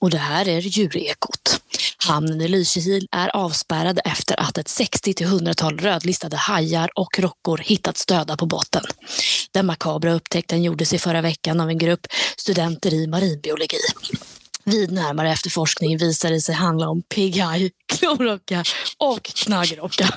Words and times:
Och 0.00 0.10
det 0.10 0.18
här 0.18 0.48
är 0.48 0.60
djurekot. 0.60 1.60
Hamnen 2.06 2.40
i 2.40 2.48
Lysekil 2.48 3.06
är 3.10 3.36
avspärrad 3.36 4.00
efter 4.04 4.40
att 4.40 4.58
ett 4.58 4.68
60 4.68 5.14
till 5.14 5.26
100-tal 5.26 5.78
rödlistade 5.78 6.36
hajar 6.36 6.90
och 6.94 7.18
rockor 7.18 7.58
hittats 7.58 8.06
döda 8.06 8.36
på 8.36 8.46
botten. 8.46 8.82
Den 9.52 9.66
makabra 9.66 10.12
upptäckten 10.12 10.62
gjordes 10.62 10.92
i 10.92 10.98
förra 10.98 11.20
veckan 11.20 11.60
av 11.60 11.68
en 11.68 11.78
grupp 11.78 12.06
studenter 12.36 12.94
i 12.94 13.06
marinbiologi. 13.06 13.78
Vid 14.64 14.92
närmare 14.92 15.32
efterforskning 15.32 15.98
visade 15.98 16.34
det 16.34 16.40
sig 16.40 16.54
handla 16.54 16.88
om 16.88 17.02
pigghaj, 17.02 17.70
klorocka 17.92 18.64
och 18.98 19.22
knaggrocka. 19.22 20.08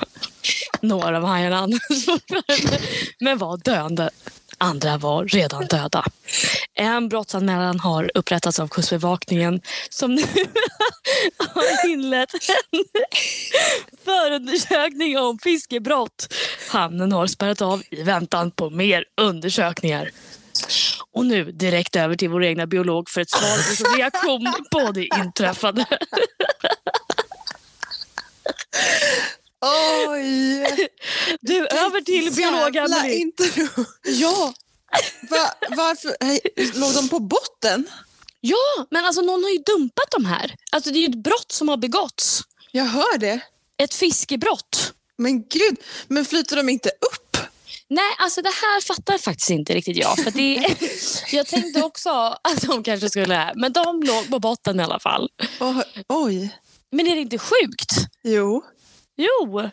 Några 0.82 1.18
av 1.18 1.24
hajarna 1.24 1.58
användes 1.58 2.06
fortfarande, 2.06 2.80
men 3.20 3.38
var 3.38 3.58
döende. 3.58 4.10
Andra 4.62 4.98
var 4.98 5.26
redan 5.26 5.66
döda. 5.66 6.06
En 6.74 7.10
brottsanmälan 7.10 7.80
har 7.80 8.12
upprättats 8.14 8.60
av 8.60 8.68
Kustbevakningen 8.68 9.62
som 9.90 10.16
nu 10.16 10.22
har 11.38 11.90
inlett 11.90 12.34
en 12.34 12.84
förundersökning 14.06 15.18
om 15.18 15.40
fiskebrott. 15.40 16.34
Hamnen 16.70 17.12
har 17.12 17.28
spärrat 17.28 17.62
av 17.62 17.82
i 17.92 18.04
väntan 18.04 18.52
på 18.52 18.70
mer 18.70 19.06
undersökningar. 19.22 20.10
Och 21.12 21.26
nu 21.26 21.52
direkt 21.52 21.96
över 21.96 22.16
till 22.16 22.30
vår 22.30 22.44
egna 22.44 22.68
biolog 22.68 23.10
för 23.10 23.22
ett 23.22 23.30
svar 23.30 23.88
och 23.90 23.98
reaktion 23.98 24.54
på 24.72 24.92
det 24.92 25.06
inträffade. 25.06 25.86
Oj! 29.62 30.66
Du, 31.42 31.68
över 31.68 32.02
till 32.02 32.32
biolog 32.34 32.76
intro. 33.12 33.86
Ja, 34.04 34.54
Va, 35.30 35.52
varför? 35.70 36.16
Hej, 36.20 36.40
låg 36.76 36.94
de 36.94 37.10
på 37.10 37.20
botten? 37.20 37.88
ja, 38.42 38.86
men 38.92 39.06
alltså 39.06 39.22
någon 39.22 39.44
har 39.44 39.50
ju 39.50 39.58
dumpat 39.58 40.12
de 40.12 40.26
här. 40.26 40.56
Alltså 40.72 40.92
det 40.92 40.98
är 40.98 41.02
ju 41.02 41.08
ett 41.08 41.24
brott 41.24 41.52
som 41.52 41.70
har 41.70 41.78
begåtts. 41.78 42.42
Jag 42.72 42.86
hör 42.86 43.18
det. 43.18 43.40
Ett 43.78 43.94
fiskebrott. 43.94 44.94
Men 45.18 45.42
gud, 45.42 45.78
men 46.08 46.26
flyter 46.26 46.56
de 46.56 46.70
inte 46.70 46.90
upp? 46.90 47.38
Nej, 47.88 48.16
alltså 48.20 48.42
det 48.42 48.50
här 48.50 48.82
fattar 48.82 49.18
faktiskt 49.18 49.50
inte 49.50 49.74
riktigt 49.74 49.98
jag. 49.98 50.18
För 50.24 50.32
det, 50.32 50.76
jag 51.38 51.48
tänkte 51.48 51.84
också 51.84 52.10
att 52.42 52.62
de 52.62 52.84
kanske 52.84 53.10
skulle... 53.10 53.52
Men 53.56 53.74
de 53.74 54.04
låg 54.04 54.30
på 54.30 54.40
botten 54.40 54.80
i 54.80 54.84
alla 54.84 55.00
fall. 55.00 55.30
Oj. 55.60 55.84
Oj. 56.10 56.58
Men 56.92 57.08
är 57.08 57.16
det 57.16 57.22
inte 57.22 57.38
sjukt? 57.38 57.92
Jo. 58.24 58.64
Jo, 59.18 59.70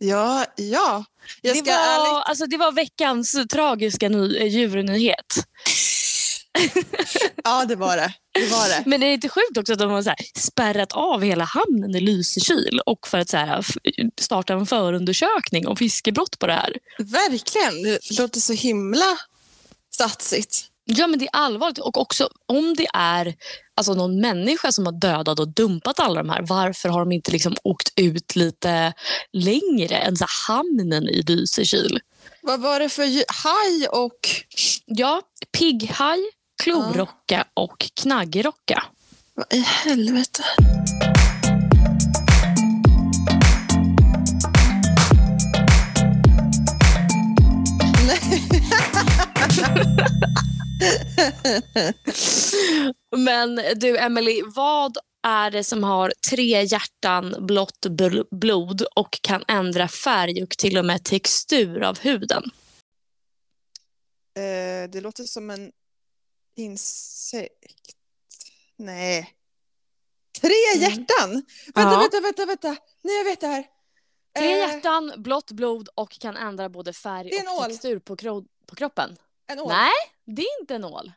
Ja, 0.00 0.46
ja. 0.56 1.04
Jag 1.42 1.56
det 1.56 1.62
var, 1.62 1.72
ärligt... 1.72 2.28
alltså, 2.28 2.46
det 2.46 2.56
var 2.56 2.72
veckans 2.72 3.36
tragiska 3.50 4.08
ny, 4.08 4.48
djurnyhet. 4.48 5.44
Ja, 7.44 7.64
det 7.64 7.76
var 7.76 7.96
det. 7.96 8.14
Det 8.32 8.46
var 8.46 8.68
det. 8.68 8.82
Men 8.86 9.00
det 9.00 9.06
är 9.06 9.14
inte 9.14 9.28
sjukt 9.28 9.58
också 9.58 9.72
att 9.72 9.78
de 9.78 9.90
har 9.90 10.02
så 10.02 10.14
spärrat 10.36 10.92
av 10.92 11.22
hela 11.22 11.44
hamnen 11.44 11.94
i 11.94 12.00
Lysekil 12.00 12.80
och 12.86 13.08
för 13.08 13.18
att 13.18 13.28
så 13.28 13.36
här, 13.36 13.66
starta 14.20 14.52
en 14.52 14.66
förundersökning 14.66 15.66
om 15.66 15.76
fiskebrott 15.76 16.38
på 16.38 16.46
det 16.46 16.52
här. 16.52 16.76
Verkligen. 16.98 17.82
Det 17.82 18.18
låter 18.18 18.40
så 18.40 18.52
himla 18.52 19.18
satsigt. 19.96 20.67
Ja 20.90 21.06
men 21.06 21.18
det 21.18 21.24
är 21.24 21.30
allvarligt 21.32 21.78
och 21.78 21.96
också 21.96 22.28
om 22.46 22.74
det 22.74 22.86
är 22.94 23.34
alltså, 23.76 23.94
någon 23.94 24.20
människa 24.20 24.72
som 24.72 24.86
har 24.86 24.92
dödat 24.92 25.38
och 25.38 25.54
dumpat 25.54 26.00
alla 26.00 26.22
de 26.22 26.30
här, 26.30 26.42
varför 26.42 26.88
har 26.88 27.00
de 27.00 27.12
inte 27.12 27.30
liksom 27.30 27.56
åkt 27.62 27.92
ut 27.96 28.36
lite 28.36 28.92
längre 29.32 29.96
än 29.96 30.16
så 30.16 30.24
här, 30.24 30.54
hamnen 30.54 31.08
i 31.08 31.22
Lysekil? 31.22 32.00
Vad 32.42 32.60
var 32.60 32.80
det 32.80 32.88
för 32.88 33.02
haj 33.42 33.88
och... 33.88 34.18
Ja, 34.84 35.22
pigghaj, 35.58 36.18
klorocka 36.62 37.44
och 37.54 37.90
knaggrocka. 37.94 38.84
Vad 39.34 39.46
i 39.52 39.60
helvete? 39.60 40.42
Men 53.16 53.60
du 53.76 53.98
Emily, 53.98 54.42
vad 54.46 54.96
är 55.26 55.50
det 55.50 55.64
som 55.64 55.84
har 55.84 56.12
tre 56.30 56.62
hjärtan, 56.62 57.34
blått 57.46 57.86
bl- 57.86 58.26
blod 58.30 58.82
och 58.96 59.18
kan 59.22 59.44
ändra 59.48 59.88
färg 59.88 60.42
och 60.42 60.50
till 60.50 60.78
och 60.78 60.84
med 60.84 61.04
textur 61.04 61.82
av 61.82 61.98
huden? 61.98 62.42
Eh, 64.36 64.90
det 64.90 65.00
låter 65.00 65.24
som 65.24 65.50
en 65.50 65.72
insekt. 66.56 67.92
Nej. 68.76 69.34
Tre 70.40 70.50
Mm. 70.76 70.82
hjärtan! 70.90 71.30
Vänta, 71.74 71.92
Ja. 71.92 71.98
vänta, 72.00 72.20
vänta, 72.20 72.46
vänta. 72.46 72.76
Nej, 73.02 73.16
jag 73.16 73.24
vet 73.24 73.40
det 73.40 73.46
här. 73.46 73.64
Tre 74.38 74.52
Eh, 74.52 74.58
hjärtan, 74.58 75.12
blått 75.16 75.50
blod 75.50 75.88
och 75.94 76.10
kan 76.10 76.36
ändra 76.36 76.68
både 76.68 76.92
färg 76.92 77.30
och 77.46 77.58
ål. 77.58 77.64
textur 77.70 77.98
på, 77.98 78.16
kro- 78.16 78.46
på 78.66 78.76
kroppen. 78.76 79.16
En 79.48 79.60
ål. 79.60 79.68
Nej, 79.68 79.92
det 80.24 80.42
är 80.42 80.60
inte 80.60 80.74
en 80.74 80.84
ål. 80.84 81.12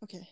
Okej. 0.00 0.30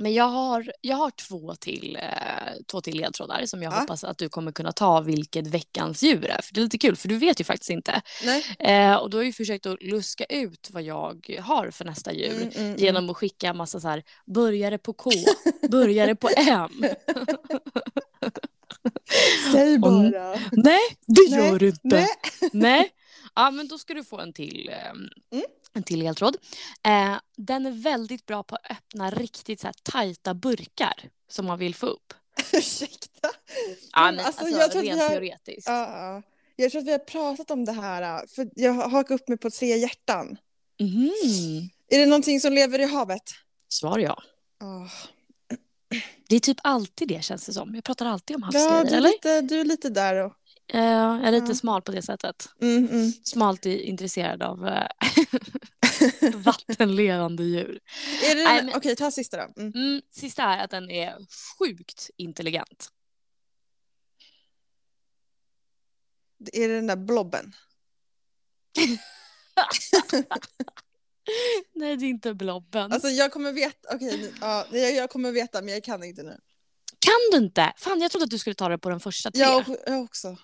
Men 0.00 0.14
jag 0.14 0.24
har, 0.28 0.72
jag 0.80 0.96
har 0.96 1.10
två, 1.10 1.54
till, 1.54 1.96
eh, 2.02 2.52
två 2.70 2.80
till 2.80 2.96
ledtrådar 2.96 3.46
som 3.46 3.62
jag 3.62 3.72
Ja. 3.72 3.80
hoppas 3.80 4.04
att 4.04 4.18
du 4.18 4.28
kommer 4.28 4.52
kunna 4.52 4.72
ta 4.72 5.00
vilket 5.00 5.46
veckans 5.46 6.02
djur 6.02 6.24
är. 6.24 6.42
För 6.42 6.54
det 6.54 6.60
är 6.60 6.62
lite 6.62 6.78
kul, 6.78 6.96
för 6.96 7.08
du 7.08 7.16
vet 7.18 7.40
ju 7.40 7.44
faktiskt 7.44 7.70
inte. 7.70 8.02
Nej. 8.24 8.44
Eh, 8.58 8.94
och 8.96 9.10
då 9.10 9.16
har 9.16 9.22
jag 9.22 9.26
ju 9.26 9.32
försökt 9.32 9.66
att 9.66 9.82
luska 9.82 10.24
ut 10.24 10.68
vad 10.72 10.82
jag 10.82 11.36
har 11.42 11.70
för 11.70 11.84
nästa 11.84 12.12
djur. 12.12 12.32
Mm, 12.36 12.48
mm, 12.48 12.66
mm. 12.66 12.76
Genom 12.76 13.10
att 13.10 13.16
skicka 13.16 13.52
massa 13.54 13.80
så 13.80 13.88
här, 13.88 14.02
börjare 14.26 14.78
på 14.78 14.92
K, 14.92 15.10
börjare 15.70 16.14
på 16.16 16.28
M. 16.36 16.70
Säg 19.52 19.74
Och- 19.74 19.80
bara. 19.80 20.00
Nej, 20.52 20.80
det 21.06 21.30
Nej, 21.30 21.46
gör 21.48 21.58
du 21.58 21.66
inte. 21.68 21.80
Nej. 21.82 22.08
Nej. 22.52 22.90
Ja, 23.34 23.50
men 23.50 23.68
då 23.68 23.78
ska 23.78 23.94
du 23.94 24.04
få 24.04 24.18
en 24.20 24.32
till, 24.32 24.68
eh, 24.68 24.90
Mm. 24.90 25.44
En 25.78 25.82
till 25.84 25.98
ledtråd. 25.98 26.36
Eh, 26.86 27.16
den 27.36 27.66
är 27.66 27.70
väldigt 27.70 28.26
bra 28.26 28.42
på 28.42 28.54
att 28.54 28.70
öppna 28.70 29.10
riktigt 29.10 29.60
så 29.60 29.66
här 29.66 29.74
tajta 29.82 30.34
burkar 30.34 30.94
som 31.30 31.46
man 31.46 31.58
vill 31.58 31.74
få 31.74 31.86
upp. 31.86 32.14
Ursäkta. 32.52 33.28
Ja, 33.92 34.10
Men 34.12 34.20
alltså, 34.20 34.40
alltså, 34.44 34.60
jag 34.60 34.70
tror 34.72 34.82
rent 34.82 34.96
vi 34.98 35.02
har- 35.02 35.08
teoretiskt. 35.08 35.68
Ja, 35.68 35.90
ja. 36.14 36.22
Jag 36.56 36.70
tror 36.70 36.80
att 36.80 36.86
vi 36.88 36.92
har 36.92 36.98
pratat 36.98 37.50
om 37.50 37.64
det 37.64 37.72
här. 37.72 38.26
För 38.26 38.48
jag 38.54 38.72
har 38.72 38.88
hakat 38.88 39.20
upp 39.20 39.28
mig 39.28 39.38
på 39.38 39.50
tre 39.50 39.76
hjärtan. 39.76 40.36
Mhm. 40.80 41.10
Är 41.88 41.98
det 41.98 42.06
någonting 42.06 42.40
som 42.40 42.52
lever 42.52 42.78
i 42.78 42.84
havet? 42.84 43.22
Svar 43.68 43.98
ja. 43.98 44.22
Åh. 44.62 44.86
Det 46.28 46.36
är 46.36 46.40
typ 46.40 46.58
alltid 46.62 47.08
det 47.08 47.24
känns 47.24 47.46
det 47.46 47.52
som. 47.52 47.74
Jag 47.74 47.84
pratar 47.84 48.06
alltid 48.06 48.36
om 48.36 48.42
Ja, 48.52 48.60
havsgrejer, 48.60 48.84
du 48.84 48.90
är, 48.90 48.96
eller? 48.96 49.08
lite, 49.08 49.40
du 49.40 49.60
är 49.60 49.64
lite 49.64 49.88
där. 49.88 50.14
Och... 50.24 50.32
Eh, 50.68 50.80
jag 50.84 51.24
är 51.24 51.32
lite 51.32 51.46
Ja. 51.48 51.54
smal 51.54 51.82
på 51.82 51.92
det 51.92 52.02
sättet. 52.02 52.48
Mm, 52.60 52.88
mm. 52.88 53.12
Smalt 53.24 53.66
intresserad 53.66 54.42
av 54.42 54.66
eh, 54.66 54.86
vattenlevande 56.34 57.44
djur. 57.44 57.80
Är 58.30 58.34
det 58.34 58.44
Nej, 58.44 58.64
men- 58.64 58.74
Okej, 58.76 58.96
ta 58.96 59.10
sista 59.10 59.36
då. 59.36 59.52
Mm. 59.62 59.72
Mm, 59.74 60.02
sista 60.10 60.42
är 60.42 60.64
att 60.64 60.70
den 60.70 60.90
är 60.90 61.16
sjukt 61.58 62.10
intelligent. 62.16 62.88
Är 66.52 66.68
det 66.68 66.74
den 66.74 66.86
där 66.86 66.96
blobben? 66.96 67.52
Nej, 71.74 71.96
det 71.96 72.06
är 72.06 72.08
inte 72.10 72.34
blobben. 72.34 72.92
Alltså 72.92 73.08
jag 73.08 73.32
kommer 73.32 73.52
veta, 73.52 73.88
okej, 73.94 74.18
nu- 74.18 74.32
ja, 74.40 74.66
jag, 74.72 74.94
jag 74.94 75.10
kommer 75.10 75.32
veta 75.32 75.62
men 75.62 75.74
jag 75.74 75.84
kan 75.84 76.04
inte 76.04 76.22
nu. 76.22 76.38
kan 76.98 77.14
du 77.32 77.36
inte? 77.46 77.72
Fan, 77.76 78.00
jag 78.00 78.10
trodde 78.10 78.24
att 78.24 78.30
du 78.30 78.38
skulle 78.38 78.54
ta 78.54 78.68
det 78.68 78.78
på 78.78 78.90
den 78.90 79.00
första 79.00 79.30
tre. 79.30 79.42
Jag, 79.42 79.64
jag 79.86 80.02
också. 80.02 80.36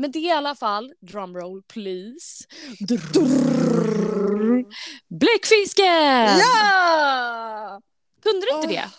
Men 0.00 0.10
det 0.12 0.18
är 0.18 0.28
i 0.28 0.30
alla 0.30 0.54
fall, 0.54 0.92
drumroll 1.00 1.62
please. 1.62 2.44
Drrrr. 2.80 4.64
Bläckfisken! 5.08 6.38
Ja! 6.38 7.80
Kunde 8.22 8.46
du 8.46 8.56
inte 8.56 8.66
oh. 8.66 8.70
det? 8.70 8.90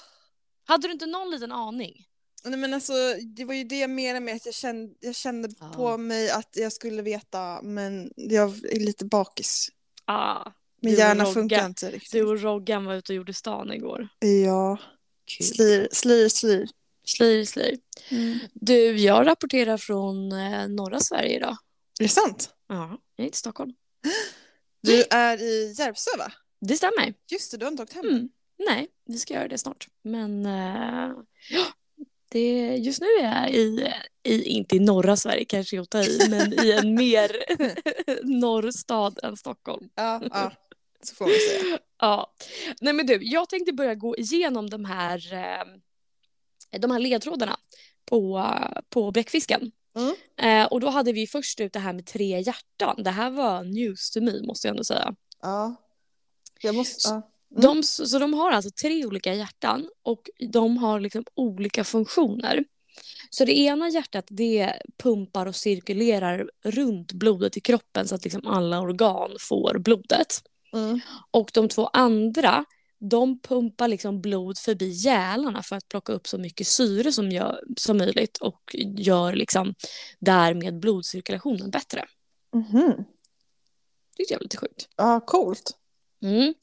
Hade 0.66 0.88
du 0.88 0.94
inte 0.94 1.06
någon 1.06 1.32
liten 1.32 1.52
aning? 1.52 2.06
Nej, 2.44 2.60
men 2.60 2.74
alltså, 2.74 2.94
det 3.36 3.46
var 3.46 3.54
ju 3.54 3.64
det 3.64 3.80
jag 3.80 3.90
menade 3.90 4.20
med 4.20 4.36
att 4.36 4.46
jag 4.46 4.56
kände, 4.56 4.94
jag 5.00 5.16
kände 5.16 5.50
ah. 5.60 5.74
på 5.74 5.98
mig 5.98 6.30
att 6.30 6.50
jag 6.52 6.74
skulle 6.74 7.02
veta 7.02 7.62
men 7.62 8.12
jag 8.16 8.50
är 8.66 8.80
lite 8.80 9.06
bakis. 9.06 9.70
Ah, 10.06 10.52
Min 10.82 10.96
hjärna 10.96 11.24
Rogga. 11.24 11.34
funkar 11.34 11.66
inte 11.66 11.92
riktigt. 11.92 12.12
du 12.12 12.24
och 12.24 12.42
Roggan 12.42 12.86
var 12.86 12.94
ute 12.96 13.14
och 13.14 13.18
gjorde 13.18 13.34
stan 13.34 13.74
igår. 13.74 14.08
Ja, 14.46 14.78
Kul. 15.26 15.46
slir, 15.48 15.88
slir, 15.92 16.30
slir. 16.30 16.70
Slir, 17.06 17.46
slir. 17.46 17.78
Du, 18.54 18.98
jag 18.98 19.28
rapporterar 19.28 19.78
från 19.78 20.32
eh, 20.32 20.68
norra 20.68 21.00
Sverige 21.00 21.36
idag. 21.36 21.58
Är 22.00 22.04
det 22.04 22.10
sant? 22.10 22.50
Ja, 22.68 22.98
jag 23.16 23.26
är 23.26 23.30
i 23.30 23.34
Stockholm. 23.34 23.74
Du 24.84 25.04
är 25.10 25.42
i 25.42 25.74
Järvsö 25.78 26.18
va? 26.18 26.32
Det 26.62 26.76
stämmer. 26.76 27.14
Just 27.32 27.52
det, 27.52 27.58
du 27.58 27.66
har 27.66 27.72
inte 27.72 27.84
åkt 27.84 27.94
hem. 27.94 28.06
Mm. 28.06 28.30
Nej, 28.68 28.88
vi 29.06 29.18
ska 29.18 29.34
göra 29.34 29.48
det 29.48 29.58
snart. 29.58 29.88
Men 30.04 30.46
eh, 30.46 31.12
ja, 31.50 31.66
det, 32.32 32.76
just 32.78 33.02
nu 33.02 33.08
är 33.08 33.24
jag 33.24 33.52
i, 33.52 33.94
i, 34.24 34.44
inte 34.44 34.76
i 34.76 34.80
norra 34.80 35.16
Sverige 35.16 35.46
kanske 35.46 35.76
jag 35.76 35.90
tar 35.90 36.10
i, 36.10 36.30
men 36.30 36.66
i 36.66 36.72
en 36.72 36.96
mer 36.96 37.32
norrstad 38.40 39.20
än 39.24 39.38
Stockholm. 39.38 39.90
Ja, 39.96 40.22
ja. 40.32 40.52
Så 41.04 41.16
får 41.16 41.26
man 41.26 41.34
säga. 41.34 41.80
Ja. 42.00 42.34
Nej 42.82 42.94
men 42.94 43.06
du, 43.06 43.20
jag 43.24 43.50
tänkte 43.50 43.74
börja 43.74 43.96
gå 43.96 44.18
igenom 44.18 44.70
de 44.70 44.86
här, 44.86 45.34
eh, 45.34 45.66
de 46.80 46.92
här 46.92 47.00
ledtrådarna 47.00 47.58
på, 48.06 48.52
på 48.90 49.12
bläckfisken. 49.12 49.72
Mm. 49.96 50.16
Eh, 50.38 50.68
och 50.68 50.80
då 50.80 50.90
hade 50.90 51.14
vi 51.14 51.28
först 51.28 51.60
ut 51.60 51.74
det 51.74 51.80
här 51.80 51.94
med 51.94 52.06
tre 52.06 52.40
hjärtan. 52.40 53.04
Det 53.04 53.12
här 53.12 53.30
var 53.30 53.64
news 53.64 54.12
to 54.12 54.22
me 54.22 54.42
måste 54.42 54.68
jag 54.68 54.74
ändå 54.74 54.84
säga. 54.84 55.16
Ja. 55.42 55.76
Jag 56.62 56.76
måste... 56.76 57.10
Ja. 57.10 57.28
Mm. 57.52 57.62
De, 57.62 57.84
så 57.84 58.20
de 58.20 58.34
har 58.34 58.52
alltså 58.52 58.72
tre 58.72 59.06
olika 59.06 59.34
hjärtan 59.34 59.90
och 60.04 60.30
de 60.52 60.78
har 60.78 61.00
liksom 61.00 61.24
olika 61.36 61.84
funktioner. 61.84 62.64
Så 63.30 63.46
det 63.46 63.60
ena 63.60 63.90
hjärtat 63.90 64.26
det 64.28 64.74
pumpar 65.04 65.46
och 65.46 65.56
cirkulerar 65.56 66.50
runt 66.64 67.14
blodet 67.14 67.58
i 67.58 67.60
kroppen 67.60 68.08
så 68.08 68.16
att 68.16 68.24
liksom 68.24 68.48
alla 68.48 68.80
organ 68.80 69.32
får 69.40 69.80
blodet. 69.80 70.44
Mm. 70.74 71.00
Och 71.32 71.52
de 71.54 71.70
två 71.70 71.88
andra 71.88 72.66
de 73.10 73.40
pumpar 73.40 73.88
liksom 73.88 74.22
blod 74.22 74.58
förbi 74.58 74.90
hjärnarna 74.90 75.64
för 75.64 75.76
att 75.76 75.90
plocka 75.90 76.14
upp 76.14 76.28
så 76.28 76.38
mycket 76.38 76.68
syre 76.68 77.12
som, 77.12 77.32
gör, 77.32 77.64
som 77.78 77.98
möjligt 77.98 78.38
och 78.38 78.76
gör 78.98 79.34
liksom 79.34 79.76
därmed 80.20 80.80
blodcirkulationen 80.80 81.72
bättre. 81.72 82.06
Mhm. 82.56 83.06
Det 84.18 84.34
är 84.34 84.40
lite 84.40 84.58
sjukt. 84.58 84.90
Ja, 84.96 85.20
coolt. 85.20 85.78
Mm. 86.24 86.54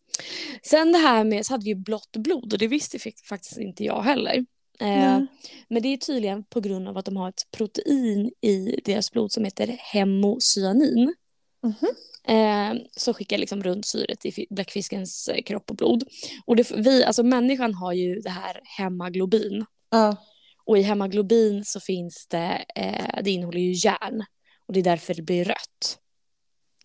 Sen 0.62 0.92
det 0.92 0.98
här 0.98 1.24
med 1.24 1.46
så 1.46 1.54
hade 1.54 1.64
vi 1.64 1.74
blått 1.74 2.16
blod 2.16 2.52
och 2.52 2.58
det 2.58 2.68
visste 2.68 2.98
faktiskt 3.28 3.58
inte 3.58 3.84
jag 3.84 4.02
heller. 4.02 4.46
Mm. 4.80 5.26
Men 5.68 5.82
det 5.82 5.88
är 5.88 5.96
tydligen 5.96 6.44
på 6.44 6.60
grund 6.60 6.88
av 6.88 6.98
att 6.98 7.04
de 7.04 7.16
har 7.16 7.28
ett 7.28 7.50
protein 7.50 8.30
i 8.40 8.80
deras 8.84 9.12
blod 9.12 9.32
som 9.32 9.44
heter 9.44 9.66
hemocyanin. 9.66 11.14
Mhm. 11.62 11.88
Eh, 12.28 12.74
som 12.96 13.14
skickar 13.14 13.38
liksom 13.38 13.62
runt 13.62 13.86
syret 13.86 14.24
i 14.24 14.32
fi- 14.32 14.46
bläckfiskens 14.50 15.28
eh, 15.28 15.42
kropp 15.42 15.70
och 15.70 15.76
blod. 15.76 16.04
Och 16.46 16.56
det, 16.56 16.70
vi, 16.70 17.04
alltså 17.04 17.22
människan 17.22 17.74
har 17.74 17.92
ju 17.92 18.20
det 18.20 18.30
här 18.30 18.60
hemaglobin. 18.78 19.64
Ja. 19.90 20.16
Och 20.64 20.78
i 20.78 20.82
hemaglobin 20.82 21.64
så 21.64 21.80
finns 21.80 22.26
det, 22.26 22.64
eh, 22.76 23.22
det 23.24 23.30
innehåller 23.30 23.60
ju 23.60 23.72
järn. 23.72 24.24
Och 24.66 24.72
det 24.72 24.80
är 24.80 24.84
därför 24.84 25.14
det 25.14 25.22
blir 25.22 25.44
rött. 25.44 25.98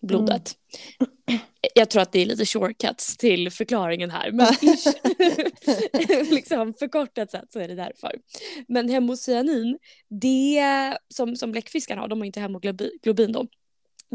Blodet. 0.02 0.52
Jag 1.74 1.90
tror 1.90 2.02
att 2.02 2.12
det 2.12 2.20
är 2.20 2.26
lite 2.26 2.46
shortcuts 2.46 3.16
till 3.16 3.50
förklaringen 3.50 4.10
här. 4.10 4.30
Men 4.32 4.46
liksom 6.30 6.74
förkortat 6.74 7.30
sett 7.30 7.52
så 7.52 7.60
är 7.60 7.68
det 7.68 7.74
därför. 7.74 8.12
Men 8.68 8.88
hemocyanin, 8.88 9.78
det 10.08 10.62
som, 11.14 11.36
som 11.36 11.52
bläckfiskarna 11.52 12.00
har, 12.00 12.08
de 12.08 12.18
har 12.20 12.26
inte 12.26 12.40
hemoglobin 12.40 13.32
då. 13.32 13.46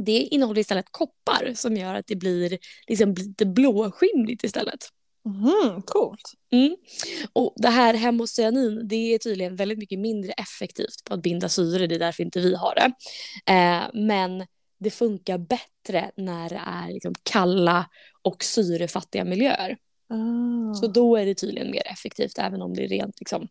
Det 0.06 0.20
innehåller 0.20 0.62
istället 0.62 0.86
koppar 0.92 1.54
som 1.56 1.78
gör 1.78 1.96
att 1.96 2.08
det 2.08 2.16
blir 2.16 2.58
liksom 2.88 3.14
lite 3.14 3.46
blåskimrigt 3.46 4.44
istället. 4.44 4.90
Mhm, 5.26 5.82
coolt. 5.82 6.34
Mm. 6.52 6.76
Och 7.34 7.54
det 7.58 7.70
här 7.70 7.94
hemocyanin 7.94 8.88
det 8.88 9.14
är 9.14 9.18
tydligen 9.18 9.56
väldigt 9.56 9.78
mycket 9.78 10.00
mindre 10.00 10.32
effektivt 10.32 11.04
på 11.06 11.14
att 11.14 11.22
binda 11.22 11.50
syre, 11.50 11.88
det 11.88 11.96
är 11.96 12.00
därför 12.00 12.24
inte 12.24 12.40
vi 12.40 12.56
har 12.56 12.76
det. 12.76 12.92
Eh, 13.54 13.84
men 13.94 14.46
det 14.80 14.92
funkar 14.92 15.38
bättre 15.38 16.12
när 16.18 16.50
det 16.50 16.62
är 16.66 16.94
liksom 16.94 17.14
kalla 17.24 17.90
och 18.22 18.44
syrefattiga 18.44 19.26
miljöer. 19.26 19.78
Ah. 20.10 20.74
Så 20.74 20.88
då 20.88 21.16
är 21.16 21.26
det 21.26 21.36
tydligen 21.36 21.72
mer 21.72 21.88
effektivt 21.88 22.38
även 22.38 22.62
om 22.62 22.74
det 22.74 22.84
är 22.84 22.88
rent 22.88 23.20
liksom, 23.20 23.48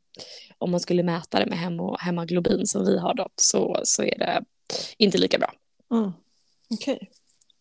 om 0.59 0.71
man 0.71 0.81
skulle 0.81 1.03
mäta 1.03 1.41
det 1.41 1.47
med 1.47 1.59
hemo, 1.59 1.97
hemaglobin 2.01 2.67
som 2.67 2.85
vi 2.85 2.99
har 2.99 3.15
då 3.15 3.29
så, 3.37 3.81
så 3.85 4.03
är 4.03 4.19
det 4.19 4.43
inte 4.99 5.19
lika 5.19 5.39
bra. 5.39 5.53
Mm. 5.93 6.13
Okej. 6.71 7.11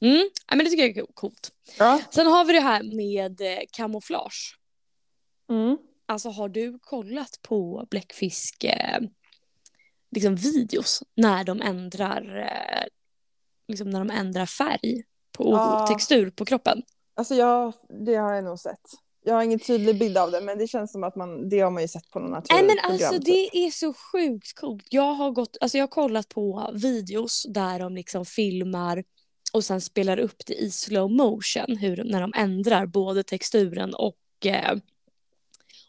Mm. 0.01 0.29
Ja, 0.47 0.55
men 0.55 0.59
det 0.65 0.69
tycker 0.71 0.83
jag 0.87 0.97
är 0.97 1.05
coolt. 1.13 1.51
Ja. 1.79 2.01
Sen 2.11 2.27
har 2.27 2.45
vi 2.45 2.53
det 2.53 2.59
här 2.59 2.83
med 2.95 3.41
eh, 3.41 3.59
kamouflage. 3.71 4.57
Mm. 5.49 5.77
Alltså 6.05 6.29
har 6.29 6.49
du 6.49 6.79
kollat 6.81 7.39
på 7.41 7.87
bläckfisk 7.89 8.63
eh, 8.63 8.99
liksom 10.11 10.35
videos 10.35 11.03
när 11.15 11.43
de 11.43 11.61
ändrar 11.61 12.37
eh, 12.37 12.87
liksom 13.67 13.89
när 13.89 13.99
de 13.99 14.09
ändrar 14.09 14.45
färg 14.45 15.03
på, 15.31 15.43
Ja. 15.51 15.87
textur 15.87 16.29
på 16.29 16.45
kroppen? 16.45 16.81
Alltså 17.15 17.35
jag, 17.35 17.73
det 18.05 18.15
har 18.15 18.33
jag 18.33 18.43
nog 18.43 18.59
sett. 18.59 18.81
Jag 19.27 19.33
har 19.33 19.43
ingen 19.43 19.59
tydlig 19.59 19.99
bild 19.99 20.17
av 20.17 20.31
det 20.31 20.41
men 20.41 20.57
det 20.57 20.67
känns 20.67 20.91
som 20.91 21.03
att 21.03 21.15
man, 21.15 21.49
det 21.49 21.59
har 21.59 21.71
man 21.71 21.81
ju 21.81 21.87
sett 21.87 22.09
på 22.11 22.19
någon 22.19 22.31
Nej 22.31 22.39
naturprogram. 22.39 22.67
men 22.83 22.91
alltså 22.91 23.13
typ. 23.13 23.25
det 23.25 23.57
är 23.57 23.71
så 23.71 23.93
sjukt 23.93 24.59
coolt. 24.59 24.85
Jag 24.89 25.13
har 25.13 25.31
gått, 25.31 25.57
alltså 25.61 25.77
jag 25.77 25.83
har 25.83 25.87
kollat 25.87 26.29
på 26.29 26.71
videos 26.73 27.45
där 27.49 27.79
de 27.79 27.95
liksom 27.95 28.25
filmar 28.25 29.03
och 29.53 29.63
sen 29.63 29.81
spelar 29.81 30.19
upp 30.19 30.45
det 30.45 30.53
i 30.53 30.71
slow 30.71 31.11
motion 31.11 31.77
hur, 31.77 32.03
när 32.03 32.21
de 32.21 32.33
ändrar 32.35 32.85
både 32.85 33.23
texturen 33.23 33.93
och, 33.93 34.45
eh, 34.45 34.77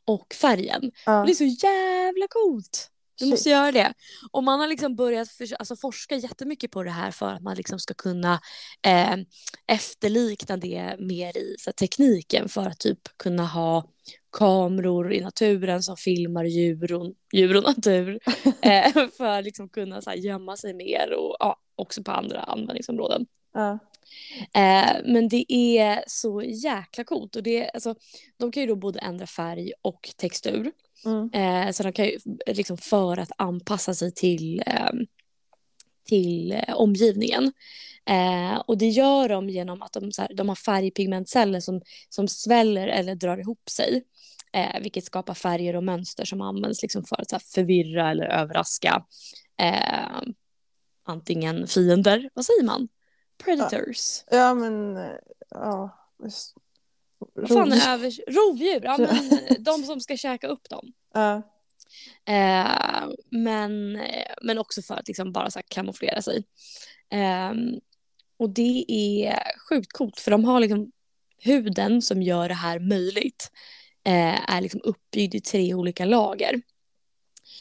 och 0.05 0.35
färgen. 0.35 0.93
Ja. 1.07 1.25
Det 1.27 1.33
är 1.33 1.35
så 1.35 1.67
jävla 1.67 2.27
coolt. 2.29 2.91
Du 3.19 3.25
Shit. 3.25 3.31
måste 3.31 3.51
göra 3.51 3.73
det. 3.73 3.93
Och 4.33 4.45
man 4.45 4.61
har 4.61 4.67
liksom 4.67 4.97
börjat 4.97 5.29
för, 5.29 5.55
alltså 5.59 5.77
forska 5.77 6.17
jättemycket 6.17 6.71
på 6.71 6.83
det 6.83 6.91
här 6.91 7.11
för 7.11 7.33
att 7.33 7.43
man 7.43 7.57
liksom 7.57 7.79
ska 7.79 7.95
kunna 7.95 8.41
eh, 8.87 9.17
efterlikna 9.67 10.57
det 10.57 10.97
mer 10.99 11.37
i 11.37 11.57
så 11.59 11.73
tekniken 11.73 12.49
för 12.49 12.67
att 12.67 12.79
typ 12.79 12.99
kunna 13.17 13.47
ha 13.47 13.85
kameror 14.39 15.13
i 15.13 15.21
naturen 15.21 15.83
som 15.83 15.97
filmar 15.97 16.45
djur 16.45 16.93
och, 16.93 17.13
djur 17.33 17.57
och 17.57 17.63
natur 17.63 18.19
eh, 18.63 19.09
för 19.17 19.27
att 19.27 19.45
liksom 19.45 19.69
kunna 19.69 20.03
så 20.03 20.11
här, 20.11 20.17
gömma 20.17 20.57
sig 20.57 20.75
mer 20.75 21.13
och 21.13 21.37
ja, 21.39 21.57
också 21.75 22.03
på 22.03 22.13
andra 22.13 22.41
användningsområden. 22.41 23.27
Ja. 23.55 23.79
Eh, 24.55 24.97
men 25.05 25.29
det 25.29 25.53
är 25.53 26.05
så 26.07 26.43
jäkla 26.43 27.05
coolt 27.05 27.37
och 27.37 27.43
det, 27.43 27.71
alltså, 27.71 27.95
de 28.37 28.53
kan 28.53 28.61
ju 28.61 28.67
då 28.67 28.77
både 28.77 28.99
ändra 28.99 29.27
färg 29.27 29.73
och 29.83 30.11
textur. 30.17 30.73
Mm. 31.05 31.31
Eh, 31.33 31.73
så 31.73 31.83
de 31.83 31.93
kan 31.93 32.05
ju 32.05 32.19
liksom 32.47 32.79
för 32.79 33.17
att 33.17 33.31
anpassa 33.39 33.95
sig 33.95 34.15
till, 34.15 34.63
eh, 34.67 34.93
till 36.05 36.61
omgivningen. 36.75 37.53
Och 38.65 38.79
det 38.79 38.89
gör 38.89 39.29
de 39.29 39.49
genom 39.49 39.83
att 39.83 39.93
de, 39.93 40.13
så 40.13 40.23
här, 40.23 40.35
de 40.35 40.49
har 40.49 40.57
färgpigmentceller 40.57 41.61
som, 41.61 41.81
som 42.09 42.29
sväller 42.29 42.89
eller 42.89 43.15
drar 43.15 43.39
ihop 43.39 43.69
sig. 43.71 44.05
Eh, 44.53 44.81
vilket 44.81 45.05
skapar 45.05 45.35
färger 45.35 45.77
och 45.77 45.85
mönster 45.85 46.25
som 46.25 46.41
används 46.41 46.83
liksom 46.83 47.05
för 47.05 47.21
att 47.21 47.33
här, 47.33 47.43
förvirra 47.55 48.11
eller 48.11 48.25
överraska 48.25 49.05
eh, 49.61 50.23
antingen 51.05 51.67
fiender, 51.67 52.31
vad 52.35 52.45
säger 52.45 52.65
man? 52.65 52.89
Predators. 53.39 54.25
ja 54.31 54.55
men, 54.55 54.97
eh, 54.97 55.13
ja. 55.51 55.99
Vad 57.35 57.49
fan 57.49 57.73
är 57.73 57.95
övers... 57.95 58.21
Rovdjur, 58.29 58.81
ja, 58.85 58.99
men 58.99 59.31
de 59.65 59.83
som 59.83 60.01
ska 60.01 60.17
käka 60.17 60.49
upp 60.49 60.69
dem. 60.69 60.93
Ja. 61.15 61.43
Eh, 62.27 63.09
men, 63.31 64.03
men 64.43 64.59
också 64.59 64.83
för 64.83 64.95
att 64.95 65.09
liksom 65.09 65.33
bara 65.33 65.51
så 65.51 65.59
här 65.59 65.67
kamouflera 65.69 66.23
sig. 66.23 66.45
Eh, 67.11 67.53
och 68.39 68.51
det 68.51 68.85
är 68.89 69.43
sjukt 69.69 69.93
coolt 69.93 70.21
för 70.21 70.31
de 70.31 70.45
har 70.45 70.61
liksom 70.61 70.93
huden 71.39 72.03
som 72.03 72.23
gör 72.23 72.49
det 72.49 72.55
här 72.55 72.79
möjligt 72.79 73.51
eh, 74.05 74.51
är 74.51 74.61
liksom 74.61 74.81
uppbyggd 74.85 75.35
i 75.35 75.41
tre 75.41 75.75
olika 75.75 76.05
lager. 76.05 76.61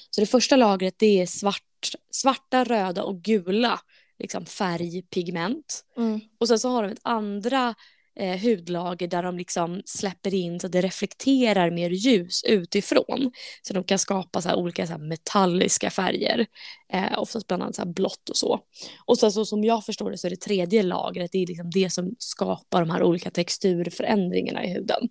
Så 0.09 0.21
det 0.21 0.27
första 0.27 0.55
lagret 0.55 0.95
det 0.97 1.21
är 1.21 1.25
svart, 1.25 1.91
svarta, 2.11 2.63
röda 2.63 3.03
och 3.03 3.21
gula 3.21 3.79
liksom 4.19 4.45
färgpigment. 4.45 5.85
Mm. 5.97 6.19
Och 6.39 6.47
sen 6.47 6.59
så 6.59 6.69
har 6.69 6.83
de 6.83 6.91
ett 6.91 6.99
andra 7.01 7.75
eh, 8.19 8.39
hudlager 8.41 9.07
där 9.07 9.23
de 9.23 9.37
liksom 9.37 9.81
släpper 9.85 10.33
in 10.33 10.59
så 10.59 10.67
att 10.67 10.73
det 10.73 10.81
reflekterar 10.81 11.71
mer 11.71 11.89
ljus 11.89 12.43
utifrån. 12.43 13.31
Så 13.61 13.73
de 13.73 13.83
kan 13.83 13.99
skapa 13.99 14.41
så 14.41 14.55
olika 14.55 14.87
så 14.87 14.97
metalliska 14.97 15.89
färger. 15.89 16.45
Eh, 16.93 17.19
oftast 17.19 17.47
bland 17.47 17.63
annat 17.63 17.75
så 17.75 17.85
blått 17.85 18.29
och 18.29 18.37
så. 18.37 18.59
Och 19.05 19.17
sen 19.17 19.31
så 19.31 19.45
som 19.45 19.63
jag 19.63 19.85
förstår 19.85 20.11
det 20.11 20.17
så 20.17 20.27
är 20.27 20.31
det 20.31 20.41
tredje 20.41 20.83
lagret 20.83 21.31
det 21.31 21.43
är 21.43 21.47
liksom 21.47 21.69
det 21.69 21.93
som 21.93 22.15
skapar 22.19 22.79
de 22.79 22.89
här 22.89 23.03
olika 23.03 23.31
texturförändringarna 23.31 24.65
i 24.65 24.73
huden. 24.73 25.09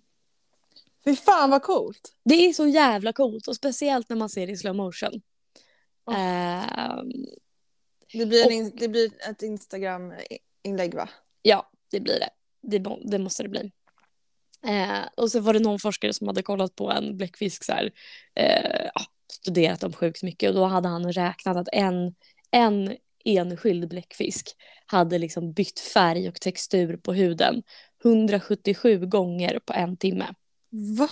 Fy 1.05 1.15
fan 1.15 1.49
vad 1.49 1.63
coolt. 1.63 2.13
Det 2.25 2.35
är 2.35 2.53
så 2.53 2.67
jävla 2.67 3.13
coolt 3.13 3.47
och 3.47 3.55
speciellt 3.55 4.09
när 4.09 4.17
man 4.17 4.29
ser 4.29 4.47
det 4.47 4.53
i 4.53 4.57
slow 4.57 4.75
motion. 4.75 5.21
Åh. 6.07 6.19
Ehm, 6.19 7.11
Det 8.13 8.25
blir, 8.25 8.45
Och- 8.45 8.51
in- 8.51 8.75
det 8.75 8.87
blir 8.87 9.11
ett 9.29 9.41
Instagram-inlägg 9.41 10.93
va? 10.95 11.09
Ja, 11.41 11.71
det 11.91 11.99
blir 11.99 12.19
det. 12.19 12.29
Det, 12.61 12.95
det 13.11 13.19
måste 13.19 13.43
det 13.43 13.49
bli. 13.49 13.71
Eh, 14.67 15.07
och 15.17 15.31
så 15.31 15.39
var 15.39 15.53
det 15.53 15.59
någon 15.59 15.79
forskare 15.79 16.13
som 16.13 16.27
hade 16.27 16.43
kollat 16.43 16.75
på 16.75 16.91
en 16.91 17.17
bläckfisk 17.17 17.63
så 17.63 17.71
här, 17.73 17.91
eh, 18.35 18.89
studerat 19.31 19.79
dem 19.79 19.93
sjukt 19.93 20.23
mycket 20.23 20.49
och 20.49 20.55
då 20.55 20.65
hade 20.65 20.87
han 20.87 21.11
räknat 21.13 21.57
att 21.57 21.67
en, 21.71 22.15
en 22.51 22.97
enskild 23.25 23.89
bläckfisk 23.89 24.55
hade 24.85 25.17
liksom 25.17 25.53
bytt 25.53 25.79
färg 25.79 26.29
och 26.29 26.41
textur 26.41 26.97
på 26.97 27.13
huden 27.13 27.63
177 28.03 29.05
gånger 29.05 29.59
på 29.65 29.73
en 29.73 29.97
timme. 29.97 30.27
Va? 30.97 31.09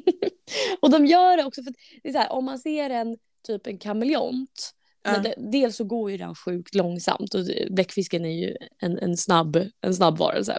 och 0.80 0.90
de 0.90 1.06
gör 1.06 1.36
det 1.36 1.44
också 1.44 1.62
för 1.62 1.74
det 2.02 2.08
är 2.08 2.12
så 2.12 2.18
här, 2.18 2.32
om 2.32 2.44
man 2.44 2.58
ser 2.58 2.90
en 2.90 3.18
typ 3.46 3.66
en 3.66 3.78
kameleont. 3.78 4.72
Men 5.12 5.22
det, 5.22 5.34
dels 5.36 5.76
så 5.76 5.84
går 5.84 6.10
ju 6.10 6.16
den 6.16 6.34
sjukt 6.34 6.74
långsamt 6.74 7.34
och 7.34 7.40
bläckfisken 7.70 8.24
är 8.24 8.46
ju 8.46 8.56
en, 8.78 8.98
en, 8.98 9.16
snabb, 9.16 9.56
en 9.80 9.94
snabb 9.94 10.18
varelse. 10.18 10.58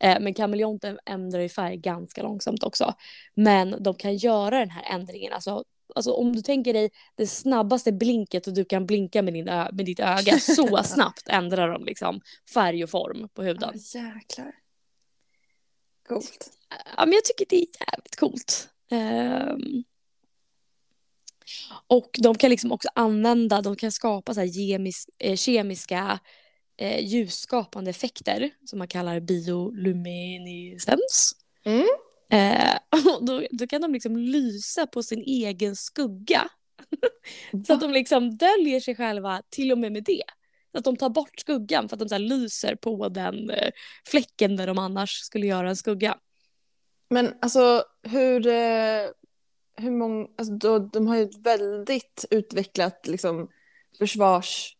Eh, 0.00 0.20
men 0.20 0.34
kameleonten 0.34 0.98
ändrar 1.06 1.40
ju 1.40 1.48
färg 1.48 1.76
ganska 1.76 2.22
långsamt 2.22 2.62
också. 2.62 2.94
Men 3.34 3.82
de 3.82 3.94
kan 3.94 4.16
göra 4.16 4.58
den 4.58 4.70
här 4.70 4.94
ändringen, 4.94 5.32
alltså, 5.32 5.64
alltså 5.94 6.12
om 6.12 6.36
du 6.36 6.42
tänker 6.42 6.72
dig 6.72 6.90
det 7.14 7.26
snabbaste 7.26 7.92
blinket 7.92 8.46
och 8.46 8.54
du 8.54 8.64
kan 8.64 8.86
blinka 8.86 9.22
med, 9.22 9.34
din 9.34 9.44
med 9.44 9.84
ditt 9.84 10.00
öga, 10.00 10.38
så 10.40 10.82
snabbt 10.84 11.28
ändrar 11.28 11.68
de 11.68 11.84
liksom 11.84 12.20
färg 12.54 12.84
och 12.84 12.90
form 12.90 13.28
på 13.34 13.42
huden. 13.42 13.72
Ja, 13.94 14.00
jäklar. 14.00 14.52
Coolt. 16.08 16.50
Ja, 16.96 17.06
men 17.06 17.12
jag 17.12 17.24
tycker 17.24 17.46
det 17.48 17.56
är 17.56 17.66
jävligt 17.80 18.16
coolt. 18.16 18.68
Ehm. 18.90 19.84
Och 21.86 22.10
de 22.18 22.34
kan 22.34 22.50
liksom 22.50 22.72
också 22.72 22.88
använda, 22.94 23.62
de 23.62 23.76
kan 23.76 23.92
skapa 23.92 24.34
så 24.34 24.40
här 24.40 24.46
gemis, 24.46 25.06
eh, 25.18 25.36
kemiska 25.36 26.18
eh, 26.78 27.04
ljusskapande 27.04 27.90
effekter 27.90 28.50
som 28.64 28.78
man 28.78 28.88
kallar 28.88 29.20
bioluminescens. 29.20 31.32
Mm. 31.64 31.86
Eh, 32.32 32.76
och 33.16 33.24
då, 33.24 33.42
då 33.50 33.66
kan 33.66 33.80
de 33.80 33.92
liksom 33.92 34.16
lysa 34.16 34.86
på 34.86 35.02
sin 35.02 35.22
egen 35.22 35.76
skugga. 35.76 36.48
så 37.66 37.72
att 37.72 37.80
de 37.80 37.90
liksom 37.90 38.36
döljer 38.36 38.80
sig 38.80 38.96
själva 38.96 39.42
till 39.50 39.72
och 39.72 39.78
med 39.78 39.92
med 39.92 40.04
det. 40.04 40.22
Så 40.72 40.78
att 40.78 40.84
de 40.84 40.96
tar 40.96 41.08
bort 41.08 41.40
skuggan 41.40 41.88
för 41.88 41.96
att 41.96 42.00
de 42.00 42.08
så 42.08 42.18
lyser 42.18 42.74
på 42.74 43.08
den 43.08 43.50
eh, 43.50 43.70
fläcken 44.06 44.56
där 44.56 44.66
de 44.66 44.78
annars 44.78 45.10
skulle 45.10 45.46
göra 45.46 45.68
en 45.68 45.76
skugga. 45.76 46.18
Men 47.10 47.34
alltså 47.40 47.84
hur, 48.02 48.46
eh, 48.46 49.06
hur 49.78 49.90
många, 49.90 50.28
alltså 50.38 50.54
då, 50.54 50.78
de 50.78 51.06
har 51.06 51.16
ju 51.16 51.22
ett 51.22 51.46
väldigt 51.46 52.24
utvecklat 52.30 53.06
liksom 53.06 53.48
försvarssystem 53.98 54.78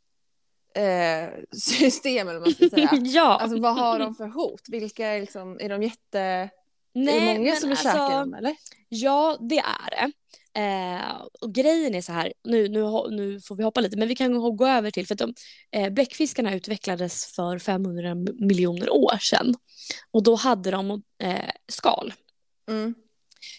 eh, 0.79 1.29
system, 1.53 2.29
eller 2.29 2.41
vad 2.41 2.49
man 2.49 2.55
ska 2.55 2.69
säga. 2.69 2.91
ja. 3.05 3.39
Alltså 3.41 3.61
vad 3.61 3.77
har 3.77 3.99
de 3.99 4.15
för 4.15 4.27
hot? 4.27 4.63
Vilka 4.69 5.07
är 5.07 5.21
liksom, 5.21 5.59
är 5.61 5.69
de 5.69 5.83
jätte, 5.83 6.21
är 6.21 6.51
det 6.95 7.35
många 7.35 7.57
som 7.57 7.69
vill 7.69 7.79
alltså, 7.79 7.89
käka 7.89 8.19
dem 8.19 8.35
eller? 8.35 8.57
Ja, 8.89 9.37
det 9.41 9.59
är 9.59 9.91
det. 9.91 10.13
Eh, 10.61 11.27
och 11.41 11.55
grejen 11.55 11.95
är 11.95 12.01
så 12.01 12.13
här, 12.13 12.33
nu, 12.45 12.69
nu, 12.69 12.81
nu 13.11 13.41
får 13.41 13.57
vi 13.57 13.63
hoppa 13.63 13.81
lite, 13.81 13.97
men 13.97 14.09
vi 14.09 14.15
kan 14.15 14.57
gå 14.57 14.67
över 14.67 14.91
till, 14.91 15.07
för 15.07 15.15
att 15.15 15.19
de, 15.19 15.35
eh, 15.73 15.91
bläckfiskarna 15.91 16.55
utvecklades 16.55 17.35
för 17.35 17.59
500 17.59 18.15
miljoner 18.39 18.91
år 18.91 19.19
sedan. 19.19 19.55
Och 20.11 20.23
då 20.23 20.35
hade 20.35 20.71
de 20.71 21.03
eh, 21.23 21.51
skal. 21.69 22.13
Mm. 22.69 22.95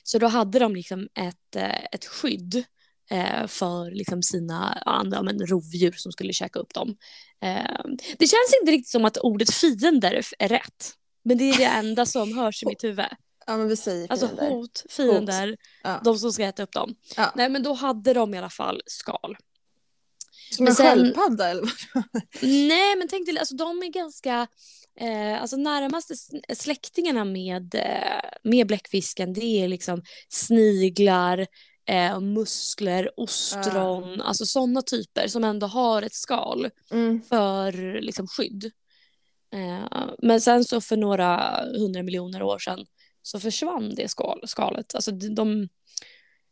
Så 0.04 0.18
då 0.20 0.28
hade 0.28 0.60
de 0.60 0.76
liksom 0.76 1.08
ett, 1.20 1.56
eh, 1.56 1.84
ett 1.92 2.06
skydd 2.06 2.64
eh, 3.12 3.48
för 3.48 3.92
liksom 3.92 4.24
sina 4.24 4.74
andra 4.74 5.24
men, 5.24 5.40
rovdjur 5.48 5.92
som 5.98 6.12
skulle 6.12 6.34
käka 6.34 6.60
upp 6.60 6.74
dem. 6.74 6.96
Eh, 7.44 7.86
det 8.20 8.28
känns 8.28 8.56
inte 8.62 8.72
riktigt 8.72 8.92
som 8.92 9.06
att 9.06 9.18
ordet 9.18 9.54
fiender 9.54 10.22
är 10.40 10.48
rätt. 10.50 10.94
Men 11.24 11.38
det 11.38 11.44
är 11.50 11.58
det 11.58 11.64
enda 11.66 12.06
som 12.06 12.38
hörs 12.38 12.64
i 12.64 12.66
mitt 12.66 12.84
huvud. 12.84 13.06
Ja 13.48 13.58
men 13.58 13.68
vi 13.68 13.76
säger 13.76 14.12
Alltså 14.12 14.28
fiender. 14.28 14.50
hot, 14.50 14.86
fiender, 14.90 15.58
Ja. 15.84 16.02
de 16.04 16.20
som 16.20 16.34
ska 16.34 16.44
äta 16.44 16.64
upp 16.64 16.72
dem. 16.72 16.96
Ja. 17.18 17.34
Nej 17.36 17.50
men 17.50 17.64
då 17.64 17.74
hade 17.74 18.14
de 18.14 18.34
i 18.34 18.38
alla 18.38 18.50
fall 18.50 18.82
skal. 18.86 19.38
Som 20.52 20.64
men 20.64 20.72
en 20.72 20.76
sen- 20.76 20.86
sköldpadda 21.00 21.50
eller 21.50 21.62
vad? 21.62 22.04
Nej 22.42 22.96
men 22.96 23.08
tänk 23.08 23.26
dig, 23.26 23.38
alltså 23.40 23.56
de 23.56 23.84
är 23.84 23.88
ganska, 23.88 24.48
eh, 25.00 25.42
alltså 25.42 25.58
närmaste 25.58 26.14
släktingarna 26.56 27.26
med, 27.26 27.76
eh, 27.76 28.30
med 28.44 28.68
bläckfisken 28.68 29.34
det 29.34 29.46
är 29.64 29.68
liksom 29.68 30.02
sniglar, 30.30 31.48
eh, 31.90 32.20
muskler, 32.20 33.10
ostron, 33.20 34.22
alltså 34.22 34.46
sådana 34.46 34.82
typer 34.82 35.28
som 35.28 35.44
ändå 35.44 35.68
har 35.68 36.02
ett 36.02 36.14
skal 36.14 36.70
Mm. 36.92 37.22
för 37.22 38.02
liksom 38.02 38.28
skydd. 38.28 38.72
Eh, 39.54 40.10
men 40.18 40.42
sen 40.42 40.64
så 40.66 40.82
för 40.82 40.98
några 40.98 41.62
hundra 41.78 42.04
miljoner 42.04 42.44
år 42.44 42.60
sedan 42.60 42.86
så 43.22 43.40
försvann 43.40 43.96
det 43.96 44.08
skal, 44.08 44.42
skalet. 44.48 44.96
Alltså 44.96 45.12
de, 45.12 45.30
de, 45.36 45.62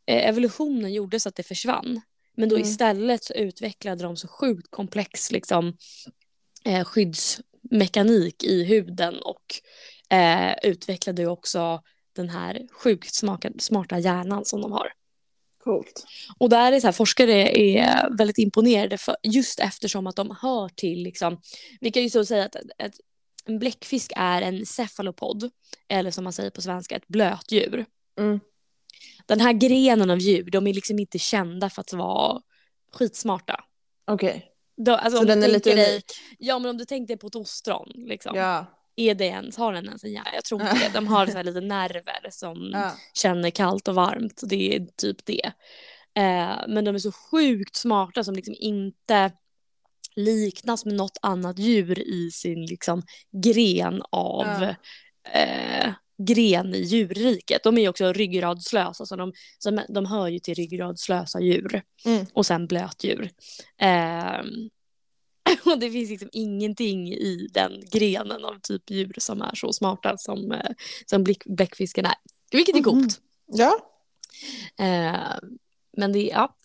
eh, 0.05 0.29
evolutionen 0.29 0.93
gjorde 0.93 1.19
så 1.19 1.29
att 1.29 1.35
det 1.35 1.43
försvann. 1.43 2.01
Men 2.37 2.49
då 2.49 2.55
Mm. 2.55 2.67
istället 2.67 3.23
så 3.23 3.33
utvecklade 3.33 4.03
de 4.03 4.17
så 4.17 4.27
sjukt 4.27 4.67
komplex 4.71 5.31
liksom, 5.31 5.77
eh, 6.65 6.85
skyddsmekanik 7.69 8.43
i 8.43 8.63
huden 8.63 9.15
och 9.21 9.45
eh, 10.17 10.55
utvecklade 10.63 11.21
ju 11.21 11.27
också 11.27 11.81
den 12.15 12.29
här 12.29 12.67
sjukt 12.71 13.15
smarta 13.59 13.99
hjärnan 13.99 14.45
som 14.45 14.61
de 14.61 14.71
har. 14.71 14.91
Coolt. 15.63 16.05
Och 16.39 16.49
där 16.49 16.71
är 16.71 16.79
så 16.79 16.87
här, 16.87 16.91
forskare 16.91 17.57
är 17.57 18.17
väldigt 18.17 18.37
imponerade 18.37 18.97
för, 18.97 19.15
just 19.23 19.59
eftersom 19.59 20.07
att 20.07 20.15
de 20.15 20.37
hör 20.41 20.69
till, 20.69 21.03
liksom, 21.03 21.41
vi 21.81 21.91
kan 21.91 22.03
ju 22.03 22.09
så 22.09 22.25
säga 22.25 22.45
att 22.45 22.55
ett, 22.55 22.95
en 23.45 23.59
bläckfisk 23.59 24.11
är 24.15 24.41
en 24.41 24.65
cefalopod, 24.65 25.51
eller 25.87 26.11
som 26.11 26.23
man 26.23 26.33
säger 26.33 26.49
på 26.49 26.61
svenska, 26.61 26.95
ett 26.95 27.07
blötdjur. 27.07 27.85
Mm. 28.19 28.39
Den 29.25 29.39
här 29.39 29.53
grenen 29.53 30.09
av 30.09 30.19
djur, 30.19 30.51
de 30.51 30.67
är 30.67 30.73
liksom 30.73 30.99
inte 30.99 31.19
kända 31.19 31.69
för 31.69 31.81
att 31.81 31.93
vara 31.93 32.41
skitsmarta. 32.93 33.63
Okej, 34.07 34.45
Då, 34.85 34.95
alltså, 34.95 35.19
så 35.19 35.25
den 35.25 35.43
är 35.43 35.47
lite 35.47 35.73
unik. 35.73 36.05
Ja, 36.39 36.59
men 36.59 36.69
om 36.69 36.77
du 36.77 36.85
dig 37.07 37.17
på 37.17 37.27
ett 37.27 37.35
ostron, 37.35 37.91
liksom. 37.95 38.35
Ja. 38.35 38.65
är 38.95 39.15
det 39.15 39.25
ens, 39.25 39.57
har 39.57 39.73
den 39.73 39.85
ens 39.85 40.03
en 40.03 40.11
hjärna? 40.11 40.29
Jag 40.33 40.43
tror 40.43 40.61
inte 40.61 40.73
det. 40.73 40.93
De 40.93 41.07
har 41.07 41.27
så 41.31 41.43
lite 41.43 41.61
nerver 41.61 42.29
som 42.29 42.69
ja. 42.73 42.91
känner 43.13 43.49
kallt 43.49 43.87
och 43.87 43.95
varmt. 43.95 44.41
Det 44.43 44.75
är 44.75 44.87
typ 44.97 45.25
det. 45.25 45.51
Eh, 46.17 46.57
men 46.67 46.85
de 46.85 46.95
är 46.95 46.99
så 46.99 47.11
sjukt 47.11 47.75
smarta 47.75 48.23
som 48.23 48.35
liksom 48.35 48.55
inte 48.57 49.31
liknas 50.15 50.85
med 50.85 50.93
något 50.93 51.17
annat 51.21 51.59
djur 51.59 51.99
i 51.99 52.31
sin 52.31 52.65
liksom 52.65 53.03
gren 53.43 54.01
av 54.11 54.45
Ja. 54.45 55.39
eh, 55.39 55.93
gren 56.17 56.75
i 56.75 56.81
djurriket. 56.81 57.63
De 57.63 57.77
är 57.77 57.81
ju 57.81 57.89
också 57.89 58.13
ryggradslösa 58.13 59.05
så 59.05 59.15
de, 59.15 59.33
så 59.59 59.79
de 59.89 60.05
hör 60.05 60.27
ju 60.27 60.39
till 60.39 60.53
ryggradslösa 60.55 61.41
djur 61.41 61.81
Mm. 62.05 62.25
och 62.33 62.45
sen 62.45 62.67
blötdjur. 62.67 63.31
Eh, 63.81 64.41
och 65.65 65.79
det 65.79 65.91
finns 65.91 66.09
liksom 66.09 66.29
ingenting 66.31 67.13
i 67.13 67.47
den 67.53 67.83
grenen 67.91 68.45
av 68.45 68.59
typ 68.63 68.89
djur 68.89 69.13
som 69.17 69.41
är 69.41 69.55
så 69.55 69.73
smarta 69.73 70.17
som, 70.17 70.51
eh, 70.51 70.71
som 71.05 71.25
bläckfisken 71.45 72.05
är. 72.05 72.15
Vilket 72.51 72.75
är 72.75 72.83
coolt. 72.83 73.19
Mhm. 73.47 73.59
Ja. 73.59 73.79
Eh, 74.85 75.37
men, 75.97 76.13
det, 76.13 76.23
ja. 76.23 76.55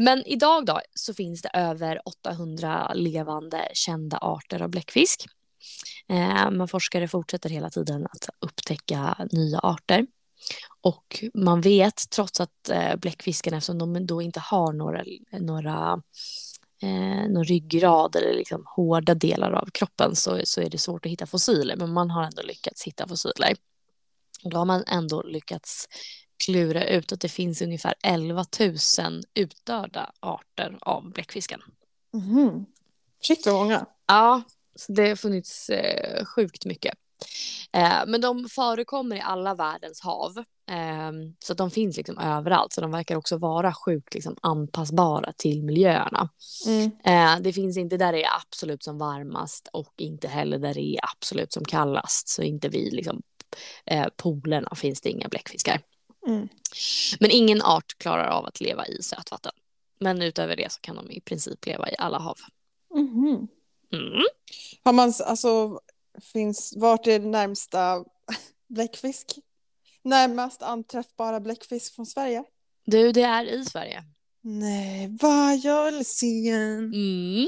men 0.00 0.26
idag 0.26 0.66
då 0.66 0.80
så 0.94 1.14
finns 1.14 1.42
det 1.42 1.50
över 1.54 2.00
800 2.04 2.92
levande 2.94 3.68
kända 3.72 4.18
arter 4.18 4.62
av 4.62 4.68
bläckfisk. 4.70 5.26
Eh, 6.08 6.50
men 6.50 6.68
forskare 6.68 7.08
fortsätter 7.08 7.50
hela 7.50 7.70
tiden 7.70 8.06
att 8.06 8.28
upptäcka 8.40 9.28
nya 9.32 9.58
arter. 9.58 10.06
Och 10.80 11.24
man 11.34 11.60
vet, 11.60 12.10
trots 12.10 12.40
att 12.40 12.68
eh, 12.68 12.96
bläckfisken, 12.96 13.54
eftersom 13.54 13.78
de 13.78 14.06
då 14.06 14.22
inte 14.22 14.40
har 14.40 14.72
några, 14.72 15.04
några 15.40 16.02
eh, 16.82 17.28
någon 17.28 17.44
ryggrad 17.44 18.16
eller 18.16 18.34
liksom 18.34 18.64
hårda 18.76 19.14
delar 19.14 19.52
av 19.52 19.70
kroppen 19.70 20.16
så, 20.16 20.40
så 20.44 20.60
är 20.60 20.70
det 20.70 20.78
svårt 20.78 21.06
att 21.06 21.12
hitta 21.12 21.26
fossiler. 21.26 21.76
Men 21.76 21.92
man 21.92 22.10
har 22.10 22.22
ändå 22.22 22.42
lyckats 22.42 22.82
hitta 22.84 23.08
fossiler. 23.08 23.54
Och 24.44 24.50
då 24.50 24.58
har 24.58 24.64
man 24.64 24.84
ändå 24.86 25.22
lyckats 25.22 25.88
klura 26.44 26.84
ut 26.84 27.12
att 27.12 27.20
det 27.20 27.28
finns 27.28 27.62
ungefär 27.62 27.94
11 28.02 28.44
000 28.60 28.76
utdöda 29.34 30.12
arter 30.20 30.78
av 30.80 31.12
bläckfisken. 31.12 31.60
Mhm. 32.12 32.66
Shit 33.22 33.46
vad 33.46 33.54
många. 33.54 33.86
Ja, 34.06 34.42
så 34.76 34.92
det 34.92 35.08
har 35.08 35.16
funnits 35.16 35.70
eh, 35.70 36.24
sjukt 36.24 36.64
mycket. 36.64 36.94
Eh, 37.72 38.00
men 38.06 38.20
de 38.20 38.48
förekommer 38.48 39.16
i 39.16 39.20
alla 39.20 39.54
världens 39.54 40.00
hav. 40.00 40.38
Eh, 40.70 41.12
så 41.44 41.54
de 41.54 41.70
finns 41.70 41.96
liksom 41.96 42.18
överallt. 42.18 42.72
Så 42.72 42.80
de 42.80 42.90
verkar 42.90 43.16
också 43.16 43.36
vara 43.36 43.74
sjukt 43.74 44.14
liksom, 44.14 44.36
anpassbara 44.42 45.32
till 45.32 45.62
miljöerna. 45.62 46.28
Mm. 46.66 46.90
Eh, 47.04 47.42
det 47.42 47.52
finns 47.52 47.76
inte 47.76 47.96
där 47.96 48.12
det 48.12 48.24
är 48.24 48.30
absolut 48.36 48.84
som 48.84 48.98
varmast 48.98 49.68
och 49.72 49.94
inte 49.96 50.28
heller 50.28 50.58
där 50.58 50.74
det 50.74 50.94
är 50.94 51.00
absolut 51.16 51.52
som 51.52 51.64
kallast. 51.64 52.28
Så 52.28 52.42
inte 52.42 52.68
vid 52.68 52.92
liksom, 52.92 53.22
eh, 53.86 54.06
polerna 54.16 54.74
finns 54.74 55.00
det 55.00 55.10
inga 55.10 55.28
bläckfiskar. 55.28 55.80
Mm. 56.26 56.48
Men 57.20 57.30
ingen 57.30 57.62
art 57.62 57.98
klarar 57.98 58.28
av 58.28 58.46
att 58.46 58.60
leva 58.60 58.86
i 58.86 59.02
sötvatten. 59.02 59.52
Men 60.00 60.22
utöver 60.22 60.56
det 60.56 60.72
så 60.72 60.80
kan 60.80 60.96
de 60.96 61.10
i 61.10 61.20
princip 61.20 61.66
leva 61.66 61.90
i 61.90 61.94
alla 61.98 62.18
hav. 62.18 62.36
Mhm. 62.94 63.48
Mm. 63.92 64.22
Har 64.84 64.92
man, 64.92 65.12
alltså, 65.24 65.80
finns, 66.32 66.72
vart 66.76 67.06
är 67.06 67.18
det 67.18 67.26
närmsta 67.28 68.04
bläckfisk? 68.68 69.38
Närmast 70.02 70.62
anträffbara 70.62 71.40
bläckfisk 71.40 71.94
från 71.94 72.06
Sverige? 72.06 72.44
Du, 72.86 73.12
det 73.12 73.22
är 73.22 73.44
i 73.44 73.64
Sverige. 73.64 74.04
Nej, 74.42 75.16
vad 75.20 75.56
jag 75.58 75.92
vill 75.92 76.06
se 76.06 76.48
en. 76.48 76.78
Mm. 76.94 77.46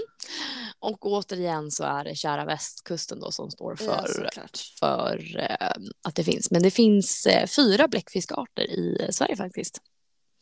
Och 0.79 1.07
återigen 1.07 1.71
så 1.71 1.85
är 1.85 2.05
det 2.05 2.15
kära 2.15 2.45
västkusten 2.45 3.21
då 3.21 3.31
som 3.31 3.51
står 3.51 3.77
Ja, 3.81 3.87
för, 3.87 4.13
såklart. 4.13 4.59
för 4.79 5.37
eh, 5.51 5.69
att 6.03 6.15
det 6.15 6.25
finns. 6.25 6.51
Men 6.51 6.63
det 6.63 6.71
finns 6.71 7.27
eh, 7.27 7.47
fyra 7.47 7.89
bläckfiskarter 7.89 8.63
i 8.63 9.09
Sverige 9.13 9.37
faktiskt. 9.37 9.79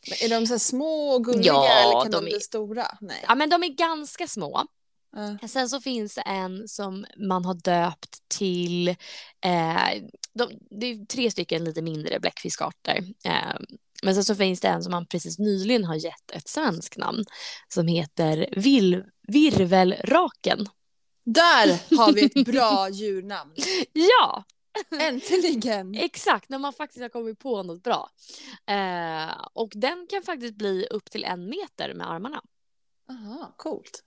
Men 0.09 0.31
är 0.31 0.39
de 0.39 0.47
så 0.47 0.59
små 0.59 1.09
och 1.09 1.25
gulliga 1.25 1.45
Ja, 1.53 1.69
eller 1.83 2.01
kan 2.01 2.11
de, 2.11 2.17
de 2.17 2.25
är- 2.27 2.29
bli 2.31 2.39
stora? 2.39 2.97
Nej. 3.01 3.23
Ja, 3.27 3.35
men 3.35 3.49
de 3.49 3.63
är 3.63 3.67
ganska 3.69 4.27
små. 4.27 4.63
Ja. 5.17 5.47
Sen 5.47 5.69
så 5.69 5.81
finns 5.81 6.15
det 6.15 6.21
en 6.21 6.67
som 6.67 7.05
man 7.17 7.45
har 7.45 7.53
döpt 7.53 8.17
till, 8.27 8.87
eh, 9.41 10.03
de, 10.33 10.51
det 10.79 10.85
är 10.85 11.05
tre 11.05 11.31
stycken 11.31 11.63
lite 11.63 11.81
mindre 11.81 12.19
bläckfiskarter. 12.19 13.03
Eh, 13.23 13.55
men 14.03 14.15
sen 14.15 14.23
så 14.23 14.35
finns 14.35 14.59
det 14.59 14.67
en 14.67 14.83
som 14.83 14.91
man 14.91 15.05
precis 15.05 15.39
nyligen 15.39 15.85
har 15.85 15.95
gett 15.95 16.31
ett 16.31 16.47
svenskt 16.47 16.97
namn 16.97 17.23
som 17.67 17.87
heter 17.87 18.49
vil, 18.57 19.03
virvelraken. 19.27 20.69
Där 21.25 21.97
har 21.97 22.13
vi 22.13 22.25
ett 22.25 22.45
bra 22.53 22.89
djurnamn. 22.89 23.55
Ja, 23.93 24.43
Äntligen! 24.99 25.95
exakt, 25.99 26.49
när 26.49 26.59
man 26.59 26.73
faktiskt 26.73 27.01
har 27.01 27.09
kommit 27.09 27.39
på 27.39 27.63
något 27.63 27.83
bra. 27.83 28.09
Eh, 28.65 29.47
och 29.53 29.71
den 29.75 30.07
kan 30.09 30.23
faktiskt 30.23 30.55
bli 30.55 30.85
upp 30.85 31.11
till 31.11 31.23
en 31.23 31.49
meter 31.49 31.93
med 31.93 32.09
armarna. 32.09 32.41
Aha, 33.09 33.53
coolt. 33.57 34.03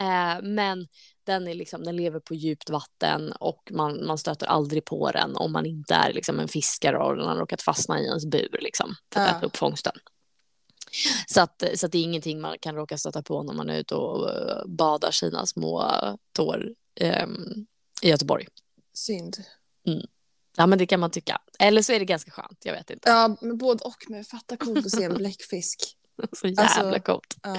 Eh, 0.00 0.42
men 0.42 0.86
den, 1.24 1.48
är 1.48 1.54
liksom, 1.54 1.84
den 1.84 1.96
lever 1.96 2.20
på 2.20 2.34
djupt 2.34 2.70
vatten 2.70 3.32
och 3.32 3.68
man, 3.70 4.06
man 4.06 4.18
stöter 4.18 4.46
aldrig 4.46 4.84
på 4.84 5.10
den 5.10 5.36
om 5.36 5.52
man 5.52 5.66
inte 5.66 5.94
är 5.94 6.12
liksom, 6.12 6.40
en 6.40 6.48
fiskare 6.48 6.98
och 6.98 7.16
den 7.16 7.26
har 7.26 7.36
råkat 7.36 7.62
fastna 7.62 8.00
i 8.00 8.04
ens 8.04 8.26
bur 8.26 8.58
liksom, 8.60 8.94
för 9.12 9.20
att 9.20 9.28
Ja. 9.30 9.36
äta 9.36 9.46
upp 9.46 9.56
fångsten. 9.56 9.92
Så, 11.26 11.40
att, 11.40 11.62
så 11.74 11.86
att 11.86 11.92
det 11.92 11.98
är 11.98 12.02
ingenting 12.02 12.40
man 12.40 12.56
kan 12.60 12.74
råka 12.74 12.98
stöta 12.98 13.22
på 13.22 13.42
när 13.42 13.54
man 13.54 13.70
är 13.70 13.78
ute 13.78 13.94
och 13.94 14.30
eh, 14.30 14.66
badar 14.66 15.10
sina 15.10 15.46
små 15.46 15.92
tår 16.32 16.68
ehm, 17.00 17.66
i 18.02 18.08
Göteborg. 18.08 18.46
Synd. 18.94 19.36
Ja, 20.56 20.66
men 20.66 20.78
det 20.78 20.86
kan 20.86 21.00
man 21.00 21.10
tycka. 21.10 21.40
Eller 21.58 21.82
så 21.82 21.92
är 21.92 21.98
det 21.98 22.04
ganska 22.04 22.30
skönt, 22.30 22.58
jag 22.64 22.72
vet 22.72 22.90
inte. 22.90 23.08
Ja, 23.10 23.36
men 23.40 23.58
både 23.58 23.84
och. 23.84 24.04
Men 24.08 24.24
fatta 24.24 24.56
coolt 24.56 24.86
att 24.86 24.92
se 24.92 25.04
en 25.04 25.14
bläckfisk. 25.14 25.95
Så 26.32 26.46
jävla 26.46 26.62
Alltså- 26.62 27.00
coolt. 27.00 27.36
Ja. 27.42 27.56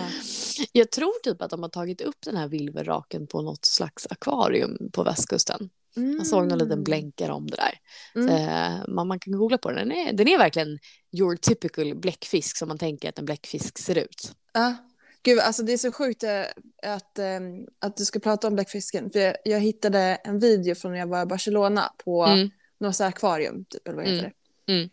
Jag 0.71 0.91
tror 0.91 1.19
typ 1.23 1.41
att 1.41 1.49
de 1.49 1.61
har 1.61 1.69
tagit 1.69 2.01
upp 2.01 2.15
den 2.25 2.35
här 2.37 2.47
vilverraken 2.47 3.27
på 3.27 3.41
något 3.41 3.65
slags 3.65 4.07
akvarium 4.09 4.77
på 4.93 5.03
västkusten. 5.03 5.69
Jag 6.17 6.27
såg 6.27 6.47
någon 6.47 6.57
liten 6.59 6.83
blänkare 6.83 7.31
om 7.31 7.47
det 7.47 7.55
där. 7.55 7.79
Mm. 8.21 8.35
Eh, 8.35 8.87
man, 8.87 9.07
man 9.07 9.19
kan 9.19 9.33
googla 9.37 9.57
på 9.57 9.71
den. 9.71 9.89
Den 9.89 9.97
är, 9.97 10.13
den 10.13 10.27
är 10.27 10.37
verkligen 10.37 10.79
your 11.19 11.35
typical 11.35 11.95
bläckfisk 11.95 12.57
som 12.57 12.67
man 12.67 12.77
tänker 12.77 13.09
att 13.09 13.19
en 13.19 13.25
bläckfisk 13.25 13.77
ser 13.77 13.97
ut. 13.97 14.31
Ja. 14.53 14.75
Gud, 15.23 15.39
alltså 15.39 15.63
det 15.63 15.73
är 15.73 15.77
så 15.77 15.91
sjukt 15.91 16.23
eh, 16.23 16.41
att, 16.85 17.19
eh, 17.19 17.39
att 17.81 17.97
du 17.97 18.05
ska 18.05 18.19
prata 18.19 18.47
om 18.47 18.55
bläckfisken. 18.55 19.09
För 19.09 19.19
jag, 19.19 19.35
jag 19.45 19.59
hittade 19.59 19.99
en 19.99 20.39
video 20.39 20.75
från 20.75 20.91
när 20.91 20.99
jag 20.99 21.07
var 21.07 21.21
i 21.21 21.25
Barcelona 21.25 21.93
på 22.05 22.23
Mm. 22.25 22.49
något 22.79 22.95
så 22.95 23.03
akvarium, 23.03 23.65
typ, 23.69 23.87
eller 23.87 23.95
vad 23.97 24.05
heter 24.05 24.19
Mm. 24.19 24.31
det? 24.67 24.73
Mm. 24.73 24.89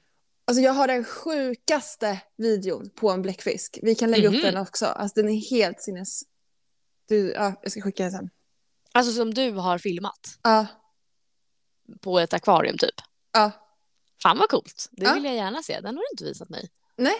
Alltså 0.46 0.60
jag 0.62 0.72
har 0.72 0.86
den 0.88 1.04
sjukaste 1.04 2.20
videon 2.36 2.90
på 2.90 3.10
en 3.10 3.22
bläckfisk. 3.22 3.78
Vi 3.82 3.94
kan 3.94 4.10
lägga 4.10 4.30
Mhm. 4.30 4.36
upp 4.38 4.42
den 4.44 4.56
också. 4.56 4.86
Alltså 4.86 5.20
den 5.20 5.28
är 5.30 5.50
helt 5.50 5.80
sinnes... 5.82 6.22
Du, 7.08 7.32
ja, 7.32 7.54
jag 7.62 7.72
ska 7.72 7.80
skicka 7.80 8.02
den 8.02 8.12
sen. 8.12 8.30
Alltså 8.92 9.12
som 9.12 9.34
du 9.34 9.50
har 9.50 9.78
filmat 9.78 10.38
Ja, 10.42 10.66
på 12.00 12.18
ett 12.18 12.32
akvarium 12.34 12.78
typ. 12.78 12.94
ja. 13.32 13.50
Fan 14.22 14.38
vad 14.38 14.48
coolt. 14.48 14.88
Det 14.92 15.04
Ja. 15.04 15.14
vill 15.14 15.24
jag 15.24 15.34
gärna 15.34 15.62
se. 15.62 15.80
Den 15.80 15.96
har 15.96 16.02
du 16.02 16.08
inte 16.12 16.24
visat 16.24 16.48
mig. 16.48 16.70
Nej. 16.96 17.14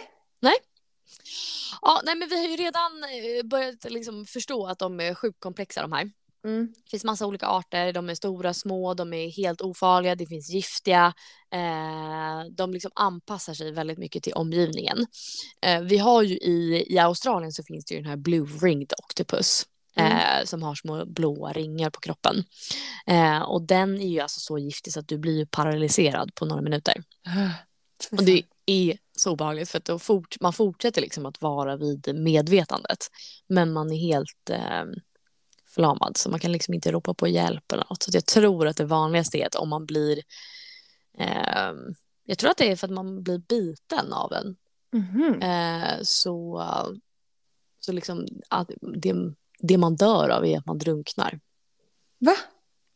Ja, 1.81 2.01
nej, 2.05 2.15
men 2.15 2.29
vi 2.29 2.35
har 2.37 2.47
ju 2.47 2.55
redan 2.55 3.03
eh, 3.03 3.43
börjat 3.43 3.83
liksom 3.91 4.25
förstå 4.25 4.67
att 4.67 4.79
de 4.79 4.99
är 4.99 5.13
sjukt 5.15 5.39
komplexa 5.39 5.81
de 5.81 5.91
här. 5.91 6.11
Mm. 6.45 6.73
Det 6.83 6.89
finns 6.89 7.03
massa 7.03 7.25
olika 7.25 7.47
arter. 7.47 7.93
De 7.93 8.09
är 8.09 8.15
stora, 8.15 8.53
små, 8.53 8.93
de 8.93 9.13
är 9.13 9.29
helt 9.29 9.61
ofarliga, 9.61 10.15
det 10.15 10.27
finns 10.27 10.49
giftiga. 10.49 11.13
Eh, 11.51 12.51
de 12.51 12.73
liksom 12.73 12.91
anpassar 12.95 13.53
sig 13.53 13.71
väldigt 13.71 13.97
mycket 13.97 14.23
till 14.23 14.33
omgivningen. 14.33 15.05
Eh, 15.61 15.81
vi 15.81 15.97
har 15.97 16.23
ju 16.23 16.35
i, 16.35 16.85
i 16.89 16.99
Australien 16.99 17.51
så 17.51 17.63
finns 17.63 17.85
det 17.85 17.95
ju 17.95 18.01
den 18.01 18.09
här 18.09 18.17
Blue 18.17 18.47
Ringed 18.61 18.93
Octopus. 19.03 19.65
Mm. 19.97 20.11
Eh, 20.11 20.45
som 20.45 20.63
har 20.63 20.75
små 20.75 21.05
blåa 21.05 21.53
ringar 21.53 21.89
på 21.89 21.99
kroppen. 21.99 22.43
Eh, 23.07 23.41
och 23.41 23.61
den 23.61 24.01
är 24.01 24.07
ju 24.07 24.19
alltså 24.19 24.39
så 24.39 24.57
giftig 24.57 24.93
så 24.93 24.99
att 24.99 25.07
du 25.07 25.17
blir 25.17 25.37
ju 25.37 25.45
paralyserad 25.45 26.35
på 26.35 26.45
några 26.45 26.61
minuter. 26.61 27.03
Fy 28.09 28.17
Och 28.17 28.23
det 28.23 28.43
är 28.65 28.97
så 29.17 29.31
obehagligt 29.31 29.69
för 29.69 29.93
att 29.93 30.01
fort, 30.01 30.35
man 30.41 30.53
fortsätter 30.53 31.01
liksom 31.01 31.25
att 31.25 31.41
vara 31.41 31.77
vid 31.77 32.15
medvetandet. 32.15 33.07
Men 33.47 33.73
man 33.73 33.91
är 33.91 33.97
helt 33.97 34.49
eh, 34.49 34.83
förlamad 35.75 36.17
så 36.17 36.29
man 36.29 36.39
kan 36.39 36.51
liksom 36.51 36.73
inte 36.73 36.91
ropa 36.91 37.13
på 37.13 37.27
hjälp 37.27 37.71
eller 37.71 37.85
något. 37.89 38.03
Så 38.03 38.11
jag 38.13 38.25
tror 38.25 38.67
att 38.67 38.77
det 38.77 38.85
vanligaste 38.85 39.37
är 39.37 39.45
att 39.47 39.55
om 39.55 39.69
man 39.69 39.85
blir... 39.85 40.21
Eh, 41.17 41.73
jag 42.25 42.37
tror 42.37 42.51
att 42.51 42.57
det 42.57 42.71
är 42.71 42.75
för 42.75 42.87
att 42.87 42.93
man 42.93 43.23
blir 43.23 43.37
biten 43.37 44.13
av 44.13 44.33
en. 44.33 44.55
Mhm. 44.93 45.41
Eh, 45.41 46.01
så 46.01 46.63
så 47.79 47.91
liksom 47.91 48.27
att 48.49 48.71
det, 48.81 49.13
det 49.59 49.77
man 49.77 49.95
dör 49.95 50.29
av 50.29 50.45
är 50.45 50.57
att 50.57 50.65
man 50.65 50.77
drunknar. 50.77 51.39
Va? 52.17 52.35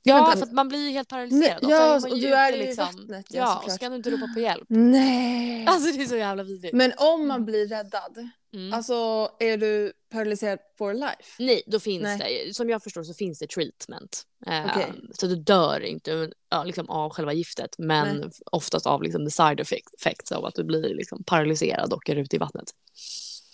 Ja, 0.04 0.16
Vänta. 0.16 0.38
för 0.38 0.46
att 0.46 0.52
man 0.54 0.68
blir 0.68 0.80
ju 0.88 0.90
helt 0.90 1.12
Nej, 1.12 1.30
paralyserad. 1.30 1.64
och 1.64 2.02
så 2.02 2.08
ja, 2.08 2.12
och 2.12 2.18
ju 2.18 2.28
du 2.28 2.34
är 2.34 2.52
ju 2.54 2.72
i 2.72 2.76
vattnet, 2.76 3.26
ja, 3.30 3.40
Ja, 3.40 3.62
och 3.66 3.72
så 3.72 3.78
kan 3.78 3.92
du 3.92 3.98
inte 3.98 4.10
ropa 4.10 4.28
på 4.34 4.40
hjälp. 4.40 4.66
Nej. 4.70 5.66
Alltså 5.68 5.92
det 5.92 6.04
är 6.04 6.08
så 6.08 6.16
jävla 6.16 6.44
vidrigt. 6.44 6.74
Men 6.74 6.94
om 6.98 7.28
man 7.28 7.46
blir 7.46 7.68
räddad, 7.68 8.30
Mm. 8.54 8.74
alltså 8.74 9.30
är 9.40 9.58
du 9.58 9.94
paralyserad 10.12 10.60
for 10.78 10.94
life? 10.94 11.34
Nej, 11.40 11.64
då 11.68 11.80
finns 11.80 12.04
Nej. 12.04 12.44
det, 12.48 12.54
som 12.54 12.70
jag 12.70 12.84
förstår 12.84 13.04
så 13.04 13.14
finns 13.14 13.40
det 13.40 13.48
treatment. 13.50 14.24
Eh, 14.48 14.66
Okej. 14.66 14.94
Så 15.14 15.28
du 15.28 15.36
dör 15.36 15.80
inte 15.80 16.32
ja, 16.50 16.64
liksom 16.64 16.90
av 16.90 17.10
själva 17.10 17.34
giftet, 17.34 17.76
men 17.78 18.18
Nej. 18.18 18.30
oftast 18.52 18.86
av 18.86 19.04
liksom 19.04 19.26
the 19.26 19.32
side 19.32 19.60
effect- 19.60 19.96
effects 20.00 20.32
av 20.32 20.46
att 20.46 20.56
du 20.56 20.64
blir 20.64 20.96
liksom 20.96 21.24
paralyserad 21.24 21.94
och 21.94 21.98
åker 21.98 22.16
ut 22.16 22.34
i 22.34 22.38
vattnet. 22.38 22.70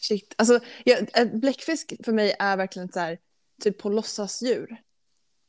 Shit. 0.01 0.35
Alltså, 0.37 0.59
en 1.13 1.39
bläckfisk 1.39 1.93
för 2.05 2.11
mig 2.11 2.35
är 2.39 2.57
verkligen 2.57 2.91
så 2.91 2.99
här, 2.99 3.17
typ 3.63 3.77
på 3.77 3.89
låtsasdjur. 3.89 4.77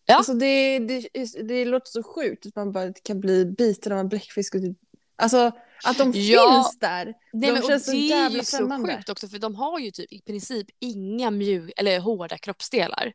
Ja. 0.07 0.15
Alltså 0.17 0.35
det, 0.35 0.79
det, 0.79 1.09
det 1.49 1.65
låter 1.65 1.91
så 1.91 2.03
sjukt 2.03 2.47
att 2.47 2.57
man 2.57 2.73
bara 2.73 2.93
kan 2.93 3.21
bli 3.21 3.45
biten 3.45 3.93
av 3.93 3.99
en 3.99 4.09
bläckfisk. 4.09 4.55
Och 4.55 4.61
typ, 4.61 4.79
alltså 5.17 5.53
att 5.85 5.99
de 5.99 6.12
Ja. 6.15 6.53
finns 6.65 6.79
där. 6.79 7.05
Nej, 7.05 7.15
De 7.33 7.53
men, 7.53 7.62
och 7.62 7.69
känns 7.69 7.85
så 7.87 7.91
det 7.93 8.12
är 8.12 8.31
ju 8.31 8.45
så 8.45 8.57
främmande. 8.57 8.97
sjukt 8.97 9.09
också, 9.09 9.29
för 9.29 9.39
de 9.39 9.55
har 9.55 9.79
ju 9.79 9.91
typ 9.91 10.12
i 10.12 10.21
princip 10.21 10.67
inga 10.81 11.31
mjuk 11.31 11.73
eller 11.77 12.01
hårda 12.01 12.39
kroppsdelar. 12.39 13.12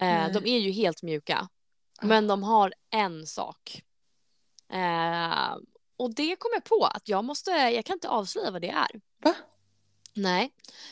Eh, 0.00 0.32
de 0.32 0.46
är 0.46 0.58
ju 0.58 0.70
helt 0.70 1.02
mjuka, 1.02 1.48
Ah. 1.98 2.06
men 2.06 2.26
de 2.26 2.42
har 2.42 2.72
en 2.92 3.26
sak. 3.26 3.82
Eh, 4.72 5.56
och 5.98 6.14
det 6.14 6.36
kom 6.36 6.50
jag 6.54 6.64
på 6.64 6.84
att 6.94 7.08
jag 7.08 7.24
måste, 7.24 7.50
jag 7.50 7.84
kan 7.84 7.94
inte 7.94 8.08
avslöja 8.08 8.50
vad 8.50 8.62
det 8.62 8.70
är. 8.70 8.88
Va? 9.24 9.34
Nej, 10.14 10.50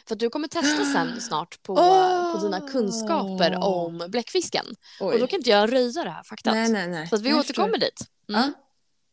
för 0.09 0.14
du 0.17 0.31
kommer 0.31 0.49
testa 0.49 0.85
sen 0.85 1.21
snart 1.21 1.62
på, 1.62 1.73
Åh! 1.75 2.33
på 2.33 2.38
dina 2.47 2.61
kunskaper 2.69 3.59
om 3.64 4.05
bläckfisken. 4.09 4.67
Oj. 5.01 5.14
Och 5.14 5.21
då 5.21 5.27
kan 5.27 5.37
inte 5.37 5.51
jag 5.51 5.73
röja 5.73 6.05
det 6.05 6.11
här 6.11 6.23
faktat. 6.23 6.55
nej, 6.55 6.69
nej, 6.73 6.88
nej. 6.88 7.09
Så 7.09 7.14
att 7.14 7.23
vi 7.23 7.29
Jag 7.29 7.38
återkommer 7.38 7.79
dit. 7.79 8.01
Mm. 8.29 8.53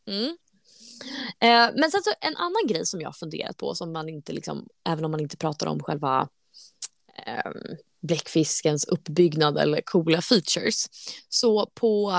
Ja. 0.06 0.12
Mm. 0.12 0.36
Eh, 1.40 1.70
men 1.76 1.90
sen 1.90 2.02
så 2.02 2.12
en 2.20 2.36
annan 2.36 2.66
grej 2.68 2.86
som 2.86 3.00
jag 3.00 3.08
har 3.08 3.12
funderat 3.12 3.56
på, 3.56 3.74
som 3.74 3.92
man 3.92 4.08
inte 4.08 4.32
liksom, 4.32 4.68
även 4.88 5.04
om 5.04 5.10
man 5.10 5.20
inte 5.20 5.36
pratar 5.36 5.66
om 5.66 5.82
själva 5.82 6.28
eh, 7.26 7.50
bläckfiskens 8.02 8.84
uppbyggnad 8.84 9.58
eller 9.58 9.80
coola 9.84 10.22
features. 10.22 10.86
Så 11.28 11.66
på, 11.66 12.12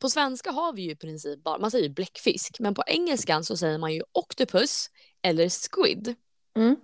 på 0.00 0.10
svenska 0.10 0.50
har 0.50 0.72
vi 0.72 0.82
ju 0.82 0.90
i 0.90 0.96
princip 0.96 1.42
bara, 1.42 1.58
man 1.58 1.70
säger 1.70 1.88
bläckfisk, 1.88 2.56
men 2.60 2.74
på 2.74 2.82
engelskan 2.86 3.44
så 3.44 3.56
säger 3.56 3.78
man 3.78 3.94
ju 3.94 4.02
octopus 4.12 4.90
eller 5.22 5.48
squid. 5.48 6.14
Mm. 6.56 6.76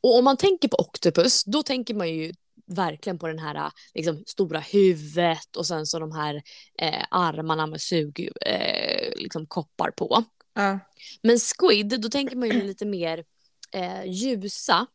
Och 0.00 0.18
om 0.18 0.24
man 0.24 0.36
tänker 0.36 0.68
på 0.68 0.76
octopus, 0.76 1.44
då 1.44 1.62
tänker 1.62 1.94
man 1.94 2.08
ju 2.08 2.32
verkligen 2.66 3.18
på 3.18 3.28
den 3.28 3.38
här 3.38 3.72
liksom, 3.94 4.24
stora 4.26 4.60
huvudet 4.60 5.56
och 5.56 5.66
sen 5.66 5.86
så 5.86 5.98
de 5.98 6.12
här 6.12 6.42
eh, 6.78 7.04
armarna 7.10 7.66
med 7.66 7.80
sug, 7.80 8.30
eh, 8.46 9.12
liksom, 9.16 9.46
koppar 9.46 9.90
på. 9.90 10.24
Ja. 10.54 10.78
Men 11.22 11.38
squid, 11.38 12.00
då 12.00 12.08
tänker 12.08 12.36
man 12.36 12.48
ju 12.48 12.62
lite 12.62 12.86
mer 12.86 13.24
eh, 13.72 14.04
ljusa. 14.06 14.86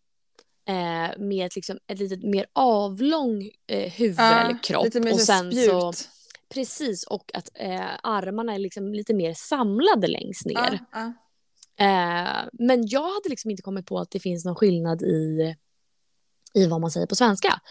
Eh, 0.67 1.17
med 1.17 1.45
ett, 1.45 1.55
liksom, 1.55 1.79
ett 1.87 1.99
lite 1.99 2.27
mer 2.27 2.45
avlång 2.53 3.49
eh, 3.67 3.91
huvud 3.91 4.19
Ja, 4.19 4.39
eller 4.39 4.63
kropp. 4.63 4.85
Lite 4.85 4.99
mer 4.99 5.13
och 5.13 5.19
sen 5.19 5.51
spjut. 5.51 5.69
så, 5.69 5.93
precis, 6.53 7.03
och 7.03 7.31
att 7.33 7.49
eh, 7.53 7.89
armarna 8.03 8.53
är 8.53 8.59
liksom 8.59 8.93
lite 8.93 9.13
mer 9.13 9.33
samlade 9.33 10.07
längst 10.07 10.45
ner. 10.45 10.79
Ja. 10.91 11.13
Eh, 11.79 12.47
men 12.53 12.87
jag 12.87 13.13
hade 13.13 13.29
liksom 13.29 13.51
inte 13.51 13.63
kommit 13.63 13.85
på 13.85 13.99
att 13.99 14.11
det 14.11 14.19
finns 14.19 14.45
någon 14.45 14.55
skillnad 14.55 15.01
i, 15.01 15.55
i 16.53 16.65
vad 16.67 16.81
man 16.81 16.91
säger 16.91 17.07
på 17.07 17.15
svenska. 17.15 17.61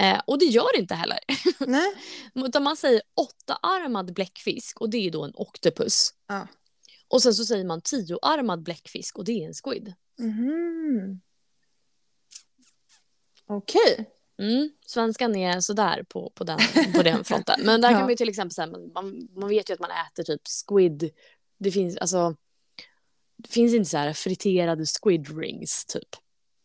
Eh, 0.00 0.20
och 0.26 0.38
det 0.38 0.44
gör 0.44 0.72
det 0.74 0.80
inte 0.80 0.94
heller. 0.94 1.18
Nej. 1.66 1.92
Utan 2.46 2.62
man 2.62 2.76
säger 2.76 3.02
åttaarmad 3.14 4.14
bläckfisk 4.14 4.80
och 4.80 4.90
det 4.90 5.06
är 5.06 5.10
då 5.10 5.24
en 5.24 5.32
octopus. 5.34 6.10
Ja. 6.28 6.46
Och 7.08 7.22
sen 7.22 7.34
så 7.34 7.44
säger 7.44 7.64
man 7.64 7.80
tioarmad 7.80 8.62
bläckfisk 8.62 9.18
och 9.18 9.24
det 9.24 9.32
är 9.42 9.46
en 9.46 9.54
squid. 9.54 9.94
Mhm. 10.18 11.20
Okej. 13.46 14.10
Mm, 14.38 14.70
svenskan 14.86 15.36
är 15.36 15.60
sådär 15.60 16.02
på, 16.08 16.30
på, 16.34 16.44
den, 16.44 16.58
på 16.94 17.02
den 17.02 17.24
fronten. 17.24 17.60
Men 17.64 17.80
där 17.80 17.88
Ja. 17.90 17.94
kan 17.94 18.00
man 18.02 18.10
ju 18.10 18.16
till 18.16 18.28
exempel 18.28 18.54
säga, 18.54 18.66
man, 18.66 19.28
man, 19.34 19.48
vet 19.48 19.70
ju 19.70 19.74
att 19.74 19.80
man 19.80 19.90
äter 19.90 20.22
typ 20.22 20.42
squid. 20.66 21.10
Det 21.58 21.70
finns 21.70 21.96
alltså, 21.96 22.36
det 23.36 23.48
finns 23.48 23.74
inte 23.74 23.90
så 23.90 23.96
här 23.98 24.12
friterade 24.12 24.84
squid 24.86 25.38
rings 25.38 25.84
typ. 25.84 26.08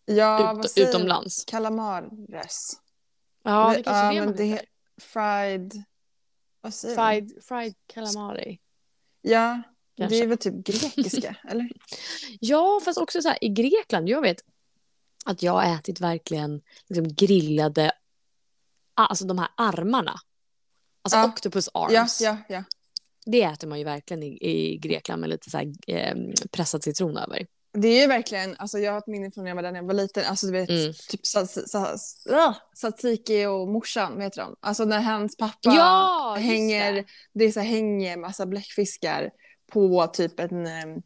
Ja, 0.05 0.51
ut, 0.51 0.57
vad 0.57 0.69
säger 0.69 0.89
utomlands. 0.89 1.45
Calamares. 1.45 2.73
Ja, 3.43 3.73
det 3.77 3.83
kanske 3.83 3.91
är 3.91 4.13
det 4.13 4.25
man 4.25 4.35
det 4.35 4.43
heter. 4.43 4.67
Fried... 5.01 5.83
Vad 6.61 6.73
säger 6.73 6.95
man? 6.97 7.05
Fried, 7.05 7.43
fried 7.43 7.73
calamari. 7.87 8.59
Ja, 9.21 9.61
Kanske. 9.97 10.15
det 10.17 10.23
är 10.23 10.27
väl 10.27 10.37
typ 10.37 10.53
grekiska, 10.65 11.35
eller? 11.49 11.69
Ja, 12.39 12.81
fast 12.85 12.97
också 12.97 13.21
så 13.21 13.27
här 13.29 13.43
i 13.43 13.49
Grekland. 13.49 14.09
Jag 14.09 14.21
vet 14.21 14.37
att 15.25 15.43
jag 15.43 15.51
har 15.51 15.75
ätit 15.75 15.99
verkligen 16.01 16.61
liksom 16.89 17.15
grillade, 17.15 17.91
alltså 18.93 19.25
de 19.25 19.37
här 19.39 19.47
armarna. 19.57 20.15
Alltså 21.01 21.17
Ja. 21.17 21.25
octopus 21.27 21.69
arms. 21.73 22.21
Ja, 22.21 22.37
ja, 22.49 22.55
ja. 22.55 22.63
Det 23.25 23.43
äter 23.43 23.67
man 23.67 23.79
ju 23.79 23.85
verkligen 23.85 24.23
i, 24.23 24.37
i 24.41 24.77
Grekland 24.77 25.21
med 25.21 25.29
lite 25.29 25.49
så 25.49 25.57
här, 25.57 25.73
eh, 25.87 26.15
pressad 26.51 26.83
citron 26.83 27.17
över. 27.17 27.47
Det 27.77 27.87
är 27.87 28.01
ju 28.01 28.07
verkligen, 28.07 28.55
alltså 28.57 28.79
jag 28.79 28.91
har 28.91 28.97
ett 28.99 29.07
minne 29.07 29.31
från 29.31 29.43
när 29.43 29.51
jag 29.51 29.55
var 29.55 29.63
där 29.63 29.71
när 29.71 29.79
jag 29.79 29.87
var 29.87 29.93
liten, 29.93 30.25
alltså 30.25 30.45
du 30.45 30.51
vet, 30.51 30.69
Mm. 30.69 30.93
typ 31.09 31.25
sa, 31.25 31.45
Tzatziki 32.75 33.45
och 33.45 33.67
morsan, 33.67 34.17
vet 34.17 34.33
de? 34.33 34.55
Alltså 34.59 34.85
när 34.85 34.99
hans 35.01 35.37
pappa 35.37 35.57
Ja, 35.75 36.35
hänger, 36.39 36.93
det. 36.93 37.05
det 37.33 37.45
är 37.45 37.51
så 37.51 37.59
här, 37.59 37.67
hänger 37.67 38.17
massa 38.17 38.45
bläckfiskar 38.45 39.29
på 39.73 40.07
typ 40.07 40.39
en, 40.39 40.67
ehm, 40.67 41.01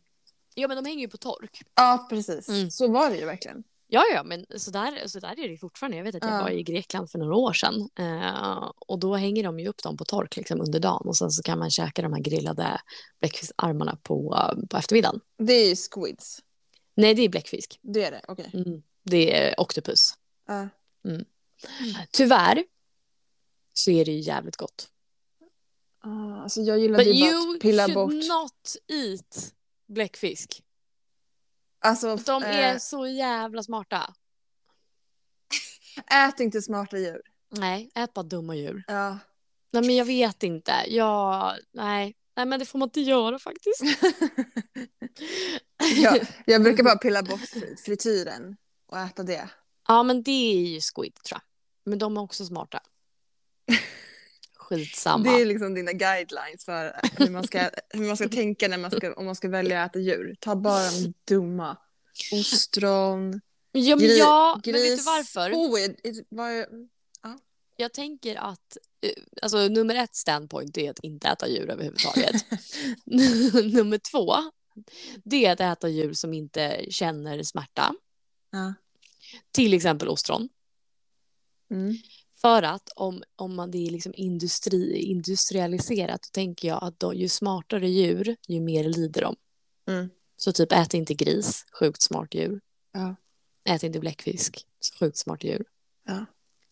Ja, 0.59 0.67
men 0.67 0.77
de 0.83 0.85
hänger 0.89 1.01
ju 1.01 1.07
på 1.07 1.17
tork. 1.17 1.61
ja 1.75 2.07
precis, 2.09 2.49
Mm. 2.49 2.71
så 2.71 2.87
var 2.87 3.09
det 3.09 3.17
ju 3.17 3.25
verkligen. 3.25 3.63
Ja, 3.89 4.03
ja, 4.13 4.23
men 4.23 4.45
så 4.57 4.71
där, 4.71 5.07
så 5.07 5.19
där 5.19 5.39
är 5.39 5.49
det 5.49 5.57
fortfarande. 5.57 5.97
Jag 5.97 6.03
vet 6.03 6.15
att 6.15 6.23
jag 6.23 6.33
Ja. 6.39 6.41
var 6.41 6.49
i 6.49 6.63
Grekland 6.63 7.09
för 7.11 7.19
några 7.19 7.35
år 7.35 7.53
sedan. 7.53 7.89
Eh, 7.99 8.71
och 8.79 8.99
då 8.99 9.15
hänger 9.15 9.43
de 9.43 9.59
ju 9.59 9.67
upp 9.67 9.83
dem 9.83 9.97
på 9.97 10.05
tork 10.05 10.35
liksom, 10.37 10.61
under 10.61 10.79
dagen. 10.79 11.07
Och 11.07 11.17
sen 11.17 11.31
så 11.31 11.43
kan 11.43 11.59
man 11.59 11.69
käka 11.71 12.01
de 12.01 12.13
här 12.13 12.19
grillade 12.21 12.81
bläckfiskarmarna 13.19 13.97
på, 14.03 14.35
eh, 14.35 14.67
på 14.69 14.77
eftermiddagen. 14.77 15.19
Det 15.37 15.53
är 15.53 15.69
ju 15.69 15.75
squids, 15.75 16.39
Nej, 16.95 17.13
det 17.13 17.21
är 17.21 17.29
bläckfisk. 17.29 17.79
det 17.81 18.05
är 18.05 18.11
det, 18.11 18.21
okej. 18.27 18.51
Mm. 18.53 18.83
Det 19.03 19.35
är 19.37 19.59
octopus. 19.59 20.13
Ja. 20.47 20.67
Tyvärr 22.11 22.63
så 23.73 23.91
är 23.91 24.05
det 24.05 24.11
ju 24.11 24.19
jävligt 24.19 24.55
gott. 24.57 24.87
Ah, 25.99 26.41
alltså 26.43 26.61
jag 26.61 26.79
gillade 26.79 27.03
But 27.03 27.13
ju 27.15 27.21
bara 27.21 27.31
you 27.31 27.55
att 27.55 27.61
pilla 27.61 27.83
should 27.85 27.95
bort. 27.95 28.13
not 28.13 28.75
eat 28.87 29.53
bläckfisk. 29.87 30.63
Alltså, 31.79 32.15
De 32.15 32.43
eh, 32.43 32.59
är 32.59 32.79
så 32.79 33.07
jävla 33.07 33.63
smarta. 33.63 34.13
ät 36.11 36.39
inte 36.39 36.61
smarta 36.61 36.97
djur. 36.97 37.21
Nej, 37.49 37.91
ät 37.95 38.13
bara 38.13 38.23
dumma 38.23 38.55
djur. 38.55 38.83
Ja. 38.87 39.17
Nej, 39.71 39.83
men 39.85 39.95
jag 39.95 40.05
vet 40.05 40.43
inte. 40.43 40.71
Jag, 40.87 41.55
nej. 41.71 42.15
nej, 42.35 42.45
men 42.45 42.59
det 42.59 42.65
får 42.65 42.79
man 42.79 42.87
inte 42.87 43.01
göra 43.01 43.39
faktiskt. 43.39 43.81
ja, 45.97 46.17
jag 46.45 46.63
brukar 46.63 46.83
bara 46.83 46.97
pilla 46.97 47.23
bort 47.23 47.41
fri- 47.41 47.75
frityren 47.85 48.57
och 48.87 48.99
äta 48.99 49.23
det. 49.23 49.49
Ja, 49.87 50.03
men 50.03 50.23
det 50.23 50.31
är 50.31 50.67
ju 50.67 50.79
squid 50.81 51.15
tror 51.15 51.35
jag. 51.35 51.41
Men 51.91 51.99
de 51.99 52.17
är 52.17 52.21
också 52.21 52.45
smarta. 52.45 52.79
Skitsamma. 54.67 55.23
Det 55.31 55.41
är 55.41 55.45
liksom 55.45 55.73
dina 55.73 55.91
guidelines 55.93 56.65
för 56.65 56.93
hur 57.17 57.29
man 57.29 57.43
ska, 57.47 57.69
hur 57.89 58.07
man 58.07 58.17
ska 58.17 58.29
tänka 58.29 58.67
när 58.67 58.77
man 58.77 58.91
ska, 58.91 59.13
om 59.13 59.25
man 59.25 59.35
ska 59.35 59.49
välja 59.49 59.83
att 59.83 59.91
äta 59.91 59.99
djur. 59.99 60.35
Ta 60.39 60.55
bara 60.55 60.91
de 60.91 61.13
dumma. 61.27 61.77
Ostron, 62.33 63.41
Ja, 63.71 63.95
men, 63.95 64.05
gri- 64.05 64.17
ja, 64.17 64.61
men 64.65 64.73
vet 64.73 64.83
gris. 64.83 64.97
du 64.99 65.03
varför? 65.11 65.51
Oh, 65.53 65.79
it, 65.81 66.05
it, 66.05 66.25
vad, 66.29 66.65
Jag 67.77 67.93
tänker 67.93 68.35
att 68.35 68.77
eh, 69.01 69.11
alltså, 69.41 69.67
nummer 69.67 69.95
ett 69.95 70.15
standpoint 70.15 70.77
är 70.77 70.89
att 70.89 70.99
inte 71.03 71.27
äta 71.27 71.47
djur 71.47 71.69
överhuvudtaget. 71.69 72.35
nummer 73.73 73.97
två, 73.97 74.33
det 75.23 75.45
är 75.45 75.51
att 75.53 75.59
äta 75.77 75.89
djur 75.89 76.13
som 76.13 76.33
inte 76.33 76.85
känner 76.89 77.43
smärta. 77.43 77.93
ja. 78.51 78.73
Till 79.51 79.73
exempel 79.73 80.07
ostron. 80.07 80.49
Mm. 81.71 81.95
För 82.41 82.63
att 82.63 82.89
om, 82.95 83.23
om 83.35 83.55
man 83.55 83.71
det 83.71 83.87
är 83.87 83.91
liksom 83.91 84.13
industri, 84.15 84.97
industrialiserat 84.97 86.21
då 86.21 86.27
tänker 86.31 86.67
jag 86.67 86.83
att 86.83 86.99
då, 86.99 87.13
ju 87.13 87.29
smartare 87.29 87.89
djur, 87.89 88.35
ju 88.47 88.59
mer 88.61 88.83
lider 88.83 89.21
de. 89.21 89.35
Mm. 89.87 90.09
Så 90.37 90.51
typ 90.53 90.71
ät 90.71 90.93
inte 90.93 91.13
gris, 91.13 91.65
sjukt 91.79 92.01
smart 92.01 92.33
djur. 92.33 92.61
Ja. 92.93 93.15
Ät 93.69 93.83
inte 93.83 93.99
bläckfisk, 93.99 94.65
sjukt 94.99 95.17
smart 95.17 95.43
djur. 95.43 95.65
Ja. 96.05 96.25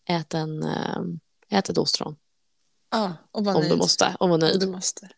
Ät, 0.08 0.34
en, 0.34 0.62
eh, 0.62 1.02
ät 1.48 1.68
ett 1.70 1.78
ostron 1.78 2.16
Ja, 2.90 3.14
om 3.30 3.44
nöjd. 3.44 3.70
du 3.70 3.76
måste. 3.76 4.16
Om 4.20 4.30
Om 4.30 4.40
nöjd. 4.40 4.60
du 4.60 4.66
måste. 4.66 5.08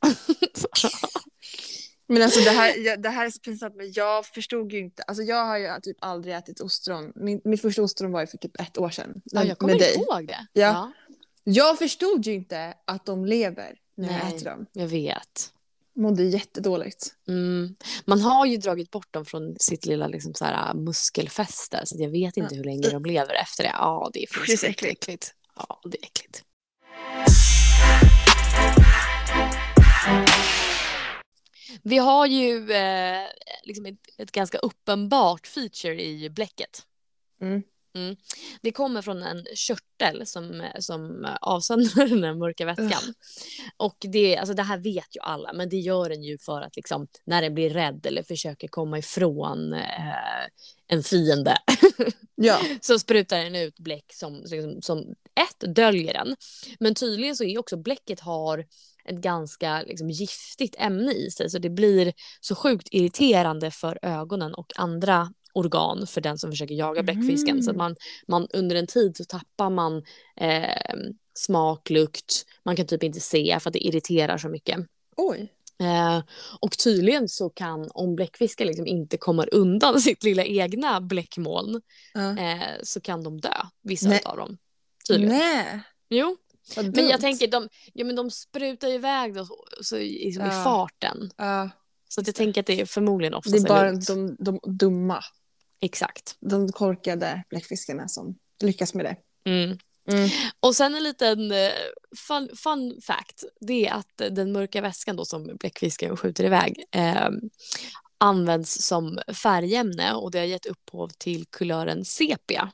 Men 2.09 2.23
alltså 2.23 2.41
det 2.41 2.51
här, 2.51 2.77
jag, 2.87 3.03
det 3.03 3.09
här 3.09 3.27
är 3.27 3.31
så 3.31 3.41
pinsamt 3.41 3.77
men 3.77 3.93
jag 3.93 4.27
förstod 4.27 4.73
ju 4.73 4.79
inte, 4.79 5.03
alltså 5.03 5.23
jag 5.23 5.47
har 5.47 5.59
ju 5.59 5.81
typ 5.83 5.97
aldrig 6.01 6.35
ätit 6.35 6.61
ostron. 6.61 7.13
Min, 7.15 7.41
mitt 7.45 7.63
första 7.63 7.83
ostron 7.83 8.13
var 8.13 8.21
ju 8.21 8.27
för 8.27 8.39
typ 8.39 8.61
ett 8.61 8.79
år 8.79 8.91
sedan. 8.91 9.23
Ja, 9.25 9.41
jag 9.41 9.47
med 9.47 9.59
kommer 9.59 9.79
dig. 9.79 9.95
ihåg 9.95 10.27
det. 10.27 10.47
Ja. 10.53 10.93
Jag 11.45 11.79
förstod 11.79 12.27
ju 12.27 12.35
inte 12.35 12.75
att 12.85 13.07
de 13.07 13.25
lever 13.27 13.75
när 13.97 14.13
jag 14.13 14.25
Nej. 14.25 14.35
äter 14.35 14.45
dem. 14.45 14.67
jag 14.73 14.87
vet. 14.87 15.53
Mådde 15.97 16.25
jättedåligt. 16.25 17.15
Mm. 17.29 17.77
Man 18.05 18.21
har 18.21 18.47
ju 18.47 18.57
dragit 18.57 18.91
bort 18.91 19.13
dem 19.13 19.25
från 19.25 19.57
sitt 19.61 19.87
lilla 19.87 20.07
liksom, 20.07 20.35
så 20.35 20.45
här, 20.45 20.75
muskelfäste 20.75 21.81
så 21.85 21.97
jag 21.99 22.11
vet 22.11 22.37
inte 22.37 22.55
hur 22.55 22.65
länge 22.65 22.91
de 22.91 23.05
lever 23.05 23.35
efter 23.35 23.65
det. 23.65 23.73
Ja, 23.73 24.11
det 24.13 24.23
är 24.23 24.53
äckligt. 24.55 24.83
äckligt. 24.83 25.35
Ja, 25.57 25.81
det 25.85 25.99
är 25.99 26.05
äckligt. 26.05 26.45
Vi 31.83 31.99
har 31.99 32.27
ju 32.27 32.73
eh, 32.73 33.27
liksom 33.63 33.87
ett, 33.87 33.99
ett 34.19 34.33
ganska 34.33 34.59
uppenbart 34.59 35.47
feature 35.47 36.03
i 36.03 36.31
bläcket. 36.31 36.83
Mm. 37.41 37.63
Mm. 37.95 38.17
Det 38.63 38.73
kommer 38.73 39.03
från 39.03 39.23
en 39.23 39.45
körtel 39.55 40.27
som, 40.27 40.63
som 40.79 41.27
avsöndrar 41.41 42.07
den 42.07 42.25
här 42.25 42.35
mörka 42.35 42.67
vätskan. 42.67 43.15
Och 43.77 43.97
det, 44.01 44.37
alltså 44.37 44.55
det 44.55 44.63
här 44.63 44.79
vet 44.79 45.17
ju 45.17 45.21
alla, 45.21 45.53
men 45.53 45.69
det 45.69 45.77
gör 45.77 46.09
den 46.09 46.23
ju 46.23 46.39
för 46.39 46.63
att 46.63 46.77
liksom, 46.77 47.07
när 47.25 47.43
den 47.43 47.55
blir 47.55 47.71
rädd 47.71 48.07
eller 48.07 48.23
försöker 48.23 48.69
komma 48.69 48.99
ifrån 48.99 49.73
eh, 49.73 50.47
en 50.89 51.03
fiende 51.03 51.59
Ja. 52.35 52.61
så 52.81 52.99
sprutar 52.99 53.39
den 53.39 53.55
ut 53.55 53.79
bläck 53.79 54.13
som, 54.13 54.43
liksom, 54.47 54.83
som 54.83 55.15
ett 55.35 55.75
döljer 55.75 56.15
den. 56.15 56.37
Men 56.81 56.95
tydligen 56.95 57.37
så 57.37 57.45
är 57.45 57.59
också 57.59 57.77
bläcket 57.77 58.21
har 58.21 58.65
ett 59.09 59.17
ganska 59.21 59.83
liksom, 59.83 60.11
giftigt 60.11 60.75
ämne 60.79 61.13
i 61.13 61.31
sig 61.31 61.51
så 61.51 61.59
det 61.59 61.71
blir 61.71 62.13
så 62.41 62.55
sjukt 62.55 62.89
irriterande 62.91 63.71
för 63.71 63.99
ögonen 64.03 64.55
och 64.55 64.73
andra 64.77 65.33
organ 65.53 66.07
för 66.07 66.21
den 66.21 66.39
som 66.39 66.51
försöker 66.51 66.75
jaga 66.75 67.03
bläckfisken. 67.03 67.63
Så 67.63 67.71
att 67.71 67.75
Mm. 67.77 67.85
man, 67.85 67.97
man 68.29 68.49
under 68.53 68.77
en 68.77 68.87
tid 68.87 69.17
så 69.17 69.25
tappar 69.25 69.71
man 69.71 70.03
eh, 70.41 70.95
smak, 71.39 71.91
lukt, 71.91 72.45
man 72.65 72.77
kan 72.77 72.87
typ 72.87 73.03
inte 73.03 73.21
se 73.21 73.59
för 73.61 73.71
att 73.71 73.75
det 73.75 73.87
irriterar 73.87 74.39
så 74.39 74.49
mycket. 74.49 74.79
Oj. 75.17 75.53
Eh, 75.81 76.23
och 76.61 76.79
tydligen 76.79 77.29
så 77.29 77.51
kan, 77.51 77.89
om 77.95 78.17
bläckfiskar 78.17 78.65
liksom 78.65 78.87
inte 78.87 79.17
kommer 79.17 79.55
undan 79.55 80.01
sitt 80.01 80.25
lilla 80.25 80.45
egna 80.45 81.01
bläckmoln, 81.01 81.81
Ja. 82.15 82.39
eh, 82.39 82.59
så 82.83 83.01
kan 83.01 83.23
de 83.23 83.41
dö, 83.41 83.55
vissa 83.83 84.09
Nej. 84.09 84.21
av 84.25 84.37
dem. 84.37 84.59
Tydligen. 85.09 85.37
Nej. 85.39 85.81
Jo, 86.11 86.37
men 86.77 87.09
jag 87.09 87.21
tänker, 87.21 87.49
de, 87.49 87.69
ja, 87.93 88.05
men 88.05 88.17
de 88.17 88.31
sprutar 88.31 88.89
iväg 88.89 89.35
då, 89.35 89.45
så, 89.47 89.57
så, 89.83 89.97
liksom 89.97 90.45
i 90.45 90.49
Ja. 90.49 90.65
farten. 90.65 91.31
Ja, 91.37 91.71
Så 92.09 92.21
att 92.21 92.27
jag 92.27 92.37
tänker 92.37 92.61
att 92.61 92.67
det 92.67 92.81
är 92.81 92.87
förmodligen 92.87 93.35
oftast 93.35 93.53
det 93.57 93.73
är 93.73 93.75
bara 93.75 93.91
lugnt. 93.91 94.07
de, 94.07 94.37
de 94.39 94.61
dumma, 94.65 95.25
Exakt. 95.81 96.37
de 96.41 96.73
korkade 96.73 97.43
bläckfiskarna 97.51 98.09
som 98.09 98.39
lyckas 98.63 98.95
med 98.95 99.05
det. 99.05 99.17
Mm. 99.51 99.79
Mm. 100.11 100.29
Och 100.61 100.77
sen 100.77 100.95
en 100.95 101.03
liten 101.03 101.53
eh, 101.53 101.71
fun, 102.29 102.49
fun 102.57 103.01
fact. 103.03 103.45
Det 103.61 103.87
är 103.87 103.93
att 103.93 104.21
eh, 104.21 104.27
den 104.31 104.53
mörka 104.53 104.81
väskan 104.81 105.17
då 105.17 105.25
som 105.25 105.57
bläckfisken 105.57 106.17
skjuter 106.17 106.45
iväg 106.45 106.85
eh, 106.95 107.29
används 108.19 108.83
som 108.83 109.19
färgämne 109.43 110.13
och 110.15 110.31
det 110.31 110.39
har 110.39 110.47
gett 110.47 110.67
upphov 110.67 111.09
till 111.19 111.47
kulören 111.47 112.05
sepia. 112.05 112.73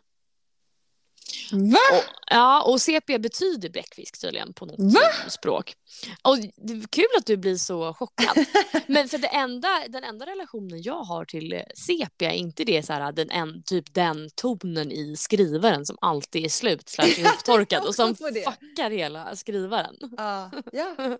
Va? 1.52 1.78
Och, 1.92 2.04
ja, 2.26 2.62
och 2.62 2.80
sepia 2.80 3.18
betyder 3.18 3.70
bläckfisk 3.70 4.20
tydligen 4.20 4.54
på 4.54 4.66
något 4.66 4.94
Va? 4.94 5.28
språk. 5.28 5.74
Och 6.22 6.38
det 6.38 6.72
är 6.72 6.86
kul 6.90 7.04
att 7.18 7.26
du 7.26 7.36
blir 7.36 7.56
så 7.56 7.94
chockad. 7.94 8.46
Men 8.86 9.08
för 9.08 9.18
det 9.18 9.28
enda, 9.28 9.68
den 9.88 10.04
enda 10.04 10.26
relationen 10.26 10.82
jag 10.82 11.02
har 11.02 11.24
till 11.24 11.52
eh, 11.52 11.62
sepia 11.76 12.32
är 12.32 12.36
inte 12.36 12.64
det 12.64 12.82
så 12.82 12.92
här, 12.92 13.12
den 13.12 13.30
en, 13.30 13.62
typ 13.62 13.94
den 13.94 14.30
tonen 14.34 14.92
i 14.92 15.16
skrivaren 15.16 15.86
som 15.86 15.96
alltid 16.00 16.44
är 16.44 16.48
slut 16.48 16.88
slash 16.88 17.06
ihoptorkad 17.18 17.84
och 17.84 17.94
som 17.94 18.16
fuckar 18.16 18.90
hela 18.90 19.36
skrivaren. 19.36 19.96
Ja. 20.16 20.50
ja. 20.72 20.96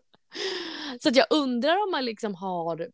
Så 1.02 1.08
att 1.08 1.16
jag 1.16 1.26
undrar 1.30 1.84
om 1.84 1.90
man 1.90 2.04
liksom 2.04 2.34
har 2.34 2.88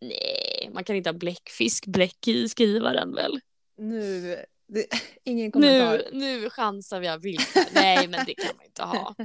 Nej, 0.00 0.70
man 0.74 0.84
kan 0.84 0.96
inte 0.96 1.10
ha 1.10 1.18
bläckfisk, 1.18 1.86
bläck 1.86 2.28
i 2.28 2.48
skrivaren 2.48 3.14
väl? 3.14 3.40
Nu, 3.78 4.36
det, 4.72 4.86
ingen 5.24 5.52
kommentar. 5.52 6.02
Nu, 6.12 6.18
nu 6.18 6.50
chansar 6.50 7.00
vi 7.00 7.18
vilt. 7.22 7.56
Nej, 7.74 8.08
men 8.08 8.24
det 8.26 8.34
kan 8.34 8.56
man 8.56 8.66
inte 8.66 8.82
ha. 8.82 9.14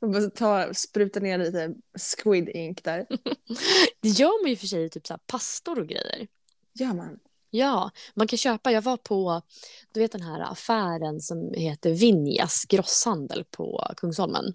Man 0.00 0.12
bara 0.12 0.30
ta, 0.30 0.74
spruta 0.74 1.20
ner 1.20 1.38
lite 1.38 1.74
squid 1.98 2.48
ink 2.48 2.84
där. 2.84 3.06
Det 4.00 4.08
gör 4.08 4.42
man 4.42 4.50
ju 4.50 4.56
för 4.56 4.66
sig 4.66 4.84
i 4.84 4.90
typ 4.90 5.06
så 5.06 5.12
här 5.12 5.20
pastor 5.26 5.78
och 5.80 5.86
grejer. 5.88 6.28
Gör 6.74 6.94
man? 6.94 7.18
Ja, 7.50 7.90
man 8.14 8.26
kan 8.26 8.36
köpa. 8.36 8.72
Jag 8.72 8.82
var 8.82 8.96
på 8.96 9.42
du 9.92 10.00
vet 10.00 10.12
den 10.12 10.22
här 10.22 10.40
affären 10.52 11.20
som 11.20 11.52
heter 11.54 11.90
Vinjas 11.90 12.64
grosshandel 12.64 13.44
på 13.50 13.92
Kungsholmen. 13.96 14.54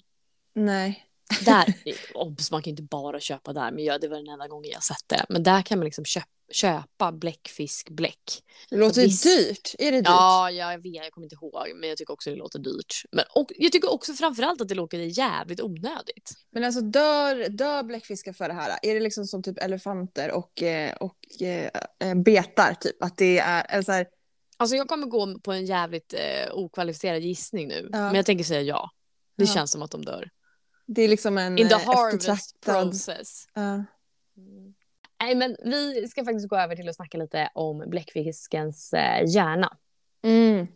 Nej. 0.55 1.05
Där, 1.41 1.73
obs, 2.13 2.51
man 2.51 2.61
kan 2.61 2.71
inte 2.71 2.83
bara 2.83 3.19
köpa 3.19 3.53
där, 3.53 3.71
men 3.71 3.83
jag, 3.83 4.01
det 4.01 4.07
var 4.07 4.17
den 4.17 4.27
enda 4.27 4.47
gången 4.47 4.71
jag 4.71 4.83
sett 4.83 5.07
det. 5.07 5.25
Men 5.29 5.43
där 5.43 5.61
kan 5.61 5.77
man 5.79 5.85
liksom 5.85 6.05
köpa 6.05 6.27
köpa 6.51 7.11
bläckfiskbläck. 7.11 8.43
Det 8.69 8.77
låter 8.77 9.01
Visst. 9.01 9.23
dyrt. 9.23 9.75
Är 9.79 9.91
det 9.91 9.97
dyrt? 9.97 10.05
Ja, 10.07 10.51
jag 10.51 10.83
vet, 10.83 10.95
jag 10.95 11.11
kommer 11.11 11.25
inte 11.25 11.35
ihåg, 11.35 11.67
men 11.75 11.89
jag 11.89 11.97
tycker 11.97 12.13
också 12.13 12.29
det 12.29 12.35
låter 12.35 12.59
dyrt. 12.59 13.01
Men, 13.11 13.25
och 13.35 13.51
jag 13.57 13.71
tycker 13.71 13.91
också 13.93 14.13
framförallt 14.13 14.61
att 14.61 14.67
det 14.67 14.75
låter 14.75 14.97
jävligt 14.97 15.61
onödigt. 15.61 16.31
Men 16.51 16.63
alltså 16.63 16.81
dör, 16.81 17.49
dör 17.49 17.83
bläckfiskar 17.83 18.33
för 18.33 18.47
det 18.47 18.53
här? 18.53 18.79
Är 18.81 18.93
det 18.93 18.99
liksom 18.99 19.25
som 19.25 19.43
typ 19.43 19.57
elefanter 19.63 20.31
och, 20.31 20.63
eh, 20.63 20.95
och 20.95 21.41
eh, 21.41 21.69
eh, 22.03 22.15
betar 22.15 22.73
typ? 22.73 23.03
Att 23.03 23.17
det 23.17 23.39
är, 23.39 23.65
eller 23.69 23.83
så 23.83 23.91
här, 23.91 24.07
Alltså 24.57 24.75
jag 24.75 24.87
kommer 24.87 25.07
gå 25.07 25.39
på 25.39 25.51
en 25.51 25.65
jävligt 25.65 26.13
eh, 26.13 26.53
okvalificerad 26.53 27.21
gissning 27.21 27.67
nu, 27.67 27.89
Ja. 27.91 27.97
men 27.99 28.15
jag 28.15 28.25
tänker 28.25 28.43
säga 28.43 28.61
ja. 28.61 28.89
Det 29.37 29.43
Ja. 29.43 29.53
känns 29.53 29.71
som 29.71 29.81
att 29.81 29.91
de 29.91 30.05
dör. 30.05 30.29
Det 30.85 31.01
är 31.01 31.07
liksom 31.07 31.37
en 31.37 31.57
In 31.57 31.67
the 31.67 31.73
eh, 31.73 31.85
harvest 31.85 32.61
process. 32.61 33.47
Ja. 33.53 33.83
Nej, 35.21 35.35
men 35.35 35.55
vi 35.63 36.07
ska 36.07 36.25
faktiskt 36.25 36.47
gå 36.47 36.57
över 36.57 36.75
till 36.75 36.89
att 36.89 36.95
snacka 36.95 37.17
lite 37.17 37.49
om 37.53 37.83
bläckfiskens 37.87 38.93
eh, 38.93 39.23
hjärna. 39.27 39.77
Mm. 40.23 40.67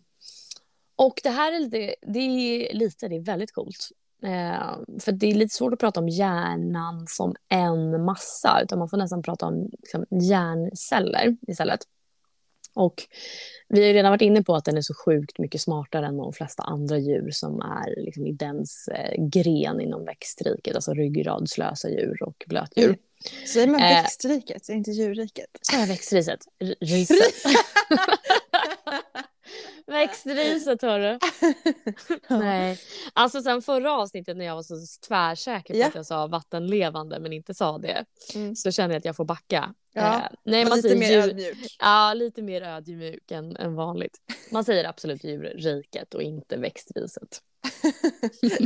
Och 0.96 1.20
det 1.24 1.30
här 1.30 1.54
är 1.54 1.60
lite, 1.60 1.96
det 2.02 2.20
är 2.20 2.74
lite, 2.74 3.08
det 3.08 3.16
är 3.16 3.20
väldigt 3.20 3.52
coolt. 3.52 3.90
Eh, 4.24 5.00
för 5.00 5.12
det 5.12 5.28
är 5.28 5.36
lite 5.36 5.56
svårt 5.56 5.74
att 5.74 5.80
prata 5.80 6.00
om 6.00 6.10
hjärnan 6.10 7.08
som 7.08 7.36
en 7.50 8.06
massa, 8.06 8.60
utan 8.64 8.80
man 8.80 8.90
får 8.90 8.98
nästan 8.98 9.22
prata 9.22 9.46
om 9.46 9.70
liksom, 9.80 10.06
hjärnceller 10.10 11.38
istället. 11.48 11.80
Och 12.78 13.04
vi 13.70 13.80
har 13.80 13.88
ju 13.88 13.94
redan 13.94 14.12
varit 14.12 14.22
inne 14.22 14.44
på 14.44 14.56
att 14.56 14.66
den 14.66 14.78
är 14.78 14.82
så 14.82 14.94
sjukt 14.94 15.40
mycket 15.40 15.62
smartare 15.62 16.06
än 16.06 16.18
de 16.18 16.34
flesta 16.34 16.64
andra 16.64 16.98
djur 16.98 17.30
som 17.32 17.62
är 17.62 18.02
liksom, 18.06 18.28
i 18.28 18.32
dens 18.32 18.88
eh, 18.88 19.26
gren 19.28 19.82
inom 19.82 20.06
växtriket, 20.06 20.76
alltså 20.76 20.94
ryggradslösa 20.94 21.90
djur 21.90 22.24
och 22.24 22.44
blötdjur. 22.48 22.86
Mm. 22.86 22.98
Säger 23.48 23.68
man 23.68 23.82
Eh. 23.82 23.88
växtriket, 24.04 24.70
inte 24.70 24.92
djurriket? 24.92 25.50
Sa 25.62 25.80
jag 25.80 25.88
växtriset? 25.88 26.40
R- 26.60 26.76
riset? 26.82 27.18
Växtriset 29.88 30.82
hörru. 30.82 31.20
Nej. 32.40 32.80
Alltså 33.14 33.42
sen 33.42 33.62
förra 33.62 33.92
avsnittet 33.94 34.38
när 34.38 34.46
jag 34.46 34.56
var 34.56 34.64
så 34.64 34.76
tvärsäker 35.08 35.74
på 35.74 35.80
Ja. 35.80 35.88
att 35.88 35.96
jag 35.96 36.06
sa 36.06 36.28
vattenlevande 36.28 37.20
men 37.20 37.34
inte 37.34 37.54
sa 37.54 37.78
det. 37.78 38.06
Mm. 38.36 38.56
Så 38.56 38.72
känner 38.72 38.94
jag 38.96 39.00
att 39.00 39.06
jag 39.06 39.16
får 39.16 39.26
backa. 39.26 39.74
Ja, 39.94 40.16
Eh, 40.16 40.30
nej, 40.44 40.66
man 40.66 40.78
lite 40.78 40.96
mer 40.96 41.12
djur... 41.12 41.20
ödmjuk. 41.20 41.76
Ja, 41.80 42.14
lite 42.14 42.42
mer 42.42 42.62
ödmjuk 42.62 43.32
än, 43.32 43.58
än 43.58 43.76
vanligt. 43.76 44.18
Man 44.52 44.64
säger 44.66 44.86
absolut 44.86 45.24
djurriket 45.24 46.14
och 46.14 46.22
inte 46.22 46.58
växtriset. 46.58 47.42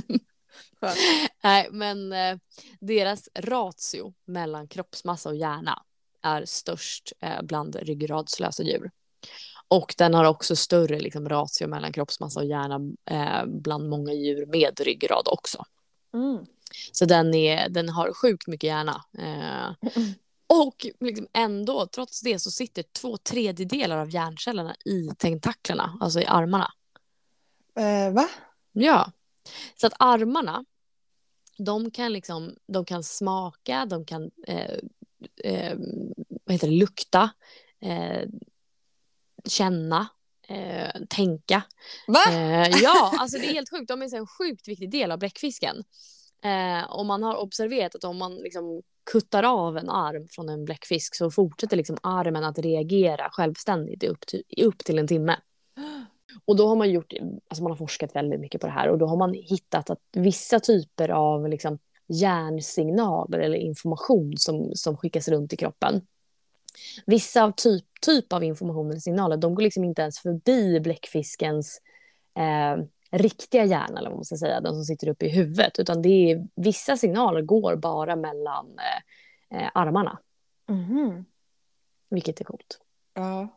Nej, 1.44 1.68
men 1.72 2.14
eh, 2.14 2.38
deras 2.80 3.30
ratio 3.36 4.14
mellan 4.26 4.68
kroppsmassa 4.68 5.30
och 5.30 5.36
hjärna 5.36 5.84
är 6.22 6.46
störst 6.46 7.14
eh, 7.22 7.42
bland 7.42 7.76
ryggradslösa 7.76 8.64
djur. 8.64 8.92
Och 9.72 9.96
den 9.98 10.14
har 10.14 10.26
också 10.26 10.56
större 10.56 11.00
liksom, 11.00 11.30
ratio 11.30 11.68
mellan 11.68 11.94
kroppsmassa 11.94 12.40
och 12.40 12.46
hjärna 12.46 12.80
eh, 13.06 13.46
bland 13.46 13.90
många 13.90 14.14
djur 14.14 14.46
med 14.46 14.80
ryggrad 14.80 15.28
också. 15.28 15.66
Mm. 16.14 16.46
Så 16.92 17.06
den, 17.06 17.34
är, 17.34 17.70
den 17.70 17.90
har 17.90 18.14
sjukt 18.14 18.48
mycket 18.48 18.68
hjärna. 18.68 19.06
Eh, 19.18 19.92
och 20.66 20.88
liksom 21.00 21.28
ändå, 21.34 21.88
trots 21.88 22.22
det, 22.22 22.40
så 22.40 22.52
sitter 22.52 22.84
två 22.84 23.18
tredjedelar 23.18 23.98
av 23.98 24.10
hjärncellerna 24.10 24.76
i 24.86 25.10
tentaklerna, 25.18 25.98
alltså 26.02 26.20
i 26.20 26.26
armarna. 26.26 26.72
Eh, 27.76 28.14
va? 28.14 28.30
Ja, 28.72 29.12
så 29.76 29.88
att 29.88 29.94
armarna, 30.00 30.66
de 31.58 31.92
kan 31.92 32.14
liksom, 32.14 32.56
de 32.68 32.86
kan 32.86 33.04
smaka, 33.04 33.86
de 33.86 34.06
kan 34.06 34.32
eh, 34.48 34.78
eh, 35.44 35.78
vad 36.44 36.54
heter 36.54 36.68
det, 36.68 36.74
lukta, 36.74 37.30
eh, 37.82 38.28
känna, 39.46 40.08
eh, 40.48 41.02
tänka. 41.10 41.64
Va? 42.08 42.32
Eh, 42.32 42.70
ja, 42.84 43.14
alltså 43.20 43.38
det 43.38 43.46
är 43.46 43.54
helt 43.54 43.70
sjukt. 43.70 43.88
De 43.88 44.02
är 44.02 44.16
en 44.16 44.28
sjukt 44.28 44.68
viktig 44.68 44.92
del 44.92 45.12
av 45.12 45.20
bläckfisken. 45.20 45.84
Eh, 46.44 46.92
och 46.92 47.06
man 47.06 47.24
har 47.24 47.36
observerat 47.36 47.96
att 47.96 48.04
om 48.04 48.18
man 48.18 48.36
liksom 48.36 48.82
kuttar 49.12 49.44
av 49.44 49.78
en 49.78 49.90
arm 49.90 50.28
från 50.28 50.50
en 50.50 50.66
bläckfisk 50.66 51.16
så 51.16 51.32
fortsätter 51.32 51.78
liksom 51.78 51.98
armen 52.04 52.44
att 52.44 52.60
reagera 52.60 53.30
självständigt 53.32 54.04
i 54.04 54.08
upp 54.08 54.28
till, 54.28 54.44
upp 54.58 54.78
till 54.78 55.00
en 55.00 55.08
timme. 55.08 55.36
Och 56.46 56.56
då 56.56 56.68
har 56.68 56.76
man 56.76 56.92
gjort, 56.92 57.14
alltså 57.48 57.64
man 57.64 57.72
har 57.72 57.78
forskat 57.78 58.16
väldigt 58.16 58.40
mycket 58.40 58.62
på 58.62 58.68
det 58.68 58.74
här 58.74 58.90
och 58.90 58.98
då 58.98 59.08
har 59.08 59.18
man 59.18 59.34
hittat 59.34 59.90
att 59.90 60.00
vissa 60.12 60.60
typer 60.60 61.10
av 61.10 61.50
liksom 61.50 61.80
hjärnsignaler 62.08 63.40
eller 63.40 63.58
information 63.58 64.38
som, 64.38 64.72
som 64.76 64.98
skickas 64.98 65.28
runt 65.28 65.54
i 65.54 65.58
kroppen. 65.58 66.02
Vissa 67.06 67.44
av 67.44 67.52
typ, 67.52 67.86
typ 68.02 68.34
av 68.34 68.44
information 68.44 68.90
eller 68.90 69.00
signaler, 69.00 69.38
de 69.38 69.56
går 69.56 69.64
liksom 69.64 69.84
inte 69.84 70.02
ens 70.02 70.20
förbi 70.20 70.80
bläckfiskens 70.80 71.82
eh, 72.38 72.86
riktiga 73.12 73.66
hjärna, 73.66 74.00
eller 74.00 74.10
vad 74.10 74.18
man 74.18 74.26
ska 74.26 74.38
säga, 74.38 74.62
den 74.62 74.74
som 74.74 74.84
sitter 74.84 75.10
uppe 75.10 75.26
i 75.26 75.30
huvudet, 75.30 75.80
utan 75.80 76.02
det 76.02 76.32
är, 76.32 76.48
vissa 76.56 76.98
signaler 76.98 77.42
går 77.42 77.76
bara 77.76 78.16
mellan 78.16 78.80
eh, 79.50 79.62
eh, 79.64 79.70
armarna, 79.74 80.20
Mhm. 80.70 81.26
vilket 82.10 82.40
är 82.42 82.46
coolt. 82.46 82.80
Ja. 83.14 83.48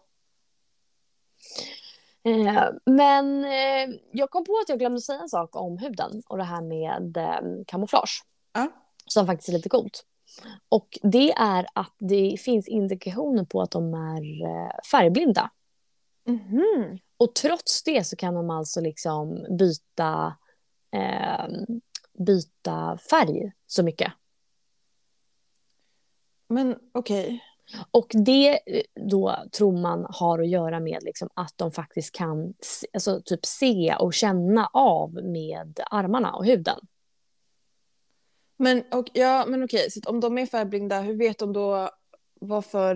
Eh, 2.22 2.68
men 2.84 3.44
eh, 3.44 3.96
jag 4.12 4.30
kom 4.30 4.44
på 4.44 4.52
att 4.62 4.68
jag 4.68 4.78
glömde 4.78 5.00
säga 5.00 5.20
en 5.20 5.28
sak 5.28 5.56
om 5.56 5.78
huden 5.78 6.22
och 6.28 6.38
det 6.38 6.44
här 6.44 6.62
med 6.62 7.16
eh, 7.16 7.64
kamouflage. 7.66 8.24
Ja. 8.52 8.68
Som 9.06 9.26
faktiskt 9.26 9.48
är 9.48 9.52
lite 9.52 9.68
coolt. 9.68 10.04
Och 10.68 10.98
det 11.02 11.32
är 11.32 11.66
att 11.74 11.94
det 11.98 12.36
finns 12.40 12.68
indikationer 12.68 13.44
på 13.44 13.62
att 13.62 13.70
de 13.70 13.94
är 13.94 14.46
eh, 14.46 14.70
färgblinda. 14.90 15.50
Mhm. 16.26 16.98
Och 17.16 17.34
trots 17.34 17.82
det 17.82 18.04
så 18.04 18.16
kan 18.16 18.34
de 18.34 18.50
alltså 18.50 18.80
liksom 18.80 19.46
byta, 19.58 20.36
eh, 20.92 21.46
byta 22.18 22.98
färg 23.10 23.52
så 23.66 23.82
mycket. 23.82 24.12
Men 26.48 26.76
okej. 26.92 27.40
Och 27.90 28.06
det 28.12 28.50
eh, 28.50 28.82
då 29.10 29.36
tror 29.52 29.72
man 29.72 30.06
har 30.08 30.38
att 30.38 30.48
göra 30.48 30.80
med 30.80 31.02
liksom 31.02 31.28
att 31.34 31.52
de 31.56 31.72
faktiskt 31.72 32.14
kan 32.14 32.54
alltså 32.92 33.22
typ 33.24 33.46
se 33.46 33.96
och 34.00 34.14
känna 34.14 34.66
av 34.72 35.14
med 35.14 35.80
armarna 35.90 36.32
och 36.32 36.44
huden. 36.44 36.78
Men, 38.56 38.82
och, 38.92 39.10
ja, 39.12 39.44
men 39.46 39.62
okej, 39.64 39.90
så 39.90 40.00
om 40.10 40.20
de 40.20 40.38
är 40.38 40.46
färgblinda, 40.46 41.00
hur 41.00 41.14
vet 41.16 41.38
de 41.38 41.52
då 41.52 41.90
vad 42.40 42.64
för 42.64 42.94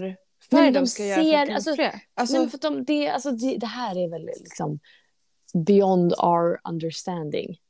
färg 0.50 0.62
men 0.64 0.72
de 0.72 0.86
ska 0.86 1.04
göra 1.04 1.16
för 1.16 1.24
ser- 1.24 1.42
att 1.42 1.50
alltså-? 1.50 1.98
Alltså, 2.14 2.34
Nej, 2.34 2.42
men 2.42 2.50
för 2.50 2.58
att 2.58 2.62
de, 2.62 2.84
det, 2.84 3.08
alltså 3.08 3.30
det, 3.30 3.56
det 3.56 3.66
här 3.66 3.96
är 4.04 4.08
väl 4.10 4.26
liksom 4.26 4.78
beyond 5.66 6.12
our 6.18 6.60
understanding. 6.68 7.60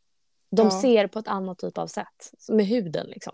De 0.51 0.63
Ja. 0.67 0.81
ser 0.83 1.07
på 1.07 1.19
ett 1.19 1.29
annat 1.29 1.59
typ 1.59 1.79
av 1.79 1.87
sätt, 1.87 2.33
med 2.49 2.67
huden 2.67 3.07
liksom. 3.07 3.33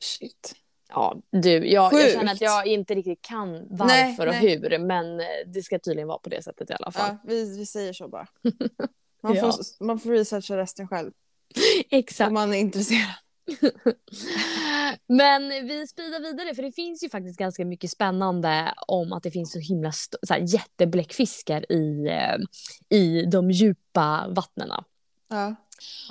shit. 0.00 0.54
Ja, 0.88 1.16
du, 1.30 1.50
jag, 1.68 1.92
jag 1.92 2.12
känner 2.12 2.32
att 2.32 2.40
jag 2.40 2.66
inte 2.66 2.94
riktigt 2.94 3.22
kan 3.22 3.66
varför 3.70 3.86
Nej, 3.86 4.18
och 4.18 4.26
nej. 4.26 4.58
hur, 4.58 4.78
men 4.78 5.20
det 5.46 5.62
ska 5.62 5.78
tydligen 5.78 6.08
vara 6.08 6.18
på 6.18 6.28
det 6.28 6.42
sättet 6.42 6.70
i 6.70 6.72
alla 6.72 6.92
fall. 6.92 7.08
Ja, 7.10 7.18
vi, 7.24 7.58
vi 7.58 7.66
säger 7.66 7.92
så 7.92 8.08
bara. 8.08 8.26
Man, 9.22 9.34
Ja. 9.34 9.40
får, 9.52 9.84
man 9.84 9.98
får 9.98 10.10
researcha 10.10 10.56
resten 10.56 10.88
själv 10.88 11.12
Exakt. 11.90 12.28
om 12.28 12.34
man 12.34 12.54
är 12.54 12.58
intresserad. 12.58 13.14
Men 15.06 15.48
vi 15.48 15.86
sprider 15.86 16.20
vidare 16.20 16.54
för 16.54 16.62
det 16.62 16.72
finns 16.72 17.04
ju 17.04 17.08
faktiskt 17.08 17.38
ganska 17.38 17.64
mycket 17.64 17.90
spännande 17.90 18.74
om 18.86 19.12
att 19.12 19.22
det 19.22 19.30
finns 19.30 19.52
så 19.52 19.58
himla 19.58 19.92
så 19.92 20.34
här, 20.34 20.40
jättebläckfiskar 20.40 21.72
i, 21.72 22.06
eh, 22.08 22.36
i 22.98 23.22
de 23.22 23.50
djupa 23.50 24.26
vattnena. 24.28 24.84
Ja. 25.28 25.54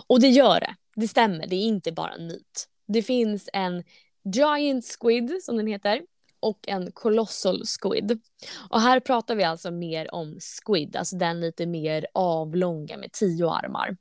Och 0.08 0.20
det 0.20 0.28
gör 0.28 0.60
det. 0.60 0.76
Det 0.96 1.08
stämmer. 1.08 1.48
Det 1.48 1.56
är 1.56 1.64
inte 1.64 1.92
bara 1.92 2.14
en 2.14 2.28
myt. 2.28 2.68
Det 2.88 3.02
finns 3.04 3.50
en 3.54 3.84
giant 4.24 4.86
squid 5.00 5.40
som 5.42 5.58
den 5.58 5.68
heter 5.68 6.02
och 6.40 6.68
en 6.68 6.92
colossal 6.92 7.64
squid. 7.66 8.22
Och 8.70 8.82
här 8.82 9.00
pratar 9.00 9.36
vi 9.36 9.44
alltså 9.44 9.72
mer 9.72 10.14
om 10.14 10.40
squid, 10.40 10.96
alltså 10.96 11.16
den 11.16 11.42
lite 11.42 11.66
mer 11.66 12.08
avlånga 12.14 12.98
med 12.98 13.12
tio 13.12 13.50
armar. 13.50 13.98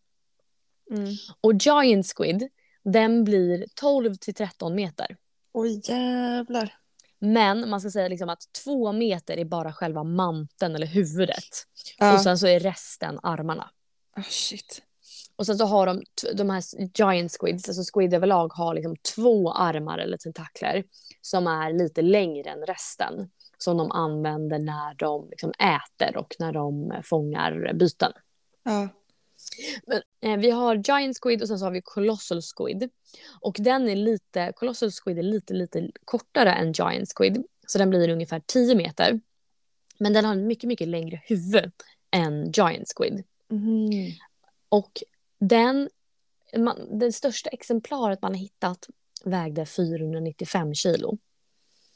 Mm. 0.90 1.14
Och 1.40 1.52
giant 1.54 2.06
squid, 2.16 2.48
den 2.84 3.24
blir 3.24 3.66
12 3.74 4.14
till 4.14 4.34
13 4.34 4.74
meter. 4.74 5.16
Oj 5.52 5.80
jävlar. 5.84 6.74
Men 7.18 7.70
man 7.70 7.80
ska 7.80 7.90
säga 7.90 8.08
liksom 8.08 8.28
att 8.28 8.52
två 8.64 8.92
meter 8.92 9.36
är 9.36 9.44
bara 9.44 9.72
själva 9.72 10.04
manteln 10.04 10.74
eller 10.74 10.86
huvudet. 10.86 11.44
Ja. 11.98 12.14
Och 12.14 12.20
sen 12.20 12.38
så 12.38 12.46
är 12.46 12.60
resten 12.60 13.20
armarna. 13.22 13.70
Ah, 14.16 14.22
shit. 14.22 14.82
Och 15.36 15.46
sen 15.46 15.58
så 15.58 15.64
har 15.64 15.86
de, 15.86 16.02
de 16.34 16.50
här 16.50 16.62
giant 16.98 17.32
squids, 17.32 17.68
alltså 17.68 17.82
squid 17.94 18.14
överlag 18.14 18.52
har 18.52 18.74
liksom 18.74 18.96
två 19.14 19.52
armar 19.52 19.98
eller 19.98 20.16
tentakler 20.16 20.84
som 21.20 21.46
är 21.46 21.72
lite 21.72 22.02
längre 22.02 22.50
än 22.50 22.66
resten. 22.66 23.30
som 23.58 23.76
de 23.76 23.90
använder 23.90 24.58
när 24.58 24.94
de 24.94 25.28
liksom 25.30 25.52
äter 25.58 26.16
och 26.16 26.34
när 26.38 26.52
de 26.52 26.94
fångar 27.04 27.72
byten. 27.74 28.12
Ja. 28.62 28.88
Men, 29.86 30.02
eh, 30.20 30.40
vi 30.40 30.50
har 30.50 30.76
Giant 30.76 31.18
Squid 31.22 31.42
och 31.42 31.48
sen 31.48 31.58
så 31.58 31.64
har 31.64 31.72
vi 31.72 31.82
Colossal 31.84 32.40
Squid. 32.42 32.90
Och 33.40 33.56
den 33.58 33.88
är 33.88 33.96
lite, 33.96 34.52
Colossal 34.56 34.90
Squid 34.90 35.18
är 35.18 35.22
lite, 35.22 35.54
lite 35.54 35.90
kortare 36.04 36.52
än 36.52 36.72
Giant 36.72 37.12
Squid. 37.16 37.44
Så 37.66 37.78
den 37.78 37.90
blir 37.90 38.08
ungefär 38.08 38.42
10 38.46 38.74
meter. 38.74 39.20
Men 39.98 40.12
den 40.12 40.24
har 40.24 40.32
en 40.32 40.46
mycket, 40.46 40.68
mycket 40.68 40.88
längre 40.88 41.22
huvud 41.24 41.72
än 42.10 42.52
Giant 42.52 42.92
Squid. 42.96 43.24
Mhm. 43.50 44.12
Och 44.68 45.02
den, 45.40 45.90
man, 46.56 46.98
det 46.98 47.12
största 47.12 47.50
exemplaret 47.50 48.22
man 48.22 48.32
har 48.32 48.38
hittat 48.38 48.88
vägde 49.24 49.66
495 49.66 50.74
kilo. 50.74 51.18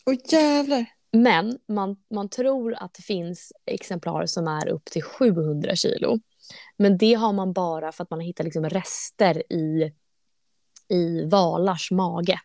Åh 0.07 0.15
jävlar. 0.33 0.87
Men 1.13 1.59
man, 1.69 1.97
man 2.11 2.29
tror 2.29 2.75
att 2.75 2.95
det 2.95 3.03
finns 3.03 3.53
exemplar 3.67 4.27
som 4.27 4.49
är 4.49 4.69
upp 4.69 4.85
till 4.85 5.03
700 5.03 5.77
kilo. 5.77 6.21
Men 6.77 6.99
det 6.99 7.15
har 7.15 7.33
man 7.33 7.53
bara 7.53 7.93
för 7.93 8.05
att 8.05 8.11
man 8.11 8.19
har 8.19 8.27
hittat 8.27 8.45
liksom 8.45 8.69
rester 8.69 9.53
i, 9.53 9.93
i 10.89 11.25
valars 11.25 11.91
mage. 11.91 12.41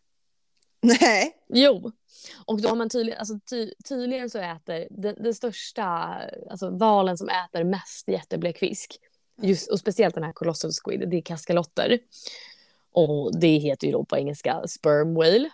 Nej. 0.81 1.35
Jo. 1.49 1.91
Och 2.45 2.61
då 2.61 2.69
har 2.69 2.75
man 2.75 2.89
tydligen, 2.89 3.19
alltså 3.19 3.39
ty, 3.49 3.73
tydligen 3.89 4.29
så 4.29 4.39
äter 4.39 4.87
den, 4.89 5.15
den 5.23 5.33
största, 5.33 5.83
alltså 6.49 6.69
valen 6.69 7.17
som 7.17 7.29
äter 7.29 7.63
mest 7.63 8.07
jättebläckfisk, 8.07 8.99
just, 9.41 9.71
och 9.71 9.79
speciellt 9.79 10.15
den 10.15 10.23
här 10.23 10.33
colossal 10.33 10.71
squid, 10.71 11.09
det 11.09 11.17
är 11.17 11.21
kaskalotter. 11.21 11.99
Och 12.91 13.39
det 13.39 13.57
heter 13.57 13.87
ju 13.87 13.93
då 13.93 14.05
på 14.05 14.17
engelska 14.17 14.67
sperm 14.67 15.13
whale. 15.15 15.49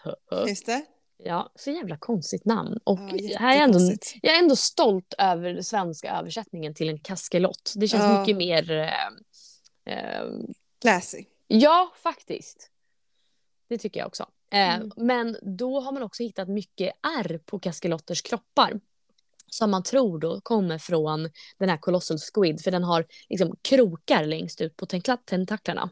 Just 0.47 0.65
det. 0.65 0.85
Ja, 1.23 1.51
så 1.55 1.71
jävla 1.71 1.97
konstigt 1.97 2.45
namn. 2.45 2.79
Och 2.83 2.99
Ja, 3.13 3.39
här 3.39 3.51
är 3.55 3.59
jag, 3.59 3.63
ändå, 3.63 3.79
jag 4.21 4.35
är 4.35 4.39
ändå 4.39 4.55
stolt 4.55 5.13
över 5.17 5.53
den 5.53 5.63
svenska 5.63 6.11
översättningen 6.11 6.73
till 6.73 6.89
en 6.89 6.99
kaskelott. 6.99 7.73
Det 7.75 7.87
känns 7.87 8.03
Ja. 8.03 8.19
mycket 8.19 8.37
mer... 8.37 8.71
Eh, 8.71 9.93
eh, 9.93 10.23
Classy. 10.81 11.25
ja, 11.47 11.93
faktiskt. 12.03 12.71
Det 13.67 13.77
tycker 13.77 13.99
jag 13.99 14.07
också. 14.07 14.23
Eh, 14.51 14.75
Mm. 14.75 14.91
Men 14.97 15.37
då 15.41 15.79
har 15.79 15.91
man 15.91 16.03
också 16.03 16.23
hittat 16.23 16.47
mycket 16.49 16.93
ärr 17.19 17.37
på 17.37 17.59
kaskelotters 17.59 18.21
kroppar. 18.21 18.79
Som 19.47 19.71
man 19.71 19.83
tror 19.83 20.19
då 20.19 20.41
kommer 20.41 20.77
från 20.77 21.29
den 21.57 21.69
här 21.69 21.77
colossal 21.77 22.17
squid. 22.33 22.61
För 22.63 22.71
den 22.71 22.83
har 22.83 23.05
liksom 23.29 23.55
krokar 23.61 24.25
längst 24.25 24.61
ut 24.61 24.75
på 24.77 24.85
tenkla- 24.85 25.17
tentaklerna. 25.25 25.89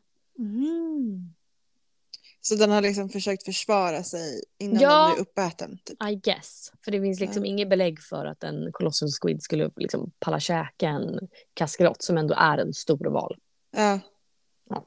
Så 2.47 2.55
den 2.55 2.71
har 2.71 2.81
liksom 2.81 3.10
försökt 3.10 3.43
försvara 3.45 4.03
sig 4.03 4.41
innan 4.60 4.81
Ja. 4.81 5.05
den 5.05 5.13
blir 5.15 5.21
uppäten? 5.21 5.79
Typ. 5.86 6.03
I 6.10 6.15
guess. 6.15 6.71
För 6.86 6.91
det 6.91 7.01
finns 7.01 7.19
liksom 7.19 7.45
inget 7.45 7.69
belägg 7.69 8.01
för 8.01 8.25
att 8.25 8.43
en 8.43 8.71
colossal 8.71 9.10
squid 9.21 9.43
skulle 9.43 9.69
liksom 9.75 10.12
palla 10.19 10.39
käka 10.39 10.88
en 10.88 11.19
kaskelott 11.53 12.01
som 12.01 12.17
ändå 12.17 12.33
är 12.38 12.57
en 12.57 12.73
stor 12.73 13.05
val. 13.12 13.38
Ja. 13.77 13.99
Ja. 14.69 14.86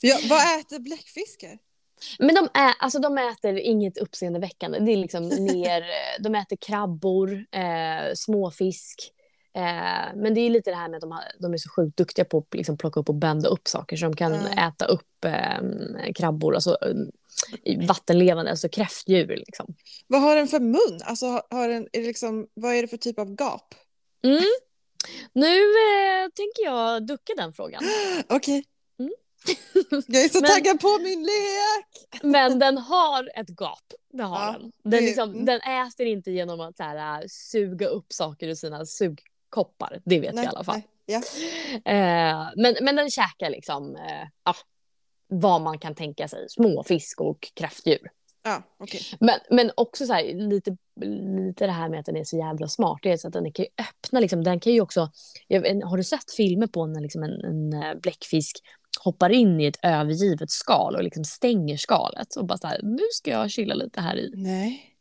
ja. 0.00 0.16
Vad 0.28 0.60
äter 0.60 0.78
bläckfiskar? 0.78 1.58
Men 2.18 2.34
de, 2.34 2.44
ä, 2.44 2.74
alltså 2.78 2.98
de 2.98 3.18
äter 3.18 3.58
inget 3.58 3.98
uppseendeväckande. 3.98 4.78
Det 4.78 4.92
är 4.92 4.96
liksom 4.96 5.28
mer, 5.52 5.80
eh, 5.80 6.22
de 6.22 6.34
äter 6.34 6.56
krabbor, 6.56 7.32
eh, 7.52 8.14
småfisk. 8.14 9.12
Eh, 9.56 10.14
men 10.16 10.34
det 10.34 10.40
är 10.40 10.50
lite 10.50 10.70
det 10.70 10.76
här 10.76 10.88
med 10.88 10.96
att 10.96 11.00
de, 11.00 11.12
har, 11.12 11.22
de 11.38 11.52
är 11.52 11.56
så 11.58 11.68
sjukt 11.70 11.96
duktiga 11.96 12.24
på 12.24 12.38
att 12.38 12.54
liksom 12.54 12.76
plocka 12.78 13.00
upp 13.00 13.08
och 13.08 13.14
bända 13.14 13.48
upp 13.48 13.68
saker. 13.68 13.96
Så 13.96 14.04
de 14.04 14.16
kan 14.16 14.32
Ja. 14.34 14.68
äta 14.68 14.84
upp 14.84 15.24
eh, 15.24 16.12
krabbor, 16.14 16.54
alltså 16.54 16.76
eh, 17.64 17.86
vattenlevande, 17.86 18.50
alltså 18.50 18.68
kräftdjur. 18.68 19.36
Liksom. 19.36 19.74
Vad 20.06 20.20
har 20.20 20.36
den 20.36 20.48
för 20.48 20.60
mun? 20.60 21.00
Alltså, 21.04 21.26
har- 21.50 21.68
den, 21.68 21.88
är 21.92 22.02
liksom, 22.02 22.46
vad 22.54 22.74
är 22.74 22.82
det 22.82 22.88
för 22.88 22.96
typ 22.96 23.18
av 23.18 23.30
gap? 23.38 23.74
Mm. 24.24 24.42
Nu 25.32 25.56
eh, 25.56 26.28
tänker 26.34 26.64
jag 26.64 27.06
ducka 27.06 27.32
den 27.36 27.52
frågan. 27.52 27.82
Okej. 28.28 28.64
Mm. 28.98 29.12
Jag 30.06 30.24
är 30.24 30.28
så 30.28 30.40
Men- 30.40 30.50
taggad 30.50 30.80
på 30.80 30.98
min 31.02 31.22
lek! 31.22 32.22
Men 32.22 32.58
den 32.58 32.78
har 32.78 33.30
ett 33.36 33.48
gap. 33.60 33.92
Det 34.12 34.22
har 34.22 34.46
Ja, 34.46 34.52
den. 34.58 34.72
Den, 34.84 35.04
liksom, 35.04 35.30
mm. 35.30 35.44
den 35.44 35.60
äter 35.60 36.06
inte 36.06 36.30
genom 36.30 36.60
att 36.60 36.76
så 36.76 36.82
här, 36.82 37.24
suga 37.28 37.86
upp 37.86 38.12
saker 38.12 38.48
ur 38.48 38.54
sina 38.54 38.86
sugkoppar. 39.50 40.00
Det 40.04 40.20
vet 40.20 40.34
vi 40.34 40.42
i 40.42 40.46
alla 40.46 40.64
fall. 40.64 40.74
nej. 40.74 40.88
Ja. 41.06 41.22
Eh, 41.84 42.50
men, 42.56 42.76
men 42.82 42.96
den 42.96 43.10
käkar 43.10 43.50
liksom 43.50 43.96
eh, 43.96 44.28
ja, 44.44 44.54
vad 45.28 45.60
man 45.60 45.78
kan 45.78 45.94
tänka 45.94 46.28
sig. 46.28 46.46
Småfisk 46.48 47.20
och 47.20 47.52
kräftdjur. 47.54 48.10
Ja, 48.42 48.62
okej. 48.78 49.00
Men, 49.20 49.38
men 49.50 49.70
också 49.76 50.06
så 50.06 50.12
här, 50.12 50.34
lite, 50.34 50.76
lite 51.36 51.66
det 51.66 51.72
här 51.72 51.88
med 51.88 52.00
att 52.00 52.06
den 52.06 52.16
är 52.16 52.24
så 52.24 52.36
jävla 52.36 52.68
smart. 52.68 52.98
Det 53.02 53.12
är 53.12 53.16
så 53.16 53.28
att 53.28 53.32
den 53.32 53.52
kan 53.52 53.64
ju 53.64 53.84
öppna, 53.84 54.20
liksom, 54.20 54.44
den 54.44 54.60
kan 54.60 54.72
ju 54.72 54.80
också... 54.80 55.10
Jag, 55.48 55.82
har 55.84 55.96
du 55.96 56.04
sett 56.04 56.34
filmer 56.36 56.66
på 56.66 56.86
när 56.86 57.00
liksom 57.00 57.22
en, 57.22 57.44
en 57.44 57.82
eh, 57.82 57.94
bläckfisk 57.94 58.56
hoppar 59.04 59.30
in 59.30 59.60
i 59.60 59.66
ett 59.66 59.78
övergivet 59.82 60.50
skal 60.50 60.96
och 60.96 61.04
liksom 61.04 61.24
stänger 61.24 61.76
skalet 61.76 62.36
och 62.36 62.46
bara 62.46 62.58
så 62.58 62.66
här, 62.66 62.80
nu 62.82 63.04
ska 63.12 63.30
jag 63.30 63.50
chilla 63.50 63.74
lite 63.74 64.00
här 64.00 64.16
i. 64.16 64.32
Nej. 64.34 64.96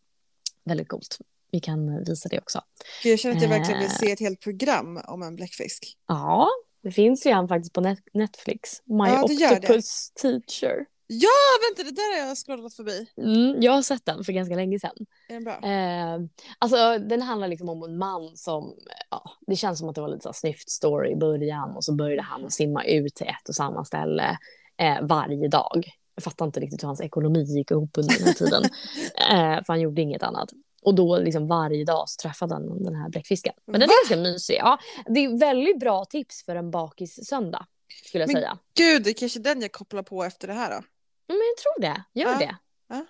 Väldigt 0.64 0.88
coolt. 0.88 1.20
Vi 1.52 1.60
kan 1.60 2.04
visa 2.04 2.30
det 2.30 2.40
också. 2.40 2.62
Jag 3.04 3.20
känner 3.20 3.36
att 3.36 3.42
jag 3.42 3.50
verkligen 3.50 3.80
vill 3.80 3.90
Eh. 3.90 3.94
se 3.96 4.12
ett 4.12 4.20
helt 4.20 4.42
program 4.42 5.00
om 5.08 5.22
en 5.24 5.36
bläckfisk. 5.36 5.98
Ja, 6.08 6.48
det 6.84 6.92
finns 6.92 7.26
ju 7.26 7.32
en 7.32 7.48
faktiskt 7.48 7.74
på 7.74 7.82
net- 7.82 8.08
Netflix. 8.14 8.70
My 8.86 8.96
Ja, 9.08 9.26
det. 9.28 9.52
Octopus 9.58 10.12
Teacher. 10.12 10.86
Ja, 11.12 11.30
vänta, 11.70 11.84
det 11.92 11.96
där 11.96 12.22
har 12.22 12.28
jag 12.28 12.38
scrollat 12.38 12.74
förbi. 12.74 13.08
Mm, 13.18 13.62
jag 13.62 13.72
har 13.72 13.82
sett 13.82 14.06
den 14.06 14.24
för 14.24 14.34
ganska 14.34 14.56
länge 14.56 14.80
sedan. 14.80 14.96
Är 15.30 15.34
den 15.34 15.44
bra? 15.44 15.54
Eh, 15.54 16.20
alltså, 16.60 16.98
den 16.98 17.22
handlar 17.22 17.48
liksom 17.48 17.70
om 17.70 17.84
en 17.84 17.98
man 17.98 18.38
som... 18.38 18.74
Ja, 19.12 19.24
det 19.48 19.56
känns 19.56 19.80
som 19.80 19.90
att 19.90 19.96
det 19.96 20.02
var 20.02 20.08
lite 20.10 20.24
så 20.24 20.34
snyft 20.34 20.70
story 20.70 21.12
i 21.12 21.16
början 21.16 21.76
och 21.76 21.84
så 21.84 21.96
började 21.96 22.22
han 22.22 22.52
simma 22.52 22.84
ut 22.84 23.16
till 23.16 23.28
ett 23.28 23.50
och 23.50 23.56
samma 23.56 23.86
ställe 23.86 24.38
eh, 24.78 24.98
varje 25.02 25.48
dag. 25.48 25.90
Jag 26.16 26.24
fattar 26.24 26.46
inte 26.46 26.60
riktigt 26.60 26.84
hur 26.84 26.88
hans 26.88 27.02
ekonomi 27.02 27.44
gick 27.44 27.72
ihop 27.72 27.98
under 27.98 28.18
den 28.18 28.24
här 28.28 28.34
tiden. 28.34 28.64
eh, 29.32 29.64
för 29.66 29.68
han 29.68 29.82
gjorde 29.82 30.02
inget 30.02 30.24
annat. 30.24 30.50
Och 30.82 30.96
då 30.96 31.20
liksom 31.20 31.48
varje 31.48 31.86
dag 31.86 32.10
så 32.10 32.22
träffade 32.22 32.54
han 32.54 32.84
den 32.84 32.96
här 32.96 33.10
bläckfisken. 33.10 33.54
Men 33.66 33.80
den 33.80 33.90
Va? 33.90 33.94
är 33.94 34.10
ganska 34.10 34.32
mysig. 34.32 34.56
Ja, 34.56 34.78
det 35.06 35.20
är 35.26 35.40
väldigt 35.40 35.80
bra 35.80 36.06
tips 36.06 36.44
för 36.46 36.56
en 36.56 36.72
bakis 36.72 37.28
söndag. 37.28 37.66
Skulle 38.06 38.22
jag 38.24 38.28
Men- 38.34 38.42
säga. 38.42 38.58
Gud, 38.74 39.04
det 39.04 39.10
är 39.10 39.14
kanske 39.14 39.40
den 39.40 39.62
jag 39.62 39.72
kopplar 39.72 40.04
på 40.04 40.24
efter 40.24 40.48
det 40.48 40.54
här 40.54 40.70
då. 40.70 40.82
Men 41.28 41.38
jag 41.38 41.58
tror 41.58 41.82
det. 41.82 42.04
Gör 42.20 42.32
Ja, 42.32 42.38
det. 42.40 42.56
ja. 42.90 43.06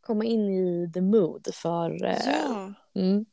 Komma 0.00 0.24
in 0.24 0.48
i 0.50 0.90
the 0.94 1.00
mood 1.00 1.48
för... 1.54 2.04
eh, 2.04 2.18
Ja. 2.26 2.72
Mm. 2.94 3.26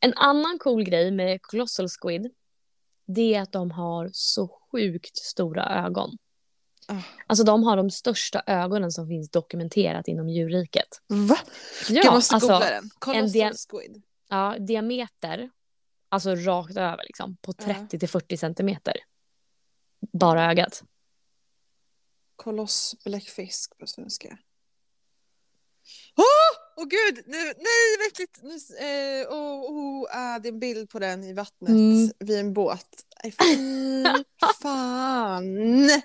En 0.00 0.14
annan 0.14 0.58
cool 0.58 0.84
grej 0.84 1.10
med 1.10 1.42
Colossal 1.42 1.88
Squid 1.88 2.30
det 3.06 3.34
är 3.34 3.42
att 3.42 3.52
de 3.52 3.70
har 3.70 4.10
så 4.12 4.48
sjukt 4.72 5.16
stora 5.16 5.84
ögon. 5.86 6.18
Ah. 6.86 6.96
Alltså 7.26 7.44
de 7.44 7.62
har 7.64 7.76
de 7.76 7.90
största 7.90 8.42
ögonen 8.46 8.92
som 8.92 9.08
finns 9.08 9.30
dokumenterat 9.30 10.08
inom 10.08 10.28
djurriket. 10.28 11.00
Va? 11.06 11.38
Ja, 11.88 12.02
jag 12.04 12.14
måste 12.14 12.34
alltså, 12.34 12.48
googla 12.52 12.70
den. 12.70 12.90
Colossal 12.98 13.54
squid. 13.54 14.02
ja, 14.28 14.56
diameter, 14.58 15.50
alltså 16.08 16.34
rakt 16.34 16.76
över 16.76 17.02
liksom, 17.06 17.36
på 17.36 17.54
Ja. 17.58 17.64
30 17.64 17.98
till 17.98 18.08
40 18.08 18.36
centimeter. 18.36 18.96
Bara 20.12 20.50
ögat. 20.50 20.82
Koloss 22.36 22.94
bläckfisk 23.04 23.78
på 23.78 23.86
svenska. 23.86 24.38
Åh 26.16 26.82
oh, 26.82 26.88
gud! 26.88 27.24
Nu, 27.26 27.36
nej, 27.44 27.96
vad 27.98 28.06
äckligt! 28.06 28.42
Nu, 28.42 28.54
eh, 28.86 29.28
oh, 29.28 29.60
oh, 29.70 30.06
ah, 30.10 30.38
det 30.38 30.48
är 30.48 30.52
en 30.52 30.58
bild 30.58 30.90
på 30.90 30.98
den 30.98 31.24
i 31.24 31.32
vattnet 31.32 31.70
Mm. 31.70 32.10
vid 32.18 32.38
en 32.38 32.52
båt. 32.52 32.88
Fy 33.24 34.04
fan! 34.62 36.02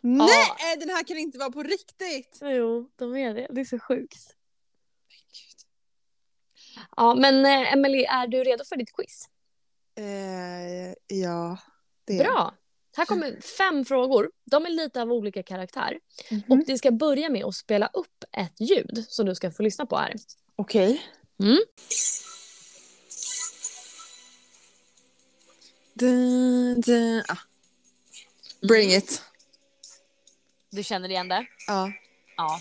Nej, 0.00 0.76
den 0.78 0.88
här 0.88 1.04
kan 1.04 1.18
inte 1.18 1.38
vara 1.38 1.50
på 1.50 1.62
riktigt! 1.62 2.38
Jo, 2.42 2.90
de 2.96 3.16
är 3.16 3.34
det. 3.34 3.46
Det 3.50 3.60
är 3.60 3.64
så 3.64 3.78
sjukt. 3.78 4.36
Ja, 6.96 7.14
men 7.14 7.46
eh, 7.46 7.72
Emily, 7.72 8.04
är 8.04 8.26
du 8.26 8.44
redo 8.44 8.64
för 8.64 8.76
ditt 8.76 8.92
quiz? 8.92 9.28
Eh, 9.98 11.16
ja, 11.18 11.58
det 12.04 12.18
är 12.18 12.24
Bra. 12.24 12.54
Här 12.96 13.04
kommer 13.04 13.40
fem 13.40 13.84
frågor. 13.84 14.30
De 14.44 14.66
är 14.66 14.70
lite 14.70 15.02
av 15.02 15.12
olika 15.12 15.42
karaktär. 15.42 15.98
Mhm. 16.30 16.42
Och 16.48 16.58
det 16.66 16.78
ska 16.78 16.90
börja 16.90 17.30
med 17.30 17.44
att 17.44 17.54
spela 17.54 17.86
upp 17.86 18.24
ett 18.32 18.60
ljud 18.60 19.04
som 19.08 19.26
du 19.26 19.34
ska 19.34 19.50
få 19.50 19.62
lyssna 19.62 19.86
på 19.86 19.96
här. 19.96 20.14
Okej. 20.56 21.02
Mm. 21.42 21.58
Dun, 25.94 26.80
dun, 26.80 27.22
ah. 27.28 27.36
Bring 28.68 28.92
it. 28.92 29.22
Du 30.70 30.82
känner 30.82 31.08
igen 31.08 31.28
det? 31.28 31.46
Ja. 31.66 31.92
Ja. 32.36 32.60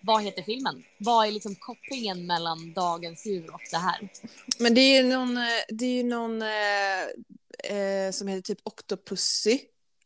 Vad 0.00 0.22
heter 0.22 0.42
filmen? 0.42 0.84
Vad 0.98 1.26
är 1.26 1.30
liksom 1.30 1.54
kopplingen 1.54 2.26
mellan 2.26 2.72
dagens 2.72 3.26
djur 3.26 3.54
och 3.54 3.60
det 3.70 3.76
här? 3.76 4.08
Men 4.58 4.74
det 4.74 4.80
är 4.80 5.02
ju 5.02 5.08
någon, 5.08 5.36
eh, 5.36 5.42
det 5.68 5.84
är 5.84 5.96
ju 5.96 6.02
någon 6.02 6.42
eh, 6.42 7.76
eh, 7.76 8.10
som 8.12 8.28
heter 8.28 8.42
typ 8.42 8.58
Octopussy. 8.62 9.58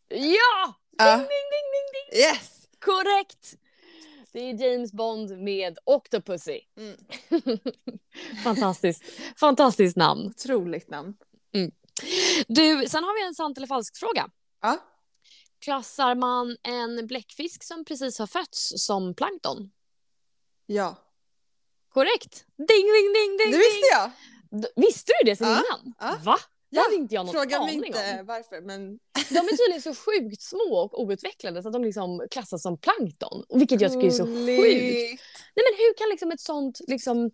Ja! 0.09 0.75
Ja. 0.99 1.17
Ding, 1.17 1.27
ding, 1.29 1.29
ding, 1.29 1.69
ding, 1.73 2.11
ding. 2.11 2.21
Yes! 2.21 2.51
Korrekt! 2.79 3.59
Det 4.33 4.39
är 4.41 4.55
James 4.55 4.93
Bond 4.93 5.39
med 5.39 5.79
Octopussy. 5.85 6.61
Mm. 6.77 6.97
fantastiskt, 8.45 9.03
fantastiskt 9.37 9.97
namn. 9.97 10.27
Otroligt 10.27 10.91
namn. 10.91 11.15
Du, 12.49 12.89
sen 12.89 13.05
har 13.05 13.21
vi 13.21 13.27
en 13.27 13.35
sant 13.35 13.57
eller 13.57 13.67
falsk 13.67 13.97
fråga. 13.97 14.31
Ja. 14.63 14.79
Klassar 15.65 16.15
man 16.15 16.57
en 16.63 17.07
bläckfisk 17.07 17.63
som 17.65 17.85
precis 17.85 18.19
har 18.19 18.27
fötts 18.27 18.73
som 18.77 19.15
plankton? 19.15 19.71
Ja. 20.67 20.97
Korrekt. 21.89 22.45
Ding, 22.59 22.67
ding, 22.69 23.13
ding, 23.15 23.37
ding. 23.39 23.51
Det 23.51 23.57
visste 23.59 23.87
jag. 23.93 24.11
Visste 24.77 25.13
du 25.23 25.31
det 25.31 25.37
sen 25.37 25.49
Ja, 25.49 25.57
innan? 25.59 25.95
ja. 26.01 26.19
Va? 26.25 26.39
Det 26.71 26.79
hade 26.81 26.95
inte 26.95 27.15
jag 27.15 27.27
någon 27.27 27.33
Fråga 27.35 27.59
mig 27.61 27.69
aning 27.69 27.85
inte 27.87 28.17
om. 28.21 28.27
varför 28.27 28.61
men 28.61 28.99
De 29.29 29.37
är 29.39 29.57
tydligen 29.57 29.83
så 29.83 29.95
sjukt 29.95 30.43
små 30.43 30.79
och 30.79 31.01
outvecklade 31.01 31.63
så 31.63 31.69
att 31.69 31.73
de 31.73 31.85
liksom 31.85 32.27
klassas 32.31 32.63
som 32.63 32.79
plankton. 32.79 33.45
Vilket 33.55 33.81
jag 33.81 33.93
tycker 33.93 34.07
är 34.07 34.11
så 34.11 34.27
sjukt. 34.27 34.37
Nej 34.37 35.19
men 35.67 35.75
hur 35.79 35.97
kan 35.99 36.09
liksom 36.11 36.31
ett 36.31 36.41
sånt 36.41 36.81
liksom 36.89 37.31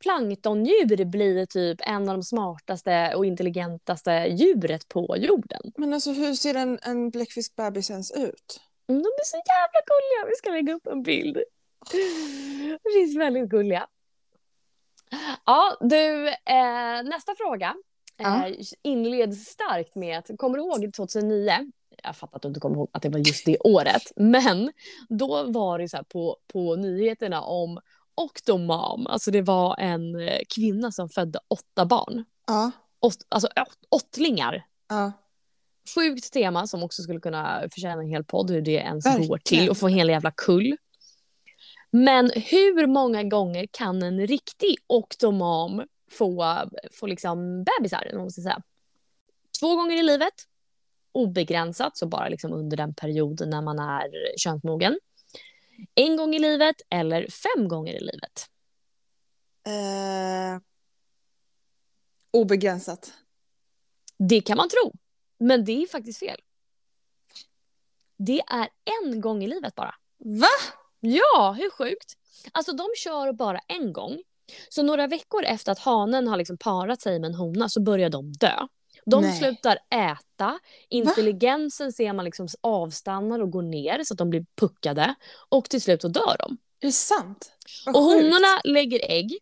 planktondjur 0.00 1.04
bli 1.04 1.46
typ 1.46 1.78
en 1.86 2.08
av 2.08 2.14
de 2.16 2.22
smartaste 2.22 3.12
och 3.16 3.26
intelligentaste 3.26 4.10
djuret 4.12 4.88
på 4.88 5.16
jorden? 5.16 5.72
Men 5.76 5.94
alltså 5.94 6.12
hur 6.12 6.34
ser 6.34 6.54
en, 6.54 6.78
en 6.82 7.10
bläckfiskbebis 7.10 7.90
ens 7.90 8.10
ut? 8.12 8.60
Mm, 8.88 9.02
De 9.02 9.08
är 9.08 9.24
så 9.24 9.36
jävla 9.36 9.80
gulliga. 9.86 10.30
Vi 10.30 10.36
ska 10.36 10.50
lägga 10.50 10.72
upp 10.74 10.86
en 10.86 11.02
bild. 11.02 11.38
De 12.84 12.90
finns 12.94 13.16
väldigt 13.16 13.48
gulliga. 13.48 13.86
Ja, 15.46 15.76
du, 15.80 16.28
eh, 16.28 17.02
nästa 17.04 17.34
fråga 17.36 17.74
Ja. 18.16 18.46
eh, 18.46 18.56
inleds 18.82 19.44
starkt 19.46 19.94
med 19.94 20.18
att, 20.18 20.30
kommer 20.38 20.58
du 20.58 20.64
ihåg 20.64 20.94
2009? 20.94 21.52
Jag 22.02 22.16
fattar 22.16 22.36
att 22.36 22.42
du 22.42 22.48
inte 22.48 22.60
kommer 22.60 22.76
ihåg 22.76 22.88
att 22.92 23.02
det 23.02 23.08
var 23.08 23.18
just 23.18 23.46
det 23.46 23.58
året, 23.58 24.02
men 24.16 24.72
då 25.08 25.42
var 25.52 25.78
det 25.78 25.88
så 25.88 25.96
här 25.96 26.04
på, 26.04 26.36
på 26.52 26.76
nyheterna 26.76 27.42
om 27.42 27.80
Octomom, 28.20 29.06
alltså 29.06 29.30
det 29.30 29.42
var 29.42 29.76
en 29.78 30.20
eh, 30.20 30.38
kvinna 30.54 30.92
som 30.92 31.08
födde 31.08 31.38
åtta 31.48 31.84
barn. 31.84 32.24
Ja. 32.46 32.70
Åt, 33.00 33.16
alltså 33.28 33.46
åt, 33.46 33.78
åttlingar. 33.88 34.66
Ja. 34.88 35.12
Sjukt 35.94 36.32
tema 36.32 36.66
som 36.66 36.82
också 36.82 37.02
skulle 37.02 37.20
kunna 37.20 37.62
förtjäna 37.74 38.02
en 38.02 38.08
hel 38.08 38.24
podd 38.24 38.50
hur 38.50 38.62
det 38.62 38.70
ens 38.70 39.06
Verkligen. 39.06 39.28
går 39.28 39.38
till 39.38 39.70
och 39.70 39.78
få 39.78 39.86
en 39.86 39.94
hel 39.94 40.08
jävla 40.08 40.30
kull. 40.30 40.76
Men 41.90 42.30
hur 42.34 42.86
många 42.86 43.22
gånger 43.22 43.66
kan 43.70 44.02
en 44.02 44.26
riktig 44.26 44.76
oktomam 44.86 45.82
få, 46.10 46.56
få 46.92 47.06
liksom 47.06 47.64
bebisar? 47.64 48.10
man 48.14 48.30
ska 48.30 48.42
säga? 48.42 48.62
Två 49.60 49.76
gånger 49.76 49.96
i 49.96 50.02
livet. 50.02 50.34
Obegränsat, 51.12 51.96
så 51.96 52.06
bara 52.06 52.28
liksom 52.28 52.52
under 52.52 52.76
den 52.76 52.94
perioden 52.94 53.50
när 53.50 53.62
man 53.62 53.78
är 53.78 54.38
könsmogen. 54.38 54.98
En 55.94 56.16
gång 56.16 56.34
i 56.34 56.38
livet 56.38 56.76
eller 56.90 57.26
fem 57.30 57.68
gånger 57.68 57.92
i 57.92 58.00
livet. 58.00 58.46
Eh, 59.66 60.60
obegränsat. 62.30 63.12
Det 64.18 64.40
kan 64.40 64.56
man 64.56 64.68
tro, 64.68 64.92
men 65.38 65.64
det 65.64 65.82
är 65.82 65.86
faktiskt 65.86 66.18
fel. 66.18 66.40
Det 68.16 68.40
är 68.40 68.68
en 69.02 69.20
gång 69.20 69.42
i 69.42 69.46
livet 69.46 69.74
bara. 69.74 69.94
Va? 70.18 70.46
Ja, 71.00 71.54
hur 71.58 71.70
sjukt? 71.70 72.14
Alltså 72.52 72.72
de 72.72 72.86
kör 72.96 73.32
bara 73.32 73.58
en 73.58 73.92
gång. 73.92 74.22
Så 74.68 74.82
några 74.82 75.06
veckor 75.06 75.44
efter 75.44 75.72
att 75.72 75.78
hanen 75.78 76.28
har 76.28 76.36
liksom 76.36 76.58
parat 76.58 77.00
sig 77.00 77.20
med 77.20 77.28
en 77.28 77.34
hona 77.34 77.68
så 77.68 77.82
börjar 77.82 78.10
de 78.10 78.32
dö. 78.32 78.66
De 79.06 79.22
Nej. 79.22 79.38
slutar 79.38 79.78
äta, 79.90 80.58
intelligensen 80.88 81.92
ser 81.92 82.12
man 82.12 82.24
liksom 82.24 82.48
avstannar 82.60 83.40
och 83.40 83.50
går 83.50 83.62
ner 83.62 84.04
så 84.04 84.14
att 84.14 84.18
de 84.18 84.30
blir 84.30 84.46
puckade 84.56 85.14
och 85.48 85.64
till 85.70 85.82
slut 85.82 86.02
så 86.02 86.08
dör 86.08 86.36
de. 86.38 86.56
Är 86.80 86.86
det 86.86 86.92
sant? 86.92 87.52
Vad 87.86 87.96
Och 87.96 88.02
sjukt. 88.12 88.24
honorna 88.24 88.60
lägger 88.64 89.10
ägg 89.10 89.38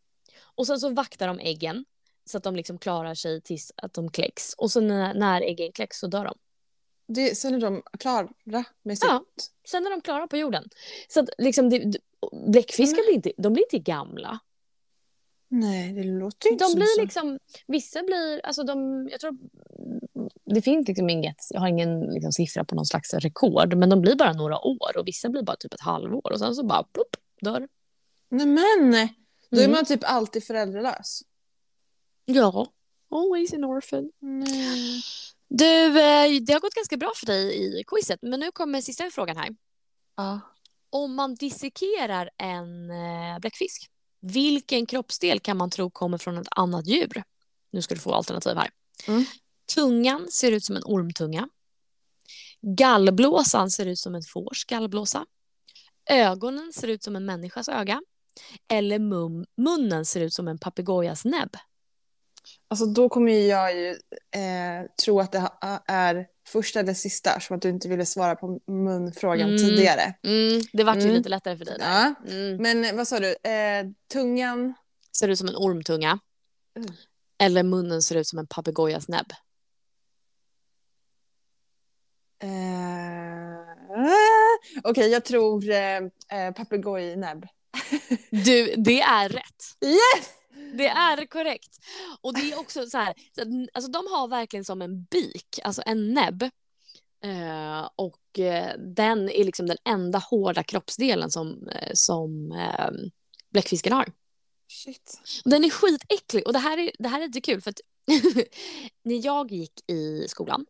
och 0.54 0.66
sen 0.66 0.80
så 0.80 0.88
vaktar 0.88 1.28
de 1.28 1.38
äggen 1.40 1.84
så 2.24 2.36
att 2.38 2.44
de 2.44 2.56
liksom 2.56 2.78
klarar 2.78 3.14
sig 3.14 3.40
tills 3.40 3.72
att 3.76 3.92
de 3.94 4.10
kläcks. 4.10 4.54
Och 4.54 4.70
så 4.70 4.80
när, 4.80 5.14
när 5.14 5.40
äggen 5.42 5.72
kläcks 5.72 5.98
så 5.98 6.06
dör 6.06 6.24
de. 6.24 6.34
Det, 7.08 7.34
sen 7.38 7.54
är 7.54 7.58
de 7.60 7.82
klara 7.98 8.28
med 8.82 8.98
sitt... 8.98 9.08
Ja. 9.08 9.24
Sen 9.68 9.86
är 9.86 9.90
de 9.90 10.00
klara 10.00 10.26
på 10.26 10.36
jorden. 10.36 10.68
Så 11.08 11.20
att 11.20 11.28
liksom 11.38 11.70
det, 11.70 11.96
bläckfiskar 12.46 12.96
Men- 12.96 13.04
blir 13.04 13.14
inte, 13.14 13.32
de 13.42 13.52
blir 13.52 13.64
inte 13.64 13.78
gamla. 13.78 14.38
Nej, 15.50 15.92
det 15.92 16.04
låter 16.04 16.52
inte 16.52 16.64
De 16.64 16.68
som 16.68 16.78
blir 16.78 16.86
så. 16.96 17.00
liksom, 17.02 17.38
vissa 17.66 18.02
blir, 18.02 18.46
alltså 18.46 18.62
de, 18.62 19.08
jag 19.12 19.20
tror, 19.20 19.38
det 20.54 20.62
finns 20.62 20.88
liksom 20.88 21.10
inget, 21.10 21.36
jag 21.50 21.60
har 21.60 21.68
ingen 21.68 22.00
liksom 22.00 22.32
siffra 22.32 22.64
på 22.64 22.74
någon 22.74 22.86
slags 22.86 23.14
rekord, 23.14 23.74
men 23.74 23.88
de 23.90 24.00
blir 24.00 24.14
bara 24.16 24.32
några 24.32 24.58
år 24.66 24.96
och 24.98 25.06
vissa 25.08 25.28
blir 25.28 25.42
bara 25.42 25.56
typ 25.56 25.74
ett 25.74 25.80
halvår 25.80 26.32
och 26.32 26.38
sen 26.38 26.54
så 26.54 26.64
bara 26.66 26.82
plopp, 26.82 27.16
dör. 27.40 27.68
Nej 28.28 28.46
men! 28.46 29.08
Då 29.50 29.56
är 29.58 29.64
Mm. 29.64 29.72
man 29.72 29.84
typ 29.84 30.00
alltid 30.02 30.44
föräldralös. 30.44 31.20
Ja, 32.24 32.66
always 33.10 33.52
an 33.52 33.64
orphan. 33.64 34.10
Nej. 34.20 35.00
Du, 35.48 35.86
eh, 35.86 36.40
det 36.46 36.52
har 36.52 36.60
gått 36.60 36.74
ganska 36.74 36.96
bra 36.96 37.12
för 37.16 37.26
dig 37.26 37.56
i 37.80 37.84
quizet, 37.86 38.18
men 38.22 38.40
nu 38.40 38.50
kommer 38.52 38.80
sista 38.80 39.10
frågan 39.10 39.36
här. 39.36 39.48
Ja. 40.16 40.40
Om 40.90 41.14
man 41.14 41.34
dissekerar 41.34 42.30
en 42.36 42.90
eh, 42.90 43.38
bläckfisk, 43.40 43.90
vilken 44.20 44.86
kroppsdel 44.86 45.40
kan 45.40 45.56
man 45.56 45.70
tro 45.70 45.90
kommer 45.90 46.18
från 46.18 46.38
ett 46.38 46.48
annat 46.50 46.86
djur? 46.86 47.22
Nu 47.70 47.82
ska 47.82 47.94
du 47.94 48.00
få 48.00 48.14
alternativ 48.14 48.56
här. 48.56 48.70
Mm. 49.08 49.24
Tungan 49.74 50.26
ser 50.30 50.52
ut 50.52 50.64
som 50.64 50.76
en 50.76 50.82
ormtunga. 50.84 51.48
Gallblåsan 52.60 53.70
ser 53.70 53.86
ut 53.86 53.98
som 53.98 54.14
en 54.14 54.22
fårs 54.22 54.64
gallblåsa. 54.64 55.26
Ögonen 56.10 56.72
ser 56.72 56.88
ut 56.88 57.02
som 57.02 57.16
en 57.16 57.24
människas 57.24 57.68
öga. 57.68 58.02
Eller 58.68 58.98
mum, 58.98 59.46
munnen 59.56 60.04
ser 60.04 60.20
ut 60.20 60.34
som 60.34 60.48
en 60.48 60.58
papegojas 60.58 61.24
näbb. 61.24 61.56
Alltså 62.68 62.86
då 62.86 63.08
kommer 63.08 63.32
jag 63.32 63.76
ju 63.76 63.90
eh, 64.40 64.86
tro 65.04 65.20
att 65.20 65.32
det 65.32 65.50
är 65.86 66.26
första 66.48 66.80
eller 66.80 66.94
sista 66.94 67.40
som 67.40 67.56
att 67.56 67.62
du 67.62 67.68
inte 67.68 67.88
ville 67.88 68.06
svara 68.06 68.36
på 68.36 68.60
munfrågan 68.66 69.48
Mm. 69.48 69.58
tidigare. 69.58 70.14
Mm, 70.24 70.60
det 70.72 70.84
vart 70.84 70.96
ju 70.96 71.00
Mm. 71.02 71.14
lite 71.14 71.28
lättare 71.28 71.56
för 71.58 71.64
dig. 71.64 71.76
Ja. 71.80 72.14
Mm. 72.28 72.56
Men 72.62 72.84
eh, 72.84 72.94
vad 72.94 73.08
sa 73.08 73.20
du? 73.20 73.28
Eh, 73.28 73.86
tungan? 74.12 74.74
Ser 75.18 75.28
ut 75.28 75.38
som 75.38 75.48
en 75.48 75.56
ormtunga. 75.56 76.18
Mm. 76.76 76.88
Eller 77.42 77.62
munnen 77.62 78.02
ser 78.02 78.16
ut 78.16 78.26
som 78.26 78.38
en 78.38 78.46
papegojas 78.46 79.08
näbb. 79.08 79.26
Eh, 82.42 82.48
Okej, 84.84 85.08
jag 85.10 85.24
tror 85.24 85.70
eh, 85.70 85.96
eh, 85.96 86.52
papegojnäbb. 86.56 87.46
Du, 88.30 88.74
det 88.76 89.00
är 89.00 89.28
rätt. 89.28 89.64
Yes! 89.84 90.28
Det 90.78 90.88
är 90.88 91.26
korrekt. 91.26 91.78
Och 92.20 92.34
det 92.34 92.52
är 92.52 92.58
också 92.60 92.86
så 92.86 92.98
här, 92.98 93.14
alltså 93.72 93.90
de 93.90 94.06
har 94.06 94.28
verkligen 94.28 94.64
som 94.64 94.82
en 94.82 95.04
byk, 95.04 95.58
alltså 95.64 95.82
en 95.86 96.14
näbb. 96.14 96.42
Eh, 97.24 97.88
och 97.96 98.38
eh, 98.38 98.78
den 98.78 99.30
är 99.30 99.44
liksom 99.44 99.66
den 99.66 99.76
enda 99.84 100.18
hårda 100.18 100.62
kroppsdelen 100.62 101.30
som, 101.30 101.68
eh, 101.68 101.90
som 101.94 102.52
eh, 102.52 102.90
bläckfisken 103.50 103.92
har. 103.92 104.12
Shit. 104.68 105.20
Och 105.44 105.50
den 105.50 105.64
är 105.64 105.70
skitäcklig 105.70 106.46
och 106.46 106.52
det 106.52 106.58
här 106.58 106.78
är, 106.78 106.90
det 106.98 107.08
här 107.08 107.20
är 107.20 107.26
lite 107.26 107.40
kul 107.40 107.60
för 107.60 107.70
att 107.70 107.80
när 109.02 109.24
jag 109.24 109.52
gick 109.52 109.90
i 109.90 110.28
skolan 110.28 110.66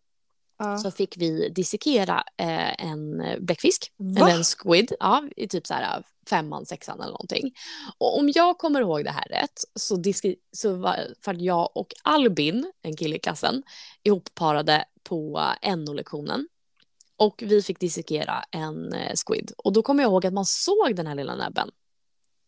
Ja. 0.58 0.78
så 0.78 0.90
fick 0.90 1.16
vi 1.16 1.48
dissekera 1.48 2.24
eh, 2.36 2.84
en 2.84 3.22
bläckfisk, 3.40 3.92
Va? 3.96 4.26
eller 4.26 4.36
en 4.38 4.44
squid, 4.44 4.92
ja, 5.00 5.24
i 5.36 5.48
typ 5.48 5.66
så 5.66 5.74
här 5.74 6.02
femman, 6.30 6.66
sexan 6.66 7.00
eller 7.00 7.12
någonting. 7.12 7.52
Och 7.98 8.18
om 8.18 8.32
jag 8.34 8.58
kommer 8.58 8.80
ihåg 8.80 9.04
det 9.04 9.10
här 9.10 9.24
rätt 9.28 9.60
så, 9.74 9.96
diski- 9.96 10.36
så 10.52 10.74
var 10.74 10.96
för 11.20 11.34
att 11.34 11.40
jag 11.42 11.70
och 11.76 11.94
Albin, 12.02 12.72
en 12.82 12.96
kille 12.96 13.16
i 13.16 13.18
klassen, 13.18 13.62
ihopparade 14.02 14.84
på 15.02 15.40
NO-lektionen. 15.76 16.48
Och 17.16 17.42
vi 17.46 17.62
fick 17.62 17.80
dissekera 17.80 18.44
en 18.50 18.92
eh, 18.92 19.12
squid. 19.26 19.52
Och 19.58 19.72
då 19.72 19.82
kommer 19.82 20.02
jag 20.02 20.10
ihåg 20.10 20.26
att 20.26 20.32
man 20.32 20.46
såg 20.46 20.96
den 20.96 21.06
här 21.06 21.14
lilla 21.14 21.34
näbben. 21.36 21.70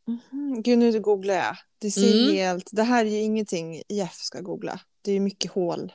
Mhm. 0.06 0.62
Gud, 0.62 0.78
nu 0.78 1.00
googlar 1.00 1.34
jag. 1.34 1.56
Det 1.78 1.90
ser 1.90 2.22
Mm. 2.22 2.34
helt... 2.36 2.68
Det 2.72 2.82
här 2.82 3.04
är 3.04 3.10
ju 3.10 3.18
ingenting 3.18 3.82
Jeff 3.88 4.14
ska 4.14 4.40
googla. 4.40 4.80
Det 5.02 5.10
är 5.10 5.14
ju 5.14 5.20
mycket 5.20 5.50
hål 5.52 5.92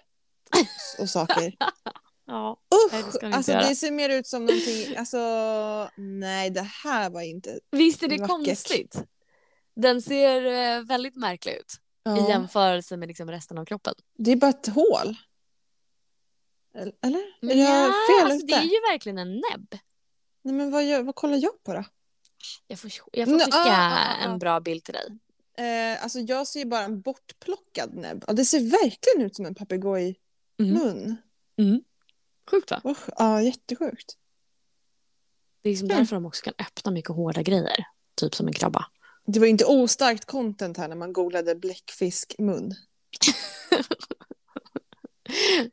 och 1.00 1.10
saker. 1.10 1.54
Ja. 2.28 2.58
Nej, 2.92 3.02
det 3.02 3.08
Usch! 3.08 3.14
ska 3.14 3.28
vi 3.28 3.34
Alltså 3.34 3.52
göra. 3.52 3.68
det 3.70 3.76
ser 3.76 3.92
mer 3.92 4.10
ut 4.10 4.28
som 4.28 4.46
någonting... 4.46 4.98
Alltså, 4.98 5.18
nej 5.98 6.50
det 6.50 6.62
här 6.84 7.10
var 7.10 7.22
inte... 7.22 7.60
Visst 7.72 8.04
är 8.04 8.08
det 8.08 8.18
Vackert. 8.18 8.28
konstigt? 8.30 9.04
Den 9.76 10.02
ser 10.02 10.46
eh, 10.46 10.84
väldigt 10.84 11.16
märklig 11.16 11.54
ut 11.54 11.74
i 11.74 12.10
Ja. 12.10 12.30
jämförelse 12.30 12.98
med 12.98 13.08
liksom 13.08 13.32
resten 13.32 13.58
av 13.58 13.66
kroppen. 13.66 13.94
Det 14.18 14.32
är 14.32 14.36
bara 14.36 14.50
ett 14.50 14.68
hål. 14.68 15.16
Eller? 17.04 17.46
Men 17.46 17.60
jag 17.60 17.70
ja, 17.70 17.94
fel 18.10 18.32
alltså, 18.32 18.46
ute? 18.46 18.46
det 18.46 18.54
är 18.54 18.64
ju 18.64 18.92
verkligen 18.92 19.18
en 19.18 19.34
näbb. 19.34 19.76
Nej 20.42 20.54
men 20.54 20.72
vad, 20.72 20.86
gör, 20.86 21.02
vad 21.04 21.16
kollar 21.16 21.38
jag 21.38 21.64
på 21.64 21.74
då? 21.74 21.84
Jag 22.68 22.80
får, 22.80 22.92
jag 23.12 23.28
får 23.30 23.40
skicka 23.40 23.58
ah, 23.58 23.68
ah, 23.68 23.94
ah, 23.94 24.16
ah. 24.22 24.24
en 24.26 24.40
bra 24.40 24.60
bild 24.60 24.84
till 24.84 24.94
dig. 24.94 25.18
Eh, 25.58 26.04
alltså 26.04 26.20
jag 26.20 26.48
ser 26.48 26.60
ju 26.60 26.66
bara 26.66 26.82
en 26.82 27.02
bortplockad 27.02 27.94
näbb. 27.96 28.24
Ja, 28.28 28.34
det 28.34 28.46
ser 28.46 28.60
verkligen 28.60 29.26
ut 29.28 29.36
som 29.36 29.46
en 29.46 29.56
papegojmun. 29.56 31.18
Mm. 31.58 31.84
Sjukt 32.52 32.72
va? 32.72 32.82
Usch, 32.86 33.10
Ja, 33.18 33.42
jättesjukt. 33.42 34.14
Det 35.62 35.70
är 35.70 35.72
liksom 35.72 35.86
Mm. 35.88 35.98
därför 35.98 36.16
de 36.16 36.26
också 36.26 36.44
kan 36.44 36.54
öppna 36.60 36.92
mycket 36.92 37.12
hårda 37.16 37.42
grejer. 37.42 37.86
Typ 38.16 38.36
som 38.36 38.48
en 38.48 38.54
krabba. 38.54 38.86
Det 39.26 39.40
var 39.40 39.48
inte 39.48 39.66
ostarkt 39.66 40.26
content 40.26 40.78
här 40.78 40.88
när 40.88 40.96
man 40.96 41.14
googlade 41.14 41.56
bläckfiskmun. 41.56 42.74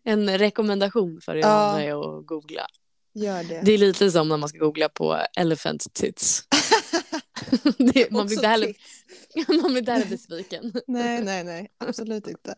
En 0.05 0.39
rekommendation 0.39 1.21
för 1.21 1.35
er 1.37 1.41
Ja. 1.41 1.49
andra 1.49 1.83
är 1.83 2.19
att 2.19 2.27
googla. 2.27 2.67
Gör 3.15 3.45
det. 3.45 3.61
Det 3.65 3.73
är 3.73 3.79
lite 3.79 4.11
som 4.11 4.29
när 4.29 4.37
man 4.37 4.49
ska 4.49 4.59
googla 4.59 4.89
på 4.89 5.19
elephant 5.37 5.95
tits. 5.95 6.43
det, 7.79 8.11
man, 8.11 8.27
blir 8.27 8.67
tips. 8.67 9.05
man 9.63 9.73
blir 9.73 9.87
heller 9.87 10.07
besviken. 10.07 10.73
Nej, 10.87 11.23
nej, 11.23 11.45
nej. 11.45 11.71
Absolut 11.79 12.27
inte. 12.29 12.55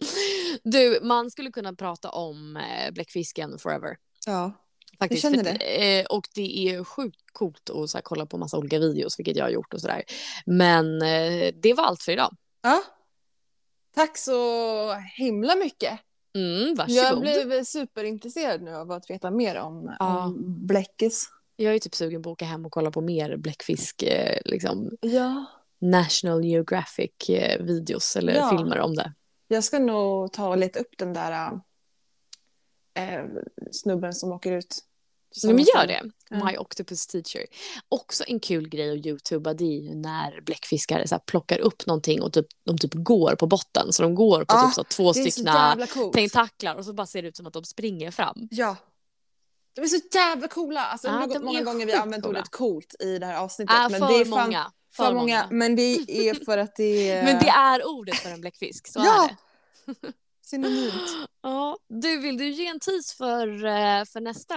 Du, 0.62 0.98
man 1.02 1.30
skulle 1.30 1.50
kunna 1.50 1.74
prata 1.74 2.10
om 2.10 2.56
eh, 2.56 2.92
bläckfisken 2.92 3.58
forever. 3.58 3.96
Ja. 4.26 4.52
Faktiskt. 4.98 5.22
känner 5.22 5.44
För, 5.44 5.80
eh, 5.82 6.04
och 6.06 6.24
det 6.34 6.68
är 6.68 6.84
sjukt 6.84 7.20
coolt 7.32 7.70
att 7.70 7.90
så 7.90 7.98
här, 7.98 8.02
kolla 8.02 8.26
på 8.26 8.38
massa 8.38 8.58
olika 8.58 8.78
videos, 8.78 9.18
vilket 9.18 9.36
jag 9.36 9.44
har 9.44 9.50
gjort 9.50 9.74
och 9.74 9.80
sådär. 9.80 10.02
Men 10.46 11.02
eh, 11.02 11.54
det 11.62 11.74
var 11.74 11.84
allt 11.84 12.02
för 12.02 12.12
idag. 12.12 12.36
ja. 12.62 12.82
Tack 13.94 14.18
så 14.18 14.94
himla 15.16 15.56
mycket. 15.56 16.00
Mm, 16.36 16.74
varsågod. 16.74 16.96
Jag 17.04 17.20
blev 17.46 17.64
superintresserad 17.64 18.62
nu 18.62 18.74
av 18.74 18.90
att 18.92 19.10
veta 19.10 19.30
mer 19.30 19.56
om, 19.58 19.96
Ja. 19.98 20.24
om 20.24 20.66
bläckis. 20.66 21.28
Jag 21.56 21.74
är 21.74 21.78
typ 21.78 21.94
sugen 21.94 22.22
på 22.22 22.30
att 22.30 22.32
åka 22.32 22.44
hem 22.44 22.66
och 22.66 22.72
kolla 22.72 22.90
på 22.90 23.00
mer 23.00 23.36
bläckfisk, 23.36 24.04
liksom 24.44 24.90
Ja. 25.00 25.44
National 25.80 26.44
Geographic 26.44 27.28
eh, 27.28 27.62
videos 27.64 28.16
eller 28.16 28.32
Ja. 28.34 28.50
filmer 28.56 28.78
om 28.78 28.94
det. 28.94 29.12
Jag 29.48 29.64
ska 29.64 29.78
nog 29.78 30.32
ta 30.32 30.48
och 30.48 30.58
leta 30.58 30.78
upp 30.78 30.98
den 30.98 31.12
där 31.12 31.60
äh, 32.94 33.24
snubben 33.72 34.12
som 34.14 34.32
åker 34.32 34.52
ut. 34.52 34.84
Ja, 35.42 35.52
men 35.52 35.64
gör 35.64 35.86
det. 35.86 36.02
My 36.30 36.56
Octopus 36.56 37.06
Teacher. 37.06 37.46
Också 37.88 38.24
en 38.26 38.40
kul 38.40 38.68
grej 38.68 38.98
att 38.98 39.06
youtuba 39.06 39.54
det 39.54 39.64
är 39.64 39.80
ju 39.80 39.94
när 39.94 40.40
bläckfiskar 40.40 41.06
så 41.06 41.18
plockar 41.18 41.58
upp 41.58 41.86
någonting 41.86 42.22
och 42.22 42.32
typ, 42.32 42.46
de 42.64 42.78
typ 42.78 42.94
går 42.94 43.34
på 43.34 43.46
botten. 43.46 43.92
Så 43.92 44.02
de 44.02 44.14
går 44.14 44.44
på 44.44 44.54
Ja, 44.54 44.66
typ 44.66 44.74
så 44.74 44.84
två 44.84 45.12
coolt. 45.86 46.14
tentaklar 46.14 46.74
och 46.74 46.84
så 46.84 46.92
bara 46.92 47.06
ser 47.06 47.22
det 47.22 47.28
ut 47.28 47.36
som 47.36 47.46
att 47.46 47.52
de 47.52 47.64
springer 47.64 48.10
fram. 48.10 48.48
Ja. 48.50 48.76
De 49.74 49.80
är 49.80 49.86
så 49.86 50.00
jävla 50.14 50.48
coola. 50.48 50.84
Alltså, 50.84 51.08
de 51.08 51.44
många 51.44 51.62
gånger 51.62 51.86
vi 51.86 51.92
har 51.92 52.02
använt 52.02 52.26
ordet 52.26 52.48
coolt 52.48 52.94
i 52.98 53.18
det 53.18 53.26
här 53.26 53.36
avsnittet. 53.36 53.76
Äh, 53.76 53.90
men 53.90 54.00
för 54.00 54.08
det 54.08 54.20
är 54.20 54.24
fan 54.24 54.30
många. 54.30 54.72
För 54.96 55.14
många. 55.14 55.46
Men 55.50 55.76
det 55.76 55.82
är 56.08 56.44
för 56.44 56.58
att 56.58 56.76
det 56.76 57.10
är, 57.10 57.24
Men 57.24 57.38
det 57.38 57.48
är 57.48 57.86
ordet 57.86 58.16
för 58.16 58.30
en 58.30 58.40
bläckfisk. 58.40 58.86
Så 58.88 59.00
Ja. 59.00 59.24
är 59.24 59.28
det. 60.02 60.12
synonymt. 60.46 60.92
Ja, 61.42 61.78
du, 61.88 62.18
vill 62.18 62.36
du 62.38 62.48
ge 62.50 62.66
en 62.66 62.80
tease 62.80 63.16
för, 63.16 63.48
eh, 63.64 64.04
för 64.04 64.20
nästa 64.20 64.54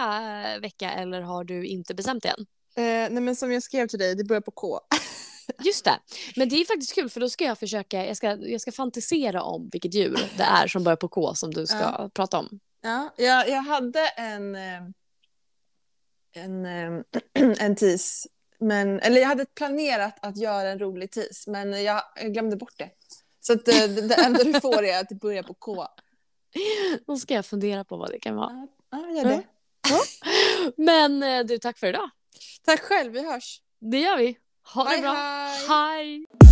eh, 0.54 0.60
vecka 0.60 0.92
eller 0.92 1.22
har 1.22 1.44
du 1.44 1.66
inte 1.68 1.94
bestämt 1.96 2.24
det 2.24 2.30
än? 2.30 2.40
Eh, 2.76 3.12
nej 3.14 3.22
men 3.22 3.36
som 3.36 3.52
jag 3.52 3.64
skrev 3.64 3.88
till 3.88 4.00
dig, 4.00 4.16
det 4.16 4.24
börjar 4.24 4.42
på 4.42 4.52
K. 4.52 4.80
Just 5.64 5.86
det. 5.86 6.00
Men 6.36 6.50
det 6.50 6.56
är 6.56 6.66
faktiskt 6.66 6.96
kul 6.96 7.10
för 7.10 7.20
då 7.20 7.30
ska 7.30 7.44
jag 7.46 7.58
försöka, 7.60 8.06
jag 8.06 8.18
ska, 8.18 8.28
jag 8.36 8.62
ska 8.62 8.72
fantisera 8.72 9.44
om 9.44 9.70
vilket 9.72 9.94
djur 9.94 10.20
det 10.38 10.44
är 10.44 10.68
som 10.68 10.84
börjar 10.84 10.96
på 10.98 11.08
K 11.08 11.36
som 11.36 11.54
du 11.54 11.66
ska 11.68 11.78
Ja. 11.80 12.10
prata 12.14 12.40
om. 12.40 12.60
Ja, 12.82 13.14
jag, 13.18 13.50
jag 13.50 13.62
hade 13.62 14.08
en, 14.08 14.56
eh, 14.56 14.82
en, 16.36 16.66
en 17.60 17.76
tease. 17.76 18.28
Men, 18.62 19.00
eller 19.00 19.22
jag 19.22 19.28
hade 19.28 19.46
planerat 19.46 20.26
att 20.26 20.38
göra 20.38 20.70
en 20.70 20.80
rolig 20.80 21.12
tease, 21.12 21.52
men 21.52 21.84
jag, 21.84 22.04
glömde 22.22 22.56
bort 22.56 22.74
det. 22.78 22.90
Så 23.42 23.54
att, 23.54 23.68
eh, 23.68 23.76
det, 23.76 24.02
det 24.02 24.16
enda 24.16 24.44
du 24.44 24.62
får 24.62 24.84
är 24.84 25.00
att 25.00 25.10
det 25.10 25.16
börjar 25.16 25.44
på 25.44 25.54
K. 25.54 25.88
Då 27.08 27.18
ska 27.18 27.34
jag 27.34 27.46
fundera 27.46 27.84
på 27.84 27.98
vad 27.98 28.12
det 28.12 28.20
kan 28.20 28.36
vara. 28.36 28.68
Ja, 28.92 28.98
ja, 28.98 29.18
gör 29.18 29.26
det. 29.26 29.44
Men 30.78 31.24
eh, 31.24 31.46
du, 31.46 31.58
tack 31.58 31.78
för 31.78 31.88
idag. 31.88 32.10
Tack 32.66 32.80
själv, 32.80 33.14
vi 33.14 33.32
hörs. 33.32 33.62
Det 33.80 34.00
gör 34.00 34.18
vi. 34.18 34.38
Ha 34.74 34.84
det 34.84 34.90
Hej, 34.90 35.02
bra. 35.02 35.14
hej. 35.14 35.68
Hej. 35.68 36.51